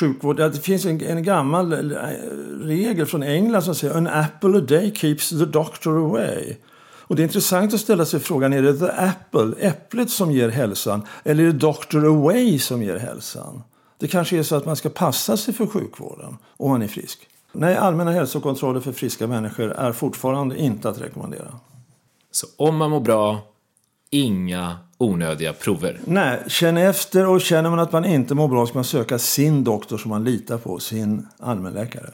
sjukvård, 0.00 0.36
det 0.36 0.64
finns 0.64 0.84
en, 0.84 1.00
en 1.00 1.22
gammal 1.22 1.72
eh, 1.72 1.98
regel 2.60 3.06
från 3.06 3.22
England 3.22 3.62
som 3.62 3.74
säger 3.74 3.94
An 3.94 4.06
apple 4.06 4.58
a 4.58 4.60
day 4.60 4.94
keeps 4.94 5.28
the 5.28 5.44
doctor 5.44 5.98
away. 5.98 6.56
Och 7.06 7.16
det 7.16 7.22
är 7.22 7.24
intressant 7.24 7.74
att 7.74 7.80
ställa 7.80 8.04
sig 8.04 8.20
frågan, 8.20 8.52
är 8.52 8.62
det 8.62 8.78
the 8.78 8.90
apple, 8.90 9.54
äpplet 9.58 10.10
som 10.10 10.32
ger 10.32 10.48
hälsan, 10.48 11.06
eller 11.24 11.42
är 11.42 11.46
det 11.46 11.58
doctor 11.58 12.06
away 12.06 12.58
som 12.58 12.82
ger 12.82 12.96
hälsan? 12.96 13.62
Det 13.98 14.08
kanske 14.08 14.38
är 14.38 14.42
så 14.42 14.56
att 14.56 14.66
man 14.66 14.76
ska 14.76 14.88
passa 14.88 15.36
sig 15.36 15.54
för 15.54 15.66
sjukvården 15.66 16.36
om 16.56 16.70
man 16.70 16.82
är 16.82 16.88
frisk. 16.88 17.28
Nej, 17.52 17.76
allmänna 17.76 18.12
hälsokontroller 18.12 18.80
för 18.80 18.92
friska 18.92 19.26
människor 19.26 19.72
är 19.72 19.92
fortfarande 19.92 20.58
inte 20.58 20.88
att 20.88 21.00
rekommendera. 21.00 21.58
Så 22.30 22.46
om 22.56 22.76
man 22.76 22.90
mår 22.90 23.00
bra, 23.00 23.38
inga 24.10 24.78
onödiga 24.98 25.52
prover. 25.52 26.00
Nej, 26.04 26.38
känn 26.48 26.76
efter 26.76 27.26
och 27.26 27.40
känner 27.40 27.70
man 27.70 27.78
att 27.78 27.92
man 27.92 28.04
inte 28.04 28.34
mår 28.34 28.48
bra 28.48 28.66
ska 28.66 28.74
man 28.74 28.84
söka 28.84 29.18
sin 29.18 29.64
doktor 29.64 29.98
som 29.98 30.08
man 30.08 30.24
litar 30.24 30.58
på, 30.58 30.78
sin 30.78 31.28
allmänläkare. 31.38 32.10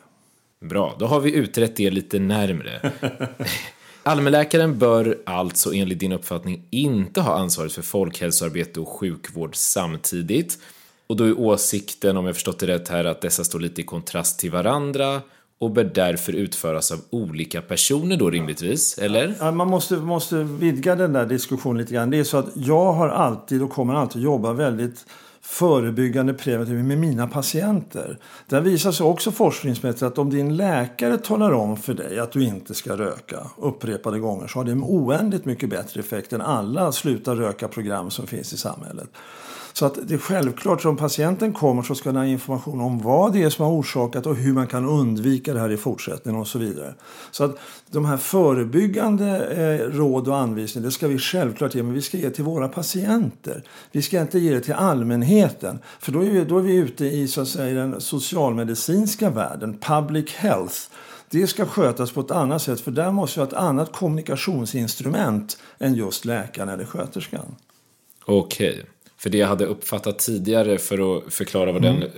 Bra, 0.60 0.96
då 0.98 1.06
har 1.06 1.20
vi 1.20 1.34
utrett 1.34 1.76
det 1.76 1.90
lite 1.90 2.18
närmre. 2.18 2.92
Allmänläkaren 4.02 4.78
bör 4.78 5.18
alltså 5.26 5.74
enligt 5.74 5.98
din 5.98 6.12
uppfattning 6.12 6.66
inte 6.70 7.20
ha 7.20 7.38
ansvaret 7.38 7.72
för 7.72 7.82
folkhälsoarbete 7.82 8.80
och 8.80 8.88
sjukvård 8.88 9.56
samtidigt. 9.56 10.58
Och 11.06 11.16
då 11.16 11.24
är 11.24 11.40
åsikten, 11.40 12.16
om 12.16 12.26
jag 12.26 12.34
förstått 12.34 12.58
det 12.58 12.66
rätt 12.66 12.88
här, 12.88 13.04
att 13.04 13.20
dessa 13.20 13.44
står 13.44 13.60
lite 13.60 13.80
i 13.80 13.84
kontrast 13.84 14.38
till 14.38 14.50
varandra 14.50 15.22
och 15.60 15.70
bör 15.70 15.84
därför 15.84 16.32
utföras 16.32 16.92
av 16.92 16.98
olika 17.10 17.62
personer 17.62 18.16
då 18.16 18.30
rimligtvis, 18.30 18.98
eller? 18.98 19.34
Ja, 19.40 19.50
man 19.50 19.68
måste, 19.68 19.96
måste 19.96 20.36
vidga 20.36 20.94
den 20.94 21.12
där 21.12 21.26
diskussionen 21.26 21.78
lite 21.78 21.94
grann. 21.94 22.10
Det 22.10 22.18
är 22.18 22.24
så 22.24 22.36
att 22.36 22.48
jag 22.54 22.92
har 22.92 23.08
alltid 23.08 23.62
och 23.62 23.70
kommer 23.70 23.94
alltid 23.94 24.22
jobba 24.22 24.52
väldigt 24.52 25.06
förebyggande 25.42 26.34
preventivt 26.34 26.84
med 26.84 26.98
mina 26.98 27.26
patienter. 27.26 28.18
Där 28.46 28.60
visar 28.60 28.92
sig 28.92 29.06
också 29.06 29.32
forskningsmässigt 29.32 30.02
att 30.02 30.18
om 30.18 30.30
din 30.30 30.56
läkare 30.56 31.18
talar 31.18 31.52
om 31.52 31.76
för 31.76 31.94
dig 31.94 32.18
att 32.18 32.32
du 32.32 32.44
inte 32.44 32.74
ska 32.74 32.96
röka 32.96 33.46
upprepade 33.56 34.18
gånger 34.18 34.46
så 34.46 34.58
har 34.58 34.64
det 34.64 34.72
en 34.72 34.84
oändligt 34.84 35.44
mycket 35.44 35.70
bättre 35.70 36.00
effekt 36.00 36.32
än 36.32 36.40
alla 36.40 36.92
sluta 36.92 37.34
röka-program 37.34 38.10
som 38.10 38.26
finns 38.26 38.52
i 38.52 38.56
samhället. 38.56 39.08
Så 39.80 39.86
att 39.86 39.98
det 40.08 40.14
är 40.14 40.18
självklart, 40.18 40.84
om 40.84 40.96
patienten 40.96 41.52
kommer 41.52 41.82
så 41.82 41.94
ska 41.94 42.08
den 42.08 42.16
ha 42.16 42.26
information 42.26 42.80
om 42.80 42.98
vad 42.98 43.32
det 43.32 43.42
är 43.42 43.50
som 43.50 43.64
har 43.64 43.72
orsakat 43.72 44.26
och 44.26 44.36
hur 44.36 44.52
man 44.52 44.66
kan 44.66 44.86
undvika 44.86 45.54
det 45.54 45.60
här 45.60 45.72
i 45.72 45.76
fortsättningen 45.76 46.40
och 46.40 46.46
så 46.46 46.58
vidare. 46.58 46.94
Så 47.30 47.44
att 47.44 47.56
de 47.90 48.04
här 48.04 48.16
förebyggande 48.16 49.46
eh, 49.46 49.96
råd 49.96 50.28
och 50.28 50.36
anvisningar, 50.36 50.86
det 50.86 50.92
ska 50.92 51.08
vi 51.08 51.18
självklart 51.18 51.74
ge, 51.74 51.82
men 51.82 51.92
vi 51.92 52.02
ska 52.02 52.16
ge 52.16 52.30
till 52.30 52.44
våra 52.44 52.68
patienter. 52.68 53.62
Vi 53.92 54.02
ska 54.02 54.20
inte 54.20 54.38
ge 54.38 54.54
det 54.54 54.60
till 54.60 54.74
allmänheten, 54.74 55.78
för 55.98 56.12
då 56.12 56.20
är 56.20 56.30
vi, 56.30 56.44
då 56.44 56.58
är 56.58 56.62
vi 56.62 56.74
ute 56.74 57.04
i 57.04 57.28
så 57.28 57.40
att 57.40 57.48
säga, 57.48 57.74
den 57.74 58.00
socialmedicinska 58.00 59.30
världen, 59.30 59.78
public 59.80 60.34
health. 60.34 60.76
Det 61.30 61.46
ska 61.46 61.66
skötas 61.66 62.12
på 62.12 62.20
ett 62.20 62.30
annat 62.30 62.62
sätt, 62.62 62.80
för 62.80 62.90
där 62.90 63.10
måste 63.10 63.40
vi 63.40 63.44
ha 63.44 63.48
ett 63.48 63.54
annat 63.54 63.92
kommunikationsinstrument 63.92 65.58
än 65.78 65.94
just 65.94 66.24
läkaren 66.24 66.68
eller 66.68 66.84
sköterskan. 66.84 67.56
Okej. 68.24 68.70
Okay. 68.70 68.84
För 69.20 69.30
det 69.30 69.38
jag 69.38 69.48
hade 69.48 69.66
uppfattat 69.66 70.18
tidigare 70.18 70.78
för 70.78 71.16
att 71.16 71.34
förklara 71.34 71.72
var 71.72 71.80
mm. 71.80 72.00
den 72.00 72.10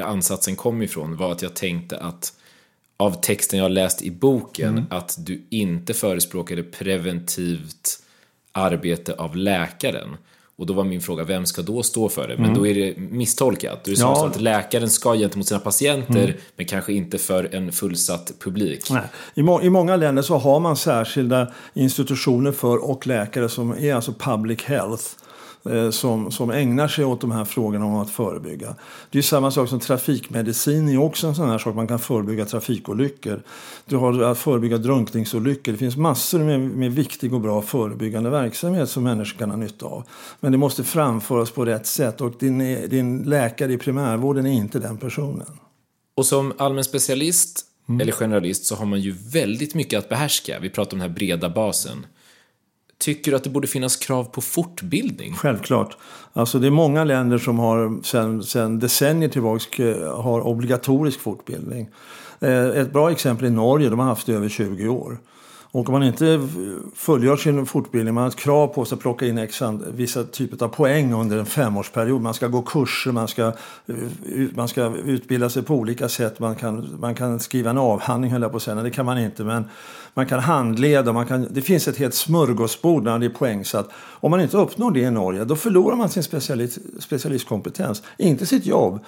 eh, 0.00 0.06
ansatsen 0.06 0.56
kom 0.56 0.82
ifrån 0.82 1.16
var 1.16 1.32
att 1.32 1.42
jag 1.42 1.54
tänkte 1.54 1.98
att 1.98 2.32
av 2.96 3.20
texten 3.20 3.58
jag 3.58 3.70
läst 3.70 4.02
i 4.02 4.10
boken 4.10 4.68
mm. 4.68 4.84
att 4.90 5.16
du 5.18 5.42
inte 5.50 5.94
förespråkade 5.94 6.62
preventivt 6.62 8.02
arbete 8.52 9.14
av 9.14 9.36
läkaren. 9.36 10.16
Och 10.56 10.66
då 10.66 10.74
var 10.74 10.84
min 10.84 11.00
fråga, 11.00 11.24
vem 11.24 11.46
ska 11.46 11.62
då 11.62 11.82
stå 11.82 12.08
för 12.08 12.28
det? 12.28 12.36
Men 12.36 12.44
mm. 12.44 12.58
då 12.58 12.66
är 12.66 12.74
det 12.74 12.96
misstolkat. 12.96 13.84
Då 13.84 13.90
är 13.90 13.94
det 13.94 14.00
ja. 14.00 14.26
att 14.26 14.40
läkaren 14.40 14.90
ska 14.90 15.14
gentemot 15.14 15.46
sina 15.46 15.60
patienter, 15.60 16.24
mm. 16.24 16.36
men 16.56 16.66
kanske 16.66 16.92
inte 16.92 17.18
för 17.18 17.54
en 17.54 17.72
fullsatt 17.72 18.32
publik. 18.38 18.90
Nej. 18.90 19.02
I, 19.34 19.42
må 19.42 19.62
I 19.62 19.70
många 19.70 19.96
länder 19.96 20.22
så 20.22 20.36
har 20.36 20.60
man 20.60 20.76
särskilda 20.76 21.52
institutioner 21.74 22.52
för 22.52 22.90
och 22.90 23.06
läkare 23.06 23.48
som 23.48 23.70
är 23.70 23.94
alltså 23.94 24.12
public 24.12 24.62
health. 24.62 25.04
Eh, 25.70 25.90
som, 25.90 26.30
som 26.30 26.50
ägnar 26.50 26.88
sig 26.88 27.04
åt 27.04 27.20
de 27.20 27.32
här 27.32 27.44
frågorna 27.44 27.84
om 27.84 27.96
att 27.96 28.10
förebygga. 28.10 28.74
Det 29.10 29.18
är 29.18 29.22
samma 29.22 29.50
sak 29.50 29.68
som 29.68 29.80
trafikmedicin 29.80 30.88
är 30.88 30.98
också 30.98 31.26
en 31.26 31.34
sån 31.34 31.48
här 31.48 31.58
sak. 31.58 31.74
Man 31.74 31.88
kan 31.88 31.98
förebygga 31.98 32.44
trafikolyckor. 32.44 33.42
Du 33.86 33.96
har 33.96 34.22
att 34.22 34.38
förebygga 34.38 34.78
drunkningsolyckor. 34.78 35.72
Det 35.72 35.78
finns 35.78 35.96
massor 35.96 36.38
med, 36.38 36.60
med 36.60 36.92
viktig 36.92 37.34
och 37.34 37.40
bra 37.40 37.62
förebyggande 37.62 38.30
verksamhet 38.30 38.90
som 38.90 39.02
människor 39.02 39.38
kan 39.38 39.50
ha 39.50 39.56
nytta 39.56 39.86
av. 39.86 40.04
Men 40.40 40.52
det 40.52 40.58
måste 40.58 40.84
framföras 40.84 41.50
på 41.50 41.64
rätt 41.64 41.86
sätt 41.86 42.20
och 42.20 42.32
din, 42.38 42.58
din 42.88 43.22
läkare 43.22 43.72
i 43.72 43.78
primärvården 43.78 44.46
är 44.46 44.52
inte 44.52 44.78
den 44.78 44.96
personen. 44.96 45.58
Och 46.16 46.26
som 46.26 46.52
allmän 46.58 46.84
specialist 46.84 47.64
mm. 47.88 48.00
eller 48.00 48.12
generalist 48.12 48.66
så 48.66 48.74
har 48.74 48.86
man 48.86 49.00
ju 49.00 49.14
väldigt 49.32 49.74
mycket 49.74 49.98
att 49.98 50.08
behärska. 50.08 50.58
Vi 50.58 50.70
pratar 50.70 50.92
om 50.92 50.98
den 50.98 51.08
här 51.08 51.16
breda 51.16 51.48
basen. 51.48 52.06
Tycker 52.98 53.30
du 53.30 53.36
att 53.36 53.44
det 53.44 53.50
borde 53.50 53.66
finnas 53.66 53.96
krav 53.96 54.24
på 54.24 54.40
fortbildning? 54.40 55.34
Självklart. 55.34 55.96
Alltså 56.32 56.58
det 56.58 56.66
är 56.66 56.70
många 56.70 57.04
länder 57.04 57.38
som 57.38 57.58
har 57.58 58.02
sedan, 58.02 58.42
sen 58.42 58.78
decennier 58.78 59.28
tillbaka 59.28 59.88
eh, 59.88 60.22
har 60.22 60.46
obligatorisk 60.46 61.20
fortbildning. 61.20 61.88
Eh, 62.40 62.66
ett 62.66 62.92
bra 62.92 63.10
exempel 63.10 63.46
är 63.46 63.50
Norge, 63.50 63.88
de 63.88 63.98
har 63.98 64.06
haft 64.06 64.26
det 64.26 64.32
i 64.32 64.36
över 64.36 64.48
20 64.48 64.88
år. 64.88 65.18
Och 65.74 65.88
om 65.88 65.92
man 65.92 66.02
inte 66.02 66.48
fullgör 66.94 67.36
sin 67.36 67.66
fortbildning, 67.66 68.14
man 68.14 68.22
har 68.22 68.28
ett 68.28 68.36
krav 68.36 68.66
på 68.66 68.84
sig 68.84 68.96
att 68.96 69.02
plocka 69.02 69.26
in 69.26 69.38
exan, 69.38 69.84
vissa 69.94 70.24
typer 70.24 70.64
av 70.64 70.68
poäng 70.68 71.12
under 71.12 71.38
en 71.38 71.46
femårsperiod. 71.46 72.22
Man 72.22 72.34
ska 72.34 72.48
gå 72.48 72.62
kurser, 72.62 73.12
man 73.12 73.28
ska, 73.28 73.46
eh, 73.46 73.94
man 74.54 74.68
ska 74.68 74.96
utbilda 75.04 75.50
sig 75.50 75.62
på 75.62 75.74
olika 75.74 76.08
sätt. 76.08 76.38
Man 76.38 76.54
kan, 76.54 76.96
man 77.00 77.14
kan 77.14 77.40
skriva 77.40 77.70
en 77.70 77.78
avhandling, 77.78 78.32
höll 78.32 78.42
jag 78.42 78.50
på 78.50 78.56
att 78.56 78.62
säga. 78.62 78.74
Nej, 78.74 78.84
det 78.84 78.90
kan 78.90 79.06
man 79.06 79.18
inte. 79.18 79.44
Men 79.44 79.64
man 80.14 80.26
kan 80.26 80.40
handleda, 80.40 81.12
man 81.12 81.26
kan, 81.26 81.48
det 81.50 81.62
finns 81.62 81.88
ett 81.88 81.96
helt 81.96 82.14
smörgåsbord 82.14 83.04
när 83.04 83.18
det 83.18 83.26
är 83.26 83.30
poängsatt. 83.30 83.88
Om 83.96 84.30
man 84.30 84.40
inte 84.40 84.56
uppnår 84.56 84.90
det 84.90 85.00
i 85.00 85.10
Norge, 85.10 85.44
då 85.44 85.56
förlorar 85.56 85.96
man 85.96 86.08
sin 86.08 86.22
specialist, 86.22 86.78
specialistkompetens. 86.98 88.02
Inte 88.18 88.46
sitt 88.46 88.66
jobb, 88.66 89.04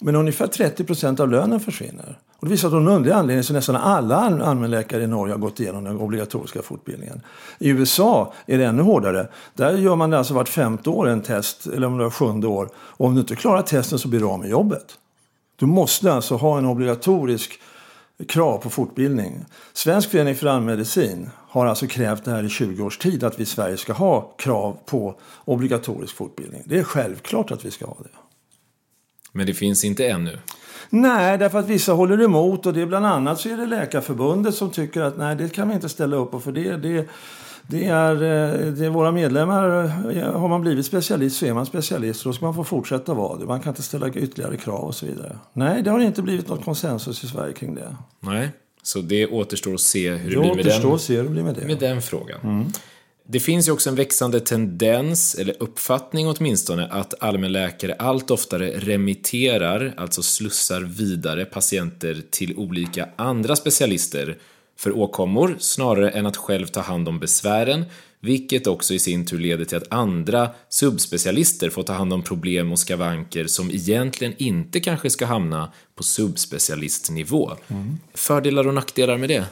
men 0.00 0.14
ungefär 0.14 0.46
30 0.46 0.84
procent 0.84 1.20
av 1.20 1.30
lönen 1.30 1.60
försvinner. 1.60 2.18
Och 2.38 2.46
det 2.46 2.50
visar 2.50 2.68
att 2.68 2.74
av 2.74 2.82
någon 2.82 2.94
underlig 2.94 3.16
anledning 3.16 3.44
så 3.44 3.52
nästan 3.52 3.76
alla 3.76 4.16
allmänläkare 4.16 5.02
i 5.02 5.06
Norge 5.06 5.34
har 5.34 5.38
gått 5.38 5.60
igenom 5.60 5.84
den 5.84 5.98
obligatoriska 6.00 6.62
fortbildningen. 6.62 7.20
I 7.58 7.68
USA 7.68 8.32
är 8.46 8.58
det 8.58 8.64
ännu 8.64 8.82
hårdare. 8.82 9.28
Där 9.54 9.72
gör 9.72 9.96
man 9.96 10.10
det 10.10 10.18
alltså 10.18 10.34
vart 10.34 10.48
femte 10.48 10.90
år 10.90 11.08
en 11.08 11.20
test, 11.20 11.66
eller 11.66 11.86
om 11.86 11.98
det 11.98 12.04
var 12.04 12.10
sjunde 12.10 12.46
år. 12.46 12.68
Och 12.76 13.06
om 13.06 13.14
du 13.14 13.20
inte 13.20 13.36
klarar 13.36 13.62
testen 13.62 13.98
så 13.98 14.08
blir 14.08 14.20
du 14.20 14.26
av 14.26 14.38
med 14.38 14.50
jobbet. 14.50 14.98
Du 15.56 15.66
måste 15.66 16.12
alltså 16.12 16.36
ha 16.36 16.58
en 16.58 16.66
obligatorisk 16.66 17.60
krav 18.28 18.58
på 18.58 18.70
fortbildning. 18.70 19.44
Svensk 19.72 20.10
förening 20.10 20.34
för 20.34 20.46
allmänmedicin 20.46 21.30
har 21.36 21.66
alltså 21.66 21.86
krävt 21.86 22.24
det 22.24 22.30
här 22.30 22.44
i 22.44 22.48
20 22.48 22.84
års 22.84 22.98
tid 22.98 23.24
att 23.24 23.38
vi 23.38 23.42
i 23.42 23.46
Sverige 23.46 23.76
ska 23.76 23.92
ha 23.92 24.20
krav 24.20 24.76
på 24.86 25.14
obligatorisk 25.44 26.16
fortbildning. 26.16 26.62
Det 26.64 26.78
är 26.78 26.84
självklart 26.84 27.50
att 27.50 27.64
vi 27.64 27.70
ska 27.70 27.86
ha 27.86 27.96
det. 28.02 28.25
Men 29.36 29.46
det 29.46 29.54
finns 29.54 29.84
inte 29.84 30.06
ännu? 30.06 30.38
Nej, 30.90 31.38
därför 31.38 31.58
att 31.58 31.68
vissa 31.68 31.92
håller 31.92 32.22
emot 32.22 32.66
och 32.66 32.72
det 32.72 32.82
är 32.82 32.86
bland 32.86 33.06
annat 33.06 33.40
så 33.40 33.48
är 33.48 33.56
det 33.56 33.66
Läkarförbundet 33.66 34.54
som 34.54 34.70
tycker 34.70 35.00
att 35.00 35.18
nej, 35.18 35.36
det 35.36 35.48
kan 35.48 35.68
vi 35.68 35.74
inte 35.74 35.88
ställa 35.88 36.16
upp 36.16 36.30
på 36.30 36.40
för 36.40 36.52
det, 36.52 36.76
det, 36.76 37.08
det 37.62 37.84
är, 37.84 38.12
eh, 38.12 38.72
det 38.72 38.86
är 38.86 38.90
våra 38.90 39.12
medlemmar. 39.12 39.86
Har 40.32 40.48
man 40.48 40.60
blivit 40.60 40.86
specialist 40.86 41.36
så 41.36 41.46
är 41.46 41.54
man 41.54 41.66
specialist 41.66 42.26
och 42.26 42.32
då 42.32 42.36
ska 42.36 42.44
man 42.44 42.54
få 42.54 42.64
fortsätta 42.64 43.14
vara 43.14 43.38
det. 43.38 43.44
Man 43.44 43.60
kan 43.60 43.70
inte 43.70 43.82
ställa 43.82 44.08
ytterligare 44.08 44.56
krav 44.56 44.84
och 44.84 44.94
så 44.94 45.06
vidare. 45.06 45.38
Nej, 45.52 45.82
det 45.82 45.90
har 45.90 46.00
inte 46.00 46.22
blivit 46.22 46.48
något 46.48 46.64
konsensus 46.64 47.24
i 47.24 47.26
Sverige 47.26 47.52
kring 47.52 47.74
det. 47.74 47.96
Nej, 48.20 48.50
så 48.82 48.98
det 48.98 49.26
återstår 49.26 49.74
att 49.74 49.80
se 49.80 50.10
hur 50.10 50.30
det, 50.30 50.36
det 50.36 50.40
blir 50.40 50.54
med 50.54 50.64
den, 50.82 50.92
att 50.92 51.00
se 51.00 51.16
hur 51.16 51.22
det 51.22 51.30
blir 51.30 51.42
med, 51.42 51.54
det. 51.54 51.66
med 51.66 51.78
den 51.78 52.02
frågan. 52.02 52.40
Mm. 52.42 52.66
Det 53.28 53.40
finns 53.40 53.68
ju 53.68 53.72
också 53.72 53.90
en 53.90 53.96
växande 53.96 54.40
tendens, 54.40 55.34
eller 55.34 55.54
uppfattning 55.60 56.28
åtminstone, 56.28 56.86
att 56.86 57.22
allmänläkare 57.22 57.94
allt 57.94 58.30
oftare 58.30 58.70
remitterar, 58.78 59.94
alltså 59.96 60.22
slussar 60.22 60.80
vidare 60.80 61.44
patienter 61.44 62.22
till 62.30 62.56
olika 62.56 63.08
andra 63.16 63.56
specialister 63.56 64.38
för 64.78 64.96
åkommor 64.96 65.56
snarare 65.58 66.10
än 66.10 66.26
att 66.26 66.36
själv 66.36 66.66
ta 66.66 66.80
hand 66.80 67.08
om 67.08 67.18
besvären, 67.18 67.84
vilket 68.20 68.66
också 68.66 68.94
i 68.94 68.98
sin 68.98 69.26
tur 69.26 69.38
leder 69.38 69.64
till 69.64 69.76
att 69.76 69.92
andra 69.92 70.50
subspecialister 70.68 71.70
får 71.70 71.82
ta 71.82 71.92
hand 71.92 72.12
om 72.12 72.22
problem 72.22 72.72
och 72.72 72.78
skavanker 72.78 73.46
som 73.46 73.70
egentligen 73.70 74.34
inte 74.38 74.80
kanske 74.80 75.10
ska 75.10 75.26
hamna 75.26 75.72
på 75.94 76.02
subspecialistnivå. 76.02 77.52
Mm. 77.68 77.98
Fördelar 78.14 78.68
och 78.68 78.74
nackdelar 78.74 79.18
med 79.18 79.28
det? 79.28 79.44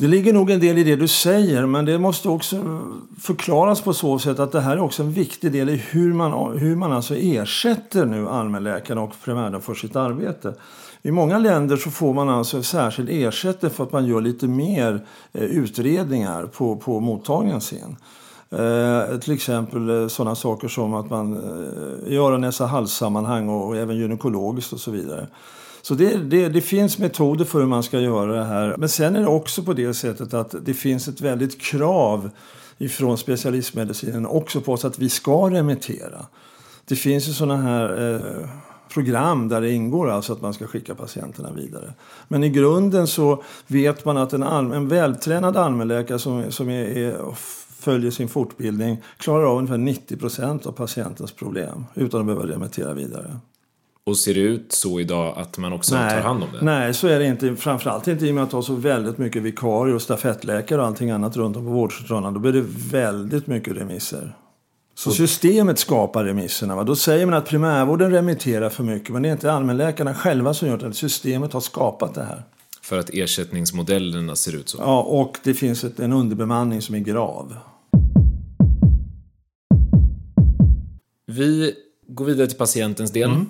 Det 0.00 0.08
ligger 0.08 0.32
nog 0.32 0.50
en 0.50 0.60
del 0.60 0.78
i 0.78 0.84
det 0.84 0.96
du 0.96 1.08
säger, 1.08 1.66
men 1.66 1.84
det 1.84 1.98
måste 1.98 2.28
också 2.28 2.80
förklaras 3.20 3.80
på 3.80 3.92
så 3.92 4.18
sätt 4.18 4.38
att 4.38 4.52
det 4.52 4.60
här 4.60 4.76
är 4.76 4.80
också 4.80 5.02
en 5.02 5.12
viktig 5.12 5.52
del 5.52 5.68
i 5.68 5.76
hur 5.76 6.12
man, 6.12 6.58
hur 6.58 6.76
man 6.76 6.92
alltså 6.92 7.16
ersätter 7.16 8.06
nu 8.06 8.28
allmänläkarna 8.28 9.00
och 9.00 9.12
primärvården 9.24 9.60
för 9.60 9.74
sitt 9.74 9.96
arbete. 9.96 10.54
I 11.02 11.10
många 11.10 11.38
länder 11.38 11.76
så 11.76 11.90
får 11.90 12.14
man 12.14 12.28
alltså 12.28 12.62
särskild 12.62 13.08
ersättning 13.12 13.70
för 13.70 13.84
att 13.84 13.92
man 13.92 14.06
gör 14.06 14.20
lite 14.20 14.46
mer 14.46 15.06
eh, 15.32 15.42
utredningar 15.42 16.46
på, 16.46 16.76
på 16.76 17.00
mottagningen 17.00 17.60
sen. 17.60 17.96
Eh, 18.50 19.18
till 19.18 19.34
exempel 19.34 19.90
eh, 19.90 20.08
sådana 20.08 20.34
saker 20.34 20.68
som 20.68 20.94
att 20.94 21.10
man 21.10 21.36
eh, 21.36 22.12
i 22.12 22.16
öron, 22.16 22.40
näsa, 22.40 22.66
halssammanhang 22.66 23.48
och, 23.48 23.66
och 23.66 23.76
även 23.76 23.96
gynekologiskt 23.96 24.72
och 24.72 24.80
så 24.80 24.90
vidare. 24.90 25.26
Så 25.88 25.94
det, 25.94 26.16
det, 26.16 26.48
det, 26.48 26.60
finns 26.60 26.98
metoder 26.98 27.44
för 27.44 27.60
hur 27.60 27.66
man 27.66 27.82
ska 27.82 28.00
göra 28.00 28.32
det 28.32 28.44
här. 28.44 28.74
Men 28.78 28.88
sen 28.88 29.16
är 29.16 29.20
det 29.20 29.26
också 29.26 29.62
på 29.62 29.72
det 29.72 29.94
sättet 29.94 30.34
att 30.34 30.54
det 30.62 30.74
finns 30.74 31.08
ett 31.08 31.20
väldigt 31.20 31.60
krav 31.60 32.30
ifrån 32.78 33.18
specialistmedicinen 33.18 34.26
också 34.26 34.60
på 34.60 34.72
oss 34.72 34.84
att 34.84 34.98
vi 34.98 35.08
ska 35.08 35.50
remittera. 35.50 36.26
Det 36.84 36.96
finns 36.96 37.28
ju 37.28 37.32
sådana 37.32 37.56
här 37.56 38.14
eh, 38.14 38.48
program 38.92 39.48
där 39.48 39.60
det 39.60 39.70
ingår 39.70 40.10
alltså 40.10 40.32
att 40.32 40.40
man 40.40 40.54
ska 40.54 40.66
skicka 40.66 40.94
patienterna 40.94 41.52
vidare. 41.52 41.92
Men 42.28 42.44
i 42.44 42.48
grunden 42.48 43.06
så 43.06 43.42
vet 43.66 44.04
man 44.04 44.16
att 44.16 44.32
en, 44.32 44.42
allm 44.42 44.72
en 44.72 44.88
vältränad 44.88 45.56
allmänläkare 45.56 46.18
som, 46.18 46.52
som 46.52 46.68
är, 46.68 46.84
är, 46.98 47.34
följer 47.78 48.10
sin 48.10 48.28
fortbildning 48.28 49.02
klarar 49.16 49.44
av 49.44 49.58
ungefär 49.58 49.78
90 49.78 50.16
procent 50.16 50.66
av 50.66 50.72
patientens 50.72 51.32
problem 51.32 51.84
utan 51.94 52.20
att 52.20 52.26
behöva 52.26 52.46
remittera 52.46 52.94
vidare. 52.94 53.38
Och 54.08 54.16
ser 54.16 54.38
ut 54.38 54.72
så 54.72 55.00
idag 55.00 55.34
att 55.36 55.58
man 55.58 55.72
också 55.72 55.94
nej, 55.94 56.10
tar 56.10 56.20
hand 56.20 56.42
om 56.42 56.48
det? 56.52 56.64
Nej, 56.64 56.94
så 56.94 57.08
är 57.08 57.18
det 57.18 57.26
inte. 57.26 57.56
Framförallt 57.56 58.08
inte 58.08 58.26
i 58.26 58.30
och 58.30 58.34
med 58.34 58.44
att 58.44 58.52
ha 58.52 58.62
så 58.62 58.74
väldigt 58.74 59.18
mycket 59.18 59.42
vikarier 59.42 59.94
och 59.94 60.02
stafettläkare 60.02 60.80
och 60.80 60.86
allting 60.86 61.10
annat 61.10 61.36
runt 61.36 61.56
om 61.56 61.64
på 61.64 61.70
vårdcentralerna. 61.70 62.30
Då 62.30 62.40
blir 62.40 62.52
det 62.52 62.64
väldigt 62.90 63.46
mycket 63.46 63.76
remisser. 63.76 64.36
Så 64.94 65.10
systemet 65.10 65.78
skapar 65.78 66.24
remisserna. 66.24 66.76
Va? 66.76 66.84
Då 66.84 66.96
säger 66.96 67.26
man 67.26 67.34
att 67.34 67.46
primärvården 67.46 68.10
remitterar 68.10 68.70
för 68.70 68.84
mycket. 68.84 69.10
Men 69.10 69.22
det 69.22 69.28
är 69.28 69.32
inte 69.32 69.52
allmänläkarna 69.52 70.14
själva 70.14 70.54
som 70.54 70.68
gör 70.68 70.78
det. 70.78 70.92
Systemet 70.92 71.52
har 71.52 71.60
skapat 71.60 72.14
det 72.14 72.24
här. 72.24 72.42
För 72.82 72.98
att 72.98 73.10
ersättningsmodellerna 73.10 74.36
ser 74.36 74.56
ut 74.56 74.68
så? 74.68 74.78
Ja, 74.80 75.02
och 75.02 75.38
det 75.44 75.54
finns 75.54 75.84
ett, 75.84 76.00
en 76.00 76.12
underbemanning 76.12 76.82
som 76.82 76.94
är 76.94 76.98
grav. 76.98 77.56
Vi 81.26 81.74
gå 82.08 82.24
vidare 82.24 82.46
till 82.46 82.58
patientens 82.58 83.10
del. 83.10 83.30
Eh, 83.30 83.42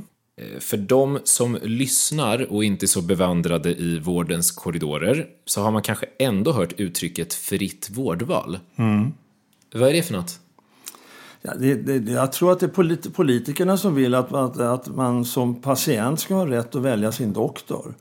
För 0.59 0.77
de 0.77 1.19
som 1.25 1.59
lyssnar 1.63 2.53
och 2.53 2.65
inte 2.65 2.85
är 2.85 2.89
så 2.89 3.03
bevandrade 3.03 3.75
i 3.75 3.99
vårdens 3.99 4.51
korridorer 4.51 5.27
så 5.45 5.63
har 5.63 5.71
man 5.71 5.83
kanske 5.83 6.07
ändå 6.19 6.53
hört 6.53 6.73
uttrycket 6.77 7.35
fritt 7.35 7.91
vårdval. 7.91 8.59
Vad 9.75 9.89
är 9.89 9.93
det 9.93 10.03
för 10.03 10.13
något? 10.13 10.41
Ja, 11.43 11.55
det, 11.55 11.75
det, 11.75 12.13
jag 12.13 12.33
tror 12.33 12.53
att 12.53 12.61
det 12.61 12.67
är 12.67 12.71
polit, 12.71 13.15
politikerna 13.15 13.77
som 13.77 13.95
vill 13.95 14.15
att, 14.15 14.33
att, 14.33 14.61
att 14.61 14.87
man 14.87 15.25
som 15.25 15.63
patient 15.63 16.21
ska 16.21 16.35
ha 16.35 16.47
rätt 16.47 16.75
att 16.75 16.83
välja 16.83 17.13
sin 17.13 17.33
doktor. 17.33 17.95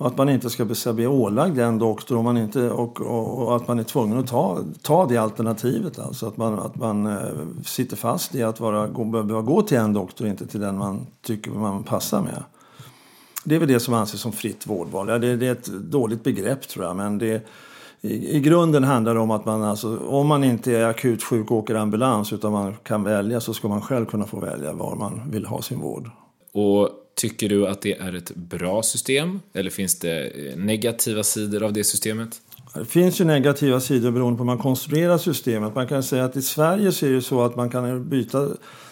Och 0.00 0.06
att 0.06 0.16
man 0.16 0.28
inte 0.28 0.50
ska 0.50 0.64
bli, 0.94 1.06
ålagd 1.06 1.58
en 1.58 1.78
doktor 1.78 2.16
om 2.16 2.24
man 2.24 2.36
inte, 2.36 2.70
och, 2.70 3.00
och, 3.00 3.46
och 3.46 3.56
att 3.56 3.68
man 3.68 3.78
är 3.78 3.82
tvungen 3.82 4.18
att 4.18 4.26
ta, 4.26 4.58
ta 4.82 5.06
det 5.06 5.16
alternativet. 5.16 5.98
Alltså 5.98 6.26
att 6.26 6.36
man, 6.36 6.58
att 6.58 6.76
man 6.76 7.06
eh, 7.06 7.18
sitter 7.64 7.96
fast 7.96 8.34
i 8.34 8.42
att 8.42 8.60
vara, 8.60 8.86
gå, 8.86 9.04
behöva 9.04 9.42
gå 9.42 9.62
till 9.62 9.78
en 9.78 9.92
doktor 9.92 10.26
inte 10.26 10.46
till 10.46 10.60
den 10.60 10.78
man 10.78 11.06
tycker 11.22 11.50
man 11.50 11.82
passar 11.82 12.22
med. 12.22 12.44
Det 13.44 13.54
är 13.54 13.58
väl 13.58 13.68
det 13.68 13.80
som 13.80 13.94
anses 13.94 14.20
som 14.20 14.32
fritt 14.32 14.66
vårdval. 14.66 15.08
Ja, 15.08 15.18
det, 15.18 15.36
det 15.36 15.46
är 15.46 15.52
ett 15.52 15.66
dåligt 15.66 16.24
begrepp 16.24 16.68
tror 16.68 16.84
jag. 16.84 16.96
Men 16.96 17.18
det, 17.18 17.46
i, 18.00 18.36
I 18.36 18.40
grunden 18.40 18.84
handlar 18.84 19.14
det 19.14 19.20
om 19.20 19.30
att 19.30 19.44
man 19.44 19.62
alltså, 19.62 19.98
om 19.98 20.26
man 20.26 20.44
inte 20.44 20.76
är 20.76 20.84
akut 20.84 21.22
sjuk 21.22 21.50
och 21.50 21.56
åker 21.56 21.74
ambulans 21.74 22.32
utan 22.32 22.52
man 22.52 22.74
kan 22.82 23.02
välja 23.02 23.40
så 23.40 23.54
ska 23.54 23.68
man 23.68 23.82
själv 23.82 24.06
kunna 24.06 24.26
få 24.26 24.40
välja 24.40 24.72
var 24.72 24.96
man 24.96 25.22
vill 25.30 25.46
ha 25.46 25.62
sin 25.62 25.80
vård. 25.80 26.10
Och 26.52 26.88
tycker 27.14 27.48
du 27.48 27.66
att 27.66 27.82
det 27.82 27.98
är 27.98 28.14
ett 28.14 28.34
bra 28.34 28.82
system? 28.82 29.40
Eller 29.52 29.70
finns 29.70 29.98
det 29.98 30.26
eh, 30.26 30.56
negativa 30.56 31.22
sidor 31.22 31.62
av 31.62 31.72
det 31.72 31.84
systemet? 31.84 32.40
Det 32.74 32.84
finns 32.84 33.20
ju 33.20 33.24
negativa 33.24 33.80
sidor 33.80 34.10
beroende 34.10 34.36
på 34.36 34.42
hur 34.42 34.46
man 34.46 34.58
konstruerar 34.58 35.18
systemet. 35.18 35.74
Man 35.74 35.88
kan 35.88 36.02
säga 36.02 36.24
att 36.24 36.36
i 36.36 36.42
Sverige 36.42 36.92
så 36.92 37.06
är 37.06 37.10
det 37.10 37.22
så 37.22 37.42
att 37.42 37.56
man 37.56 37.70
kan 37.70 38.08
byta, 38.08 38.48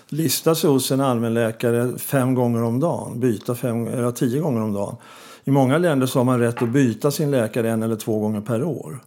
lista 0.08 0.54
sig 0.54 0.70
hos 0.70 0.90
en 0.90 1.00
allmänläkare 1.00 1.98
fem 1.98 2.34
gånger 2.34 2.62
om 2.62 2.80
dagen. 2.80 3.20
Byta 3.20 3.54
fem, 3.54 3.86
eller 3.86 4.10
tio 4.10 4.40
gånger 4.40 4.60
om 4.60 4.72
dagen. 4.72 4.96
I 5.44 5.50
många 5.50 5.78
länder 5.78 6.06
så 6.06 6.18
har 6.18 6.24
man 6.24 6.40
rätt 6.40 6.62
att 6.62 6.68
byta 6.68 7.10
sin 7.10 7.30
läkare 7.30 7.70
en 7.70 7.82
eller 7.82 7.96
två 7.96 8.18
gånger 8.18 8.40
per 8.40 8.64
år. 8.64 9.02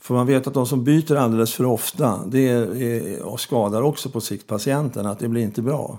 För 0.00 0.14
man 0.14 0.26
vet 0.26 0.46
att 0.46 0.54
de 0.54 0.66
som 0.66 0.84
byter 0.84 1.16
alldeles 1.16 1.54
för 1.54 1.64
ofta 1.64 2.20
det 2.26 2.48
är, 2.48 2.82
är, 2.82 3.22
och 3.22 3.40
skadar 3.40 3.82
också 3.82 4.10
på 4.10 4.20
sikt 4.20 4.46
patienten. 4.46 5.06
Att 5.06 5.18
det 5.18 5.28
blir 5.28 5.42
inte 5.42 5.62
bra. 5.62 5.98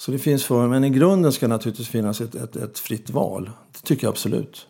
Så 0.00 0.10
det 0.10 0.18
finns 0.18 0.44
för, 0.44 0.68
men 0.68 0.84
i 0.84 0.90
grunden 0.90 1.32
ska 1.32 1.48
naturligtvis 1.48 1.88
finnas 1.88 2.20
ett, 2.20 2.34
ett, 2.34 2.56
ett 2.56 2.78
fritt 2.78 3.10
val. 3.10 3.50
Det 3.72 3.86
tycker 3.86 4.04
jag 4.06 4.12
absolut. 4.12 4.66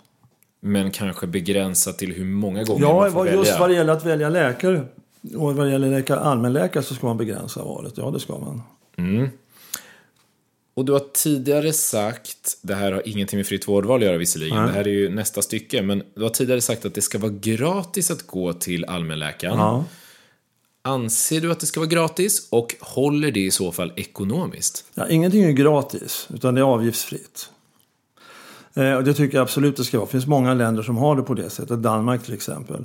Men 0.60 0.90
kanske 0.90 1.26
begränsat 1.26 1.98
till 1.98 2.12
hur 2.12 2.24
många 2.24 2.64
gånger 2.64 2.82
Ja, 2.82 3.00
man 3.00 3.12
får 3.12 3.24
välja? 3.24 3.38
just 3.38 3.60
vad 3.60 3.70
det 3.70 3.74
gäller 3.74 3.92
att 3.92 4.04
välja 4.04 4.28
läkare 4.28 4.84
och 5.36 5.56
vad 5.56 5.66
det 5.66 5.72
gäller 5.72 5.90
läkare, 5.90 6.20
allmänläkare 6.20 6.82
så 6.82 6.94
ska 6.94 7.06
man 7.06 7.16
begränsa 7.16 7.64
valet. 7.64 7.92
Ja, 7.96 8.10
det 8.10 8.20
ska 8.20 8.38
man. 8.38 8.62
Och 10.74 10.84
du 10.84 10.92
har 10.92 11.02
tidigare 11.14 11.72
sagt, 11.72 12.58
det 12.62 12.74
här 12.74 12.92
har 12.92 13.08
ingenting 13.08 13.36
med 13.36 13.46
fritt 13.46 13.68
vårdval 13.68 14.00
att 14.00 14.06
göra 14.06 14.18
visserligen, 14.18 14.56
Nej. 14.56 14.66
det 14.66 14.72
här 14.72 14.88
är 14.88 14.92
ju 14.92 15.08
nästa 15.08 15.42
stycke, 15.42 15.82
men 15.82 16.02
du 16.14 16.22
har 16.22 16.30
tidigare 16.30 16.60
sagt 16.60 16.84
att 16.84 16.94
det 16.94 17.02
ska 17.02 17.18
vara 17.18 17.32
gratis 17.32 18.10
att 18.10 18.26
gå 18.26 18.52
till 18.52 18.84
allmänläkaren. 18.84 19.58
Ja. 19.58 19.84
Anser 20.82 21.40
du 21.40 21.52
att 21.52 21.60
det 21.60 21.66
ska 21.66 21.80
vara 21.80 21.88
gratis 21.88 22.48
och 22.50 22.76
håller 22.80 23.30
det 23.30 23.40
i 23.40 23.50
så 23.50 23.72
fall 23.72 23.92
ekonomiskt? 23.96 24.84
Ja, 24.94 25.08
ingenting 25.08 25.42
är 25.42 25.50
gratis, 25.50 26.28
utan 26.34 26.54
det 26.54 26.60
är 26.60 26.64
avgiftsfritt. 26.64 27.50
Eh, 28.74 28.94
och 28.94 29.04
det 29.04 29.14
tycker 29.14 29.36
jag 29.38 29.42
absolut 29.42 29.76
det 29.76 29.84
ska 29.84 29.98
vara. 29.98 30.06
Det 30.06 30.12
finns 30.12 30.26
många 30.26 30.54
länder 30.54 30.82
som 30.82 30.96
har 30.96 31.16
det 31.16 31.22
på 31.22 31.34
det 31.34 31.50
sättet. 31.50 31.82
Danmark 31.82 32.24
till 32.24 32.34
exempel. 32.34 32.84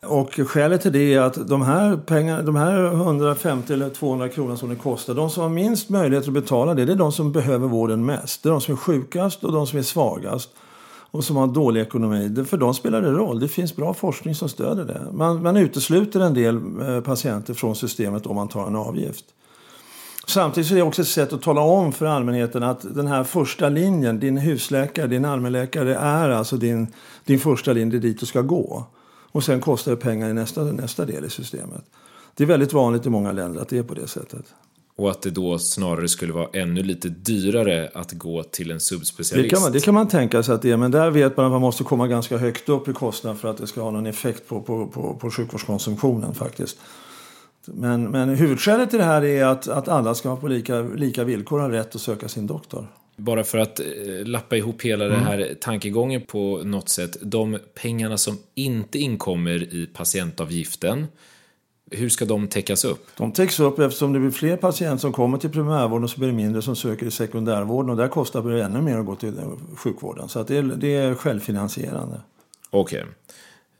Och 0.00 0.32
skälet 0.34 0.82
till 0.82 0.92
det 0.92 1.14
är 1.14 1.20
att 1.20 1.48
de 1.48 1.62
här, 1.62 1.96
pengar, 1.96 2.42
de 2.42 2.56
här 2.56 2.86
150 2.86 3.72
eller 3.72 3.90
200 3.90 4.28
kronor 4.28 4.56
som 4.56 4.68
det 4.68 4.76
kostar, 4.76 5.14
de 5.14 5.30
som 5.30 5.42
har 5.42 5.50
minst 5.50 5.88
möjlighet 5.88 6.26
att 6.26 6.34
betala 6.34 6.74
det, 6.74 6.84
det 6.84 6.92
är 6.92 6.96
de 6.96 7.12
som 7.12 7.32
behöver 7.32 7.68
vården 7.68 8.06
mest. 8.06 8.42
Det 8.42 8.48
är 8.48 8.50
de 8.50 8.60
som 8.60 8.74
är 8.74 8.78
sjukast 8.78 9.44
och 9.44 9.52
de 9.52 9.66
som 9.66 9.78
är 9.78 9.82
svagast 9.82 10.50
och 11.14 11.24
som 11.24 11.36
har 11.36 11.46
dålig 11.46 11.80
ekonomi. 11.80 12.44
För 12.46 12.56
dem 12.56 12.74
spelar 12.74 13.02
det 13.02 13.10
roll. 13.10 13.40
Det 13.40 13.48
finns 13.48 13.76
bra 13.76 13.94
forskning 13.94 14.34
som 14.34 14.48
stöder 14.48 14.84
det. 14.84 15.06
Man, 15.12 15.42
man 15.42 15.56
utesluter 15.56 16.20
en 16.20 16.34
del 16.34 16.56
eh, 16.56 17.00
patienter 17.00 17.54
från 17.54 17.76
systemet 17.76 18.26
om 18.26 18.36
man 18.36 18.48
tar 18.48 18.66
en 18.66 18.76
avgift. 18.76 19.24
Samtidigt 20.26 20.70
är 20.70 20.76
det 20.76 20.82
också 20.82 21.02
ett 21.02 21.08
sätt 21.08 21.32
att 21.32 21.42
tala 21.42 21.60
om 21.60 21.92
för 21.92 22.06
allmänheten 22.06 22.62
att 22.62 22.94
den 22.94 23.06
här 23.06 23.24
första 23.24 23.68
linjen, 23.68 24.20
din 24.20 24.36
husläkare, 24.36 25.06
din 25.06 25.24
allmänläkare, 25.24 25.94
är 25.94 26.30
alltså 26.30 26.56
din, 26.56 26.86
din 27.24 27.40
första 27.40 27.72
linje, 27.72 27.98
dit 27.98 28.20
du 28.20 28.26
ska 28.26 28.40
gå. 28.40 28.84
Och 29.32 29.44
sen 29.44 29.60
kostar 29.60 29.90
det 29.90 29.96
pengar 29.96 30.30
i 30.30 30.32
nästa, 30.32 30.62
nästa 30.62 31.04
del 31.04 31.24
i 31.24 31.30
systemet. 31.30 31.84
Det 32.34 32.44
är 32.44 32.48
väldigt 32.48 32.72
vanligt 32.72 33.06
i 33.06 33.10
många 33.10 33.32
länder 33.32 33.60
att 33.60 33.68
det 33.68 33.78
är 33.78 33.82
på 33.82 33.94
det 33.94 34.06
sättet. 34.06 34.44
Och 34.96 35.10
att 35.10 35.22
det 35.22 35.30
då 35.30 35.58
snarare 35.58 36.08
skulle 36.08 36.32
vara 36.32 36.48
ännu 36.52 36.82
lite 36.82 37.08
dyrare 37.08 37.90
att 37.94 38.12
gå 38.12 38.42
till 38.42 38.70
en 38.70 38.76
Det 38.76 38.80
subspecialist? 38.80 39.54
kan, 39.54 39.62
man, 39.62 39.72
det 39.72 39.80
kan 39.84 39.94
man 39.94 40.08
tänka 40.08 40.42
sig 40.42 40.54
att 40.54 40.62
det 40.62 40.70
är, 40.70 40.76
men 40.76 40.90
där 40.90 41.10
vet 41.10 41.36
man 41.36 41.46
att 41.46 41.52
man 41.52 41.60
måste 41.60 41.84
komma 41.84 42.06
ganska 42.08 42.36
högt 42.38 42.68
upp 42.68 42.88
i 42.88 42.92
kostnad 42.92 43.38
för 43.38 43.48
att 43.48 43.56
det 43.58 43.66
ska 43.66 43.82
ha 43.82 43.90
någon 43.90 44.06
effekt 44.06 44.48
på, 44.48 44.60
på, 44.60 44.86
på, 44.86 45.14
på 45.14 45.30
sjukvårdskonsumtionen 45.30 46.34
faktiskt. 46.34 46.76
Men, 47.66 48.04
men 48.10 48.28
huvudskälet 48.28 48.90
till 48.90 48.98
det 48.98 49.04
här 49.04 49.24
är 49.24 49.44
att, 49.44 49.68
att 49.68 49.88
alla 49.88 50.14
ska 50.14 50.28
ha 50.28 50.36
på 50.36 50.48
lika, 50.48 50.80
lika 50.82 51.24
villkor 51.24 51.58
ha 51.58 51.68
rätt 51.70 51.94
att 51.94 52.00
söka 52.00 52.28
sin 52.28 52.46
doktor. 52.46 52.86
Bara 53.16 53.44
för 53.44 53.58
att 53.58 53.80
eh, 53.80 53.86
lappa 54.26 54.56
ihop 54.56 54.82
hela 54.82 55.04
Mm. 55.04 55.16
den 55.18 55.26
här 55.26 55.54
tankegången 55.60 56.20
på 56.22 56.60
något 56.64 56.88
sätt. 56.88 57.16
De 57.22 57.58
pengarna 57.82 58.18
som 58.18 58.38
inte 58.54 58.98
inkommer 58.98 59.74
i 59.74 59.86
patientavgiften, 59.86 61.06
hur 61.90 62.08
ska 62.08 62.24
de 62.24 62.48
täckas 62.48 62.84
upp? 62.84 63.06
De 63.16 63.32
täcks 63.32 63.60
upp 63.60 63.78
eftersom 63.78 64.12
det 64.12 64.20
blir 64.20 64.30
fler 64.30 64.56
patienter 64.56 65.00
som 65.00 65.12
kommer 65.12 65.38
till 65.38 65.50
primärvården 65.50 66.04
och 66.04 66.10
så 66.10 66.18
blir 66.18 66.28
det 66.28 66.34
mindre 66.34 66.62
som 66.62 66.76
söker 66.76 67.06
i 67.06 67.10
sekundärvården 67.10 67.90
och 67.90 67.96
där 67.96 68.08
kostar 68.08 68.42
det 68.42 68.64
ännu 68.64 68.80
mer 68.80 68.98
att 68.98 69.06
gå 69.06 69.14
till 69.14 69.34
sjukvården. 69.76 70.28
Så 70.28 70.42
det, 70.42 70.56
är, 70.56 70.62
det 70.62 70.94
är 70.94 71.14
självfinansierande. 71.14 72.20
Okej. 72.70 73.04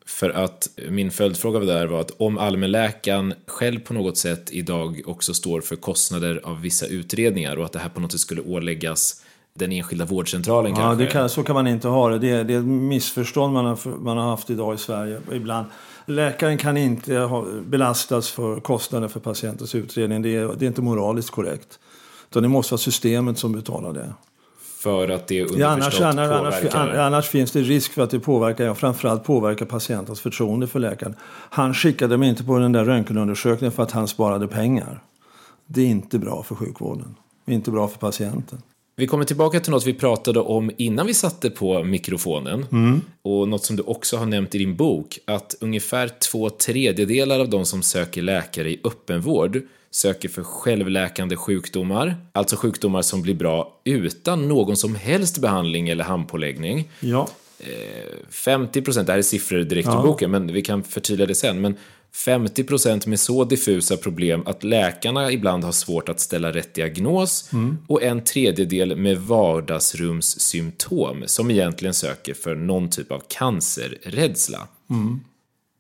För 0.07 0.31
att 0.31 0.69
min 0.89 1.11
följdfråga 1.11 1.59
där 1.61 1.87
var 1.87 2.01
att 2.01 2.11
om 2.17 2.39
allmänläkaren 2.39 3.35
själv 3.47 3.81
på 3.81 3.95
något 3.95 4.17
sätt 4.17 4.51
idag 4.51 5.03
också 5.07 5.35
står 5.35 5.61
för 5.61 5.77
kostnader 5.77 6.41
av 6.45 6.61
vissa 6.61 6.87
utredningar 6.87 7.57
och 7.57 7.65
att 7.65 7.73
det 7.73 7.79
här 7.79 7.89
på 7.89 8.01
något 8.01 8.13
sätt 8.13 8.21
skulle 8.21 8.41
åläggas 8.41 9.25
den 9.59 9.73
enskilda 9.73 10.05
vårdcentralen 10.05 10.71
Ja, 10.71 10.77
kanske? 10.77 11.05
det 11.05 11.11
kan, 11.11 11.29
så 11.29 11.43
kan 11.43 11.55
man 11.55 11.67
inte 11.67 11.89
ha 11.89 12.09
det. 12.09 12.19
Det 12.19 12.31
är, 12.31 12.45
det 12.45 12.55
är 12.55 12.59
ett 12.59 12.65
missförstånd 12.65 13.53
man 13.53 13.65
har, 13.65 13.99
man 13.99 14.17
har 14.17 14.31
haft 14.31 14.51
idag 14.51 14.75
i 14.75 14.79
Sverige. 14.79 15.21
Ibland. 15.33 15.67
Läkaren 16.07 16.59
kan 16.59 16.77
inte 16.77 17.17
ha, 17.17 17.47
belastas 17.67 18.31
för 18.31 18.61
kostnader 18.61 19.09
för 19.09 19.21
patientens 19.21 19.75
utredning. 19.75 20.23
Det 20.23 20.37
är, 20.37 20.55
det 20.59 20.65
är 20.65 20.67
inte 20.67 20.83
moraliskt 20.83 21.31
korrekt. 21.31 21.79
Utan 22.31 22.43
det 22.43 22.49
måste 22.49 22.73
vara 22.73 22.79
systemet 22.79 23.39
som 23.39 23.53
betalar 23.53 23.93
det. 23.93 24.15
För 24.85 25.09
att 25.09 25.27
det 25.27 25.35
Ja, 25.35 25.45
underförstått 25.45 26.03
annars, 26.03 26.31
annars, 26.31 26.31
annars, 26.31 26.73
påverkar... 26.73 26.99
annars 26.99 27.29
finns 27.29 27.53
det 27.53 27.61
risk 27.61 27.93
för 27.93 28.03
att 28.03 28.11
det 28.11 28.21
påverkar, 28.21 28.65
ja, 28.65 28.75
framförallt 28.75 29.25
påverkar 29.25 29.67
patientens 29.67 30.21
förtroende 30.21 30.67
för 30.67 30.79
läkaren. 30.81 31.15
Han 31.51 31.75
skickade 31.75 32.17
mig 32.17 32.29
inte 32.29 32.45
på 32.45 32.59
den 32.59 32.73
där 32.73 32.85
röntgenundersökningen 32.85 33.73
för 33.73 33.83
att 33.83 33.91
han 33.91 34.09
sparade 34.09 34.49
pengar. 34.49 35.03
Det 35.67 35.81
är 35.81 35.87
inte 35.87 36.19
bra 36.19 36.43
för 36.43 36.55
sjukvården. 36.55 37.15
Det 37.45 37.53
är 37.53 37.57
inte 37.57 37.71
bra 37.71 37.89
för 37.89 37.99
patienten. 37.99 38.63
Vi 38.97 39.07
kommer 39.07 39.25
tillbaka 39.25 39.61
till 39.61 39.73
något 39.73 39.87
vi 39.87 39.95
pratade 39.95 40.41
om 40.41 40.71
innan 40.77 41.07
vi 41.07 41.15
satte 41.15 41.51
på 41.51 41.85
mikrofonen. 41.85 42.67
Mm. 42.73 43.01
Och 43.23 43.49
något 43.49 43.65
som 43.65 43.77
du 43.77 43.83
också 43.83 44.17
har 44.17 44.27
nämnt 44.27 44.55
i 44.55 44.59
din 44.59 44.77
bok, 44.77 45.19
att 45.25 45.55
ungefär 45.61 46.11
två 46.31 46.51
tredjedelar 46.51 47.41
av 47.41 47.49
de 47.49 47.65
som 47.65 47.83
söker 47.83 48.23
läkare 48.23 48.71
i 48.71 48.81
öppenvård 48.85 49.63
söker 49.91 50.29
för 50.29 50.43
självläkande 50.43 51.37
sjukdomar, 51.37 52.17
alltså 52.33 52.57
sjukdomar 52.57 53.03
som 53.03 53.23
blir 53.23 53.35
bra 53.35 53.81
utan 53.85 54.49
någon 54.49 54.77
som 54.77 54.95
helst 54.95 55.39
behandling 55.39 55.89
eller 55.89 56.05
handpåläggning. 56.05 56.91
Ja, 57.01 57.29
50 58.31 58.83
procent, 58.83 59.07
det 59.07 59.13
här 59.13 59.19
är 59.19 59.23
siffror 59.23 59.59
direkt 59.59 59.89
ur 59.89 60.03
boken, 60.03 60.31
men 60.31 60.53
vi 60.53 60.63
kan 60.63 60.83
förtydliga 60.83 61.27
det 61.27 61.35
sen. 61.35 61.61
Men 61.61 61.77
50 62.15 62.65
procent 62.65 63.07
med 63.07 63.21
så 63.21 63.45
diffusa 63.45 63.97
problem 63.97 64.43
att 64.47 64.65
läkarna 64.65 65.33
ibland 65.33 65.65
har 65.65 65.73
svårt 65.73 66.09
att 66.09 66.21
ställa 66.21 66.53
rätt 66.53 66.75
diagnos 66.75 67.51
och 67.87 68.03
en 68.03 68.25
tredjedel 68.25 68.97
med 68.97 69.19
vardagsrumssymptom 69.19 71.23
som 71.27 71.51
egentligen 71.51 71.95
söker 71.95 72.35
för 72.35 72.55
någon 72.55 72.91
typ 72.91 73.13
av 73.13 73.23
cancerrädsla. 73.29 74.69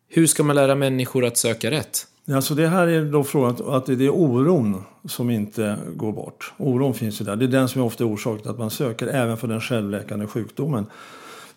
Hur 0.09 0.27
ska 0.27 0.43
man 0.43 0.57
lära 0.57 0.75
människor 0.75 1.25
att 1.25 1.37
söka 1.37 1.71
rätt? 1.71 2.07
Alltså 2.33 2.55
det 2.55 2.69
här 2.69 2.87
är 2.87 3.05
då 3.05 3.25
frågan 3.25 3.51
att- 3.51 3.61
att 3.61 3.87
det 3.87 3.93
är 4.05 4.11
oron 4.11 4.83
som 5.09 5.31
inte 5.31 5.77
går 5.97 6.13
bort. 6.13 6.53
Oron 6.57 6.95
finns 6.95 7.21
ju 7.21 7.25
där. 7.25 7.37
Det 7.37 7.45
är 7.45 7.49
den 7.49 7.69
som 7.69 7.81
är 7.81 7.85
ofta 7.87 8.05
orsaken 8.05 8.51
att 8.51 8.59
man 8.59 8.71
söker 8.71 9.07
även 9.07 9.37
för 9.37 9.49
den 9.49 9.61
självläkande 9.61 10.27
sjukdomen. 10.27 10.87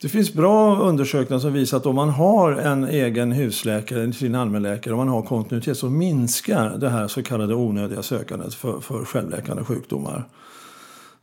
Det 0.02 0.10
finns 0.10 0.34
bra 0.34 0.80
undersökningar 0.80 1.40
som 1.40 1.54
visar 1.54 1.78
att 1.78 1.86
om 1.86 1.96
man 1.96 2.10
har 2.10 2.52
en 2.52 2.84
egen 2.84 3.32
husläkare, 3.32 4.14
sin 4.14 4.36
allmänläkare, 4.36 4.94
om 4.94 4.98
man 4.98 5.08
har 5.08 5.22
kontinuitet 5.22 5.78
så 5.78 5.90
minskar 5.90 6.78
det 6.78 6.90
här 6.90 7.08
så 7.08 7.24
kallade 7.24 7.56
onödiga 7.56 8.04
sökandet 8.04 8.54
för, 8.54 8.80
för 8.80 9.06
självläkande 9.06 9.64
sjukdomar. 9.64 10.24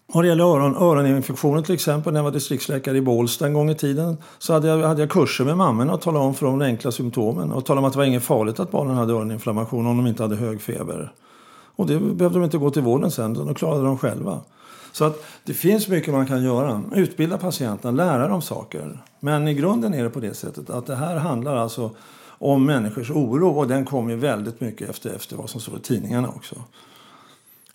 Vad 0.06 0.24
det 0.24 0.28
gäller 0.28 0.44
öron, 0.44 0.76
öroninfektioner 0.76 1.62
till 1.62 1.74
exempel, 1.74 2.12
när 2.12 2.20
jag 2.20 2.24
var 2.24 2.30
distriktsläkare 2.30 2.96
i 2.96 3.00
Bålsta 3.00 3.46
en 3.46 3.52
gång 3.52 3.70
i 3.70 3.74
tiden 3.74 4.16
så 4.38 4.52
hade 4.52 4.68
jag, 4.68 4.88
hade 4.88 5.02
jag 5.02 5.10
kurser 5.10 5.44
med 5.44 5.56
mammorna 5.56 5.94
och 5.94 6.00
talade 6.00 6.24
om 6.24 6.34
för 6.34 6.46
dem 6.46 6.58
de 6.58 6.64
enkla 6.64 6.92
symptomen 6.92 7.52
och 7.52 7.64
talade 7.64 7.78
om 7.78 7.84
att 7.84 7.92
det 7.92 7.98
var 7.98 8.06
inget 8.06 8.22
farligt 8.22 8.60
att 8.60 8.70
barnen 8.70 8.96
hade 8.96 9.12
öroninflammation 9.12 9.86
om 9.86 9.96
de 9.96 10.06
inte 10.06 10.22
hade 10.22 10.36
hög 10.36 10.60
feber. 10.60 11.12
Och 11.76 11.86
det 11.86 11.98
behövde 11.98 12.38
de 12.38 12.44
inte 12.44 12.58
gå 12.58 12.70
till 12.70 12.82
vården 12.82 13.10
sen, 13.10 13.32
utan 13.32 13.46
de 13.46 13.54
klarade 13.54 13.84
de 13.84 13.98
själva. 13.98 14.40
Så 14.94 15.04
att 15.04 15.24
det 15.44 15.54
finns 15.54 15.88
mycket 15.88 16.12
man 16.12 16.26
kan 16.26 16.44
göra. 16.44 16.82
Utbilda 16.94 17.38
patienterna, 17.38 18.04
lära 18.04 18.28
dem 18.28 18.42
saker. 18.42 19.02
Men 19.20 19.48
i 19.48 19.54
grunden 19.54 19.94
är 19.94 20.02
det 20.02 20.10
på 20.10 20.20
det 20.20 20.34
sättet 20.34 20.70
att 20.70 20.86
det 20.86 20.96
här 20.96 21.16
handlar 21.16 21.56
alltså 21.56 21.96
om 22.26 22.66
människors 22.66 23.10
oro 23.10 23.48
och 23.48 23.68
den 23.68 23.84
kommer 23.84 24.10
ju 24.10 24.16
väldigt 24.16 24.60
mycket 24.60 24.90
efter, 24.90 25.14
efter 25.14 25.36
vad 25.36 25.50
som 25.50 25.60
står 25.60 25.76
i 25.76 25.80
tidningarna 25.80 26.28
också. 26.28 26.62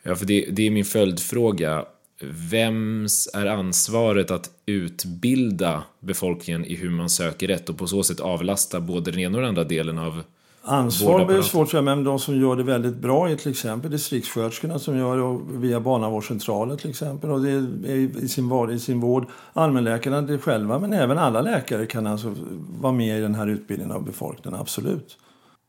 Ja, 0.03 0.15
för 0.15 0.25
det, 0.25 0.45
det 0.51 0.67
är 0.67 0.71
min 0.71 0.85
följdfråga. 0.85 1.85
Vems 2.21 3.29
är 3.33 3.45
ansvaret 3.45 4.31
att 4.31 4.49
utbilda 4.65 5.83
befolkningen 5.99 6.65
i 6.65 6.75
hur 6.75 6.89
man 6.89 7.09
söker 7.09 7.47
rätt 7.47 7.69
och 7.69 7.77
på 7.77 7.87
så 7.87 8.03
sätt 8.03 8.19
avlasta 8.19 8.81
både 8.81 9.11
den 9.11 9.19
ena 9.19 9.37
och 9.37 9.41
den 9.41 9.49
andra 9.49 9.63
delen 9.63 9.97
av 9.97 10.23
Ansvar 10.61 11.25
blir 11.25 11.41
svårt 11.41 11.73
men 11.73 12.03
de 12.03 12.19
som 12.19 12.41
gör 12.41 12.55
det 12.55 12.63
väldigt 12.63 12.95
bra 12.95 13.29
är 13.29 13.35
till 13.35 13.51
exempel 13.51 13.91
distriktssköterskorna 13.91 14.79
som 14.79 14.97
gör 14.97 15.17
det 15.17 15.57
via 15.57 15.79
barnavårdscentraler 15.79 16.75
till 16.75 16.89
exempel. 16.89 17.31
Och 17.31 17.41
det 17.41 17.51
är 17.51 18.23
i 18.23 18.27
sin, 18.27 18.49
vård, 18.49 18.71
i 18.71 18.79
sin 18.79 18.99
vård. 18.99 19.27
Allmänläkarna 19.53 20.21
det 20.21 20.37
själva, 20.37 20.79
men 20.79 20.93
även 20.93 21.17
alla 21.17 21.41
läkare 21.41 21.85
kan 21.85 22.07
alltså 22.07 22.35
vara 22.79 22.93
med 22.93 23.17
i 23.17 23.21
den 23.21 23.35
här 23.35 23.47
utbildningen 23.47 23.95
av 23.95 24.05
befolkningen, 24.05 24.59
absolut. 24.59 25.17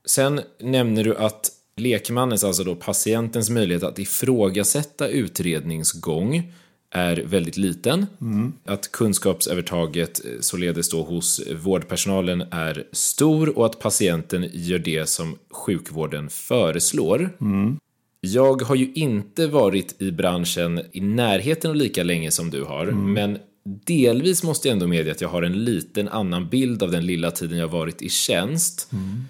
Sen 0.07 0.41
nämner 0.61 1.05
du 1.05 1.17
att 1.17 1.51
lekmannens, 1.77 2.45
alltså 2.45 2.65
då 2.65 2.75
patientens 2.75 3.51
möjlighet 3.51 3.83
att 3.83 3.99
ifrågasätta 3.99 5.09
utredningsgång 5.09 6.53
är 6.91 7.17
väldigt 7.17 7.57
liten. 7.57 8.07
Mm. 8.21 8.53
Att 8.65 8.93
kunskapsövertaget 8.93 10.25
eh, 10.25 10.31
således 10.41 10.89
då 10.89 11.03
hos 11.03 11.41
vårdpersonalen 11.63 12.45
är 12.51 12.85
stor 12.93 13.59
och 13.59 13.67
att 13.67 13.79
patienten 13.79 14.51
gör 14.53 14.79
det 14.79 15.09
som 15.09 15.39
sjukvården 15.51 16.31
föreslår. 16.31 17.37
Mm. 17.41 17.79
Jag 18.21 18.63
har 18.63 18.75
ju 18.75 18.93
inte 18.95 19.47
varit 19.47 20.03
i 20.03 20.13
branschen 20.13 20.81
i 20.93 21.01
närheten 21.01 21.71
av 21.71 21.77
lika 21.77 22.03
länge 22.03 22.31
som 22.31 22.51
du 22.51 22.65
har, 22.65 22.83
mm. 22.83 23.13
men 23.13 23.39
delvis 23.65 24.43
måste 24.43 24.69
jag 24.69 24.73
ändå 24.73 24.87
medge 24.87 25.11
att 25.11 25.21
jag 25.21 25.29
har 25.29 25.43
en 25.43 25.65
liten 25.65 26.09
annan 26.09 26.49
bild 26.49 26.83
av 26.83 26.91
den 26.91 27.07
lilla 27.07 27.31
tiden 27.31 27.59
jag 27.59 27.69
varit 27.69 28.03
i 28.03 28.09
tjänst. 28.09 28.89
Mm. 28.93 29.25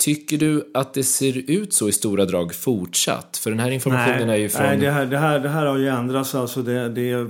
Tycker 0.00 0.38
du 0.38 0.70
att 0.74 0.94
det 0.94 1.04
ser 1.04 1.50
ut 1.50 1.74
så 1.74 1.88
i 1.88 1.92
stora 1.92 2.24
drag 2.24 2.54
fortsatt? 2.54 3.36
För 3.36 3.50
den 3.50 3.60
här 3.60 3.70
informationen 3.70 4.26
nej, 4.26 4.36
är 4.36 4.42
ju 4.42 4.48
från... 4.48 4.66
Nej, 4.66 4.76
det 4.76 4.90
här, 4.90 5.06
det 5.06 5.18
här, 5.18 5.40
det 5.40 5.48
här 5.48 5.66
har 5.66 5.76
ju 5.76 5.88
ändrats. 5.88 6.34
Alltså 6.34 6.62
det, 6.62 6.88
det, 6.88 7.28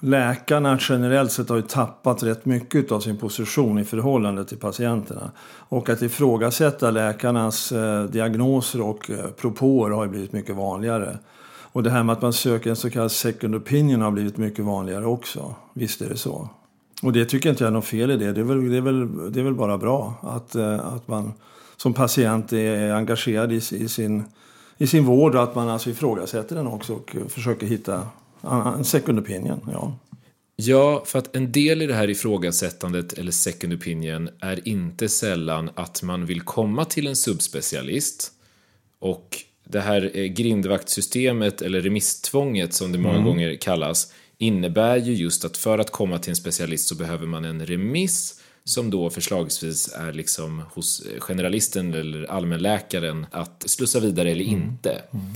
läkarna 0.00 0.78
generellt 0.80 1.32
sett 1.32 1.48
har 1.48 1.56
ju 1.56 1.62
tappat 1.62 2.22
rätt 2.22 2.44
mycket 2.44 2.92
av 2.92 3.00
sin 3.00 3.16
position 3.16 3.78
i 3.78 3.84
förhållande 3.84 4.44
till 4.44 4.58
patienterna. 4.58 5.30
Och 5.50 5.88
att 5.88 6.02
ifrågasätta 6.02 6.90
läkarnas 6.90 7.72
eh, 7.72 8.04
diagnoser 8.04 8.80
och 8.80 9.10
eh, 9.10 9.26
propåer 9.26 9.90
har 9.90 10.04
ju 10.04 10.10
blivit 10.10 10.32
mycket 10.32 10.56
vanligare. 10.56 11.18
Och 11.72 11.82
det 11.82 11.90
här 11.90 12.02
med 12.02 12.12
att 12.12 12.22
man 12.22 12.32
söker 12.32 12.70
en 12.70 12.76
så 12.76 12.90
kallad 12.90 13.12
second 13.12 13.54
opinion 13.54 14.00
har 14.00 14.10
blivit 14.10 14.36
mycket 14.36 14.64
vanligare 14.64 15.06
också. 15.06 15.54
Visst 15.74 16.02
är 16.02 16.08
det 16.08 16.16
så. 16.16 16.48
Och 17.02 17.12
det 17.12 17.24
tycker 17.24 17.50
inte 17.50 17.64
jag 17.64 17.68
är 17.68 17.74
något 17.74 17.84
fel 17.84 18.10
i 18.10 18.16
det. 18.16 18.32
Det 18.32 18.40
är 18.40 18.44
väl, 18.44 18.70
det 18.70 18.76
är 18.76 18.80
väl, 18.80 19.32
det 19.32 19.40
är 19.40 19.44
väl 19.44 19.54
bara 19.54 19.78
bra 19.78 20.14
att, 20.22 20.54
eh, 20.54 20.86
att 20.94 21.08
man 21.08 21.32
som 21.82 21.94
patient 21.94 22.52
är 22.52 22.92
engagerad 22.92 23.52
i, 23.52 23.56
i, 23.56 23.88
sin, 23.88 24.24
i 24.78 24.86
sin 24.86 25.04
vård 25.04 25.34
och 25.34 25.42
att 25.42 25.54
man 25.54 25.68
alltså 25.68 25.90
ifrågasätter 25.90 26.56
den 26.56 26.66
också 26.66 26.94
och 26.94 27.16
försöker 27.28 27.66
hitta 27.66 28.06
en 28.76 28.84
second 28.84 29.18
opinion. 29.18 29.60
Ja. 29.72 29.98
Ja, 30.56 31.02
för 31.06 31.18
att 31.18 31.36
en 31.36 31.52
del 31.52 31.82
i 31.82 31.86
det 31.86 31.94
här 31.94 32.10
ifrågasättandet 32.10 33.12
eller 33.12 33.32
second 33.32 33.72
opinion 33.72 34.28
är 34.40 34.68
inte 34.68 35.08
sällan 35.08 35.70
att 35.74 36.02
man 36.02 36.26
vill 36.26 36.40
komma 36.40 36.84
till 36.84 37.06
en 37.06 37.16
subspecialist 37.16 38.32
och 38.98 39.38
det 39.64 39.80
här 39.80 40.26
grindvaktsystemet 40.26 41.62
eller 41.62 41.80
remisstvånget 41.80 42.74
som 42.74 42.92
det 42.92 42.98
många 42.98 43.14
mm. 43.14 43.26
gånger 43.26 43.56
kallas 43.56 44.12
innebär 44.38 44.96
ju 44.96 45.14
just 45.14 45.44
att 45.44 45.56
för 45.56 45.78
att 45.78 45.90
komma 45.90 46.18
till 46.18 46.30
en 46.30 46.36
specialist 46.36 46.88
så 46.88 46.94
behöver 46.94 47.26
man 47.26 47.44
en 47.44 47.66
remiss 47.66 48.39
som 48.64 48.90
då 48.90 49.10
förslagsvis 49.10 49.92
är 49.94 50.12
liksom 50.12 50.62
hos 50.74 51.02
generalisten 51.18 51.94
eller 51.94 52.30
allmänläkaren 52.30 53.26
att 53.30 53.64
slussa 53.66 54.00
vidare 54.00 54.30
eller 54.30 54.44
mm. 54.44 54.62
inte. 54.62 54.90
Mm. 54.90 55.26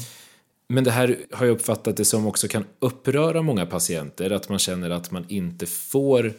Men 0.69 0.85
det 0.85 0.91
här 0.91 1.19
har 1.33 1.47
jag 1.47 1.55
uppfattat 1.55 1.97
det 1.97 2.05
som 2.05 2.27
också 2.27 2.49
kan 2.49 2.65
uppröra 2.79 3.43
många 3.43 3.67
patienter, 3.67 4.31
att 4.31 4.49
man 4.49 4.59
känner 4.59 4.91
att 4.91 5.11
man 5.11 5.25
inte 5.29 5.67
får 5.67 6.33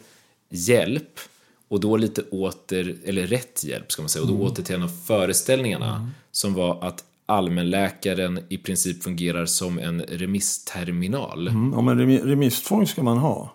hjälp 0.50 1.20
och 1.68 1.80
då 1.80 1.96
lite 1.96 2.22
åter, 2.22 2.96
eller 3.04 3.26
rätt 3.26 3.64
hjälp 3.64 3.92
ska 3.92 4.02
man 4.02 4.08
säga, 4.08 4.22
och 4.22 4.28
då 4.28 4.34
mm. 4.34 4.46
åter 4.46 4.62
till 4.62 4.74
en 4.74 4.82
av 4.82 5.04
föreställningarna 5.06 5.96
mm. 5.96 6.10
som 6.30 6.54
var 6.54 6.84
att 6.84 7.04
allmänläkaren 7.26 8.40
i 8.48 8.58
princip 8.58 9.02
fungerar 9.02 9.46
som 9.46 9.78
en 9.78 10.02
remissterminal. 10.02 11.48
Mm, 11.48 11.72
ja, 11.74 11.80
men 11.80 12.18
remisstvång 12.18 12.86
ska 12.86 13.02
man 13.02 13.18
ha 13.18 13.52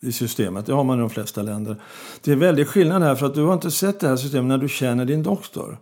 i 0.00 0.12
systemet. 0.12 0.66
Det 0.66 0.72
har 0.72 0.84
man 0.84 0.98
i 0.98 1.00
de 1.00 1.10
flesta 1.10 1.42
länder. 1.42 1.76
Det 2.20 2.32
är 2.32 2.36
väldigt 2.36 2.68
skillnad 2.68 3.02
här 3.02 3.14
för 3.14 3.26
att 3.26 3.34
du 3.34 3.42
har 3.42 3.54
inte 3.54 3.70
sett 3.70 4.00
det 4.00 4.08
här 4.08 4.16
systemet 4.16 4.48
när 4.48 4.58
du 4.58 4.68
känner 4.68 5.04
din 5.04 5.22
doktor. 5.22 5.78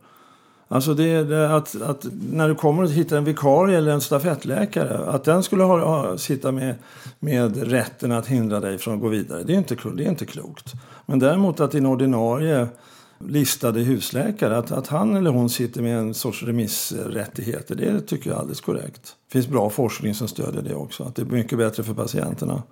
Alltså 0.70 0.94
det 0.94 1.04
är 1.04 1.32
att, 1.32 1.82
att 1.82 2.06
när 2.32 2.48
du 2.48 2.54
kommer 2.54 2.82
och 2.82 2.90
hittar 2.90 3.16
en 3.16 3.24
vikarie 3.24 3.78
eller 3.78 3.92
en 3.92 4.00
stafettläkare 4.00 4.98
att 4.98 5.24
den 5.24 5.42
skulle 5.42 5.62
ha, 5.62 5.78
ha, 5.78 6.18
sitta 6.18 6.52
med, 6.52 6.74
med 7.18 7.70
rätten 7.70 8.12
att 8.12 8.26
hindra 8.26 8.60
dig 8.60 8.78
från 8.78 8.94
att 8.94 9.00
gå 9.00 9.08
vidare. 9.08 9.42
Det 9.42 9.52
är, 9.54 9.58
inte, 9.58 9.76
det 9.94 10.04
är 10.04 10.08
inte 10.08 10.26
klokt. 10.26 10.72
Men 11.06 11.18
däremot 11.18 11.60
att 11.60 11.70
din 11.70 11.86
ordinarie 11.86 12.68
listade 13.18 13.80
husläkare 13.80 14.58
att, 14.58 14.72
att 14.72 14.86
han 14.86 15.16
eller 15.16 15.30
hon 15.30 15.50
sitter 15.50 15.82
med 15.82 15.98
en 15.98 16.14
sorts 16.14 16.42
remissrättigheter 16.42 17.74
det 17.74 18.00
tycker 18.00 18.30
jag 18.30 18.36
är 18.36 18.40
alldeles 18.40 18.60
korrekt. 18.60 19.02
Det 19.02 19.32
finns 19.32 19.48
bra 19.48 19.70
forskning 19.70 20.14
som 20.14 20.28
stödjer 20.28 20.62
det 20.62 20.74
också. 20.74 21.04
Att 21.04 21.14
det 21.14 21.22
är 21.22 21.26
mycket 21.26 21.58
bättre 21.58 21.82
för 21.82 21.94
patienterna. 21.94 22.62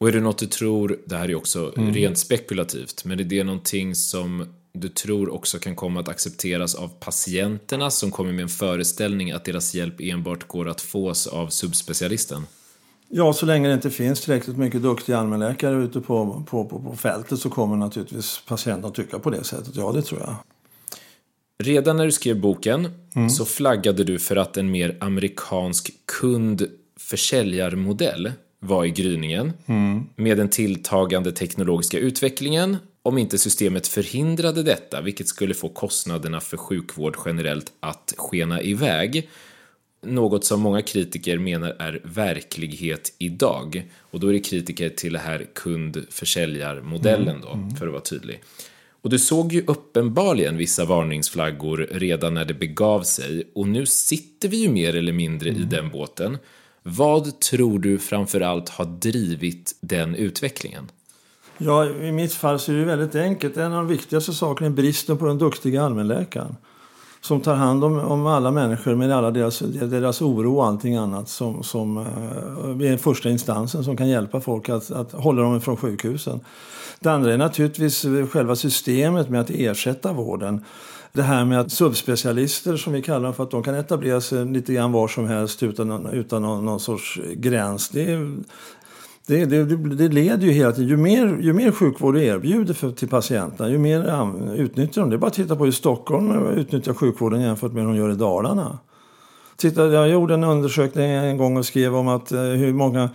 Och 0.00 0.08
är 0.08 0.12
det 0.12 0.20
något 0.20 0.38
du 0.38 0.46
tror, 0.46 0.98
det 1.06 1.16
här 1.16 1.28
är 1.28 1.34
också 1.34 1.72
mm. 1.76 1.94
rent 1.94 2.18
spekulativt, 2.18 3.04
men 3.04 3.20
är 3.20 3.24
det 3.24 3.44
någonting 3.44 3.94
som 3.94 4.46
du 4.72 4.88
tror 4.88 5.34
också 5.34 5.58
kan 5.58 5.76
komma 5.76 6.00
att 6.00 6.08
accepteras 6.08 6.74
av 6.74 6.88
patienterna 6.88 7.90
som 7.90 8.10
kommer 8.10 8.32
med 8.32 8.42
en 8.42 8.48
föreställning 8.48 9.30
att 9.30 9.44
deras 9.44 9.74
hjälp 9.74 10.00
enbart 10.00 10.48
går 10.48 10.68
att 10.68 10.80
fås 10.80 11.26
av 11.26 11.48
subspecialisten? 11.48 12.46
Ja, 13.08 13.32
så 13.32 13.46
länge 13.46 13.68
det 13.68 13.74
inte 13.74 13.90
finns 13.90 14.20
tillräckligt 14.20 14.56
mycket 14.56 14.82
duktiga 14.82 15.18
allmänläkare 15.18 15.84
ute 15.84 16.00
på, 16.00 16.44
på, 16.50 16.64
på, 16.64 16.82
på 16.82 16.96
fältet 16.96 17.38
så 17.38 17.50
kommer 17.50 17.76
naturligtvis 17.76 18.42
patienten 18.46 18.84
att 18.84 18.94
tycka 18.94 19.18
på 19.18 19.30
det 19.30 19.44
sättet. 19.44 19.76
Ja, 19.76 19.92
det 19.92 20.02
tror 20.02 20.20
jag. 20.20 20.34
Redan 21.62 21.96
när 21.96 22.04
du 22.04 22.12
skrev 22.12 22.40
boken 22.40 22.88
mm. 23.14 23.30
så 23.30 23.44
flaggade 23.44 24.04
du 24.04 24.18
för 24.18 24.36
att 24.36 24.56
en 24.56 24.70
mer 24.70 24.96
amerikansk 25.00 25.92
kundförsäljarmodell 26.20 28.32
var 28.60 28.84
i 28.84 28.90
gryningen. 28.90 29.52
Mm. 29.66 30.06
Med 30.16 30.36
den 30.36 30.48
tilltagande 30.48 31.32
teknologiska 31.32 31.98
utvecklingen, 31.98 32.76
om 33.02 33.18
inte 33.18 33.38
systemet 33.38 33.88
förhindrade 33.88 34.62
detta, 34.62 35.00
vilket 35.00 35.28
skulle 35.28 35.54
få 35.54 35.68
kostnaderna 35.68 36.40
för 36.40 36.56
sjukvård 36.56 37.16
generellt 37.24 37.72
att 37.80 38.14
skena 38.16 38.62
iväg. 38.62 39.28
Något 40.02 40.44
som 40.44 40.60
många 40.60 40.82
kritiker 40.82 41.38
menar 41.38 41.76
är 41.78 42.00
verklighet 42.04 43.12
idag. 43.18 43.90
Och 44.00 44.20
då 44.20 44.28
är 44.28 44.32
det 44.32 44.40
kritiker 44.40 44.88
till 44.88 45.12
det 45.12 45.18
här 45.18 45.46
kund-försäljarmodellen 45.54 47.40
då, 47.42 47.52
mm. 47.52 47.76
för 47.76 47.86
att 47.86 47.92
vara 47.92 48.02
tydlig. 48.02 48.40
Och 49.02 49.10
du 49.10 49.18
såg 49.18 49.52
ju 49.52 49.64
uppenbarligen 49.66 50.56
vissa 50.56 50.84
varningsflaggor 50.84 51.88
redan 51.90 52.34
när 52.34 52.44
det 52.44 52.54
begav 52.54 53.02
sig 53.02 53.50
och 53.54 53.68
nu 53.68 53.86
sitter 53.86 54.48
vi 54.48 54.56
ju 54.56 54.68
mer 54.68 54.96
eller 54.96 55.12
mindre 55.12 55.50
mm. 55.50 55.62
i 55.62 55.64
den 55.64 55.90
båten. 55.90 56.38
Vad 56.96 57.40
tror 57.40 57.78
du 57.78 57.98
framförallt 57.98 58.68
har 58.68 58.84
drivit 58.84 59.76
den 59.80 60.14
utvecklingen? 60.14 60.90
Ja, 61.58 61.86
I 61.86 62.12
mitt 62.12 62.32
fall 62.32 62.58
så 62.58 62.72
är 62.72 62.76
det 62.76 62.84
väldigt 62.84 63.14
enkelt. 63.14 63.56
En 63.56 63.72
av 63.72 63.78
de 63.78 63.86
viktigaste 63.86 64.32
sakerna 64.32 64.66
är 64.66 64.70
bristen 64.70 65.18
på 65.18 65.26
den 65.26 65.38
duktiga 65.38 65.82
allmänläkaren. 65.82 66.56
Som 67.20 67.40
tar 67.40 67.54
hand 67.54 67.84
om, 67.84 67.98
om 67.98 68.26
alla 68.26 68.50
människor 68.50 68.94
med 68.94 69.12
alla 69.12 69.30
deras, 69.30 69.58
deras 69.58 70.22
oro 70.22 70.56
och 70.56 70.66
allting 70.66 70.96
annat 70.96 71.28
som, 71.28 71.62
som 71.62 71.96
eh, 71.96 72.92
är 72.92 72.96
första 72.96 73.30
instansen 73.30 73.84
som 73.84 73.96
kan 73.96 74.08
hjälpa 74.08 74.40
folk 74.40 74.68
att, 74.68 74.90
att 74.90 75.12
hålla 75.12 75.42
dem 75.42 75.60
från 75.60 75.76
sjukhusen. 75.76 76.40
Det 77.00 77.08
andra 77.08 77.32
är 77.32 77.38
naturligtvis 77.38 78.06
själva 78.30 78.56
systemet 78.56 79.28
med 79.28 79.40
att 79.40 79.50
ersätta 79.50 80.12
vården 80.12 80.64
det 81.12 81.22
här 81.22 81.44
med 81.44 81.60
att 81.60 81.72
subspecialister 81.72 82.76
som 82.76 82.92
vi 82.92 83.02
kallar 83.02 83.24
dem 83.24 83.34
för 83.34 83.44
att 83.44 83.50
de 83.50 83.62
kan 83.62 83.74
etablera 83.74 84.20
sig 84.20 84.46
lite 84.46 84.72
grann 84.72 84.92
var 84.92 85.08
som 85.08 85.28
helst 85.28 85.62
utan, 85.62 86.06
utan 86.06 86.42
någon, 86.42 86.64
någon 86.64 86.80
sorts 86.80 87.20
gräns. 87.34 87.88
Det, 87.88 88.06
det, 89.26 89.44
det, 89.44 89.64
det, 89.94 90.08
leder 90.08 90.46
ju 90.46 90.52
hela 90.52 90.72
tiden, 90.72 90.88
ju 90.88 90.96
mer, 90.96 91.38
ju 91.40 91.52
mer 91.52 91.72
sjukvård 91.72 92.14
du 92.14 92.24
erbjuder 92.24 92.74
för, 92.74 92.90
till 92.90 93.08
patienterna, 93.08 93.70
ju 93.70 93.78
mer 93.78 94.54
utnyttjar 94.56 95.02
de. 95.02 95.10
Det 95.10 95.16
är 95.16 95.18
bara 95.18 95.26
att 95.26 95.34
titta 95.34 95.56
på 95.56 95.64
hur 95.64 95.72
Stockholm 95.72 96.46
utnyttjar 96.46 96.94
sjukvården 96.94 97.40
jämfört 97.40 97.72
med 97.72 97.82
hur 97.82 97.90
de 97.92 97.98
gör 97.98 98.10
i 98.10 98.14
Dalarna. 98.14 98.78
Titta, 99.56 99.86
jag 99.86 100.08
gjorde 100.08 100.34
en 100.34 100.44
undersökning 100.44 101.10
en 101.10 101.36
gång 101.36 101.56
och 101.56 101.66
skrev 101.66 101.96
om 101.96 102.08
att 102.08 102.32
eh, 102.32 102.40
hur 102.40 102.72
många 102.72 103.10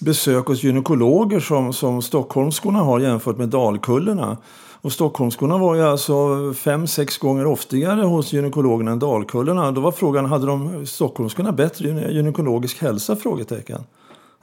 besök 0.00 0.46
hos 0.46 0.62
gynekologer 0.62 1.40
som, 1.40 1.72
som 1.72 2.02
stockholmskorna 2.02 2.78
har 2.78 3.00
jämfört 3.00 3.38
med 3.38 3.48
dalkullerna. 3.48 4.36
Och 4.84 4.92
Stockholmsskorna 4.92 5.58
var 5.58 5.74
ju 5.74 5.82
alltså 5.82 6.52
fem, 6.54 6.86
sex 6.86 7.18
gånger 7.18 7.46
oftigare 7.46 8.02
hos 8.02 8.32
gynekologerna 8.32 8.90
än 8.90 8.98
Dalkullorna. 8.98 9.72
Då 9.72 9.80
var 9.80 9.92
frågan, 9.92 10.24
hade 10.24 10.46
de 10.46 10.86
Stockholmsskorna 10.86 11.52
bättre 11.52 11.88
gynekologisk 12.12 12.82
hälsa? 12.82 13.16
Frågetecken. 13.16 13.84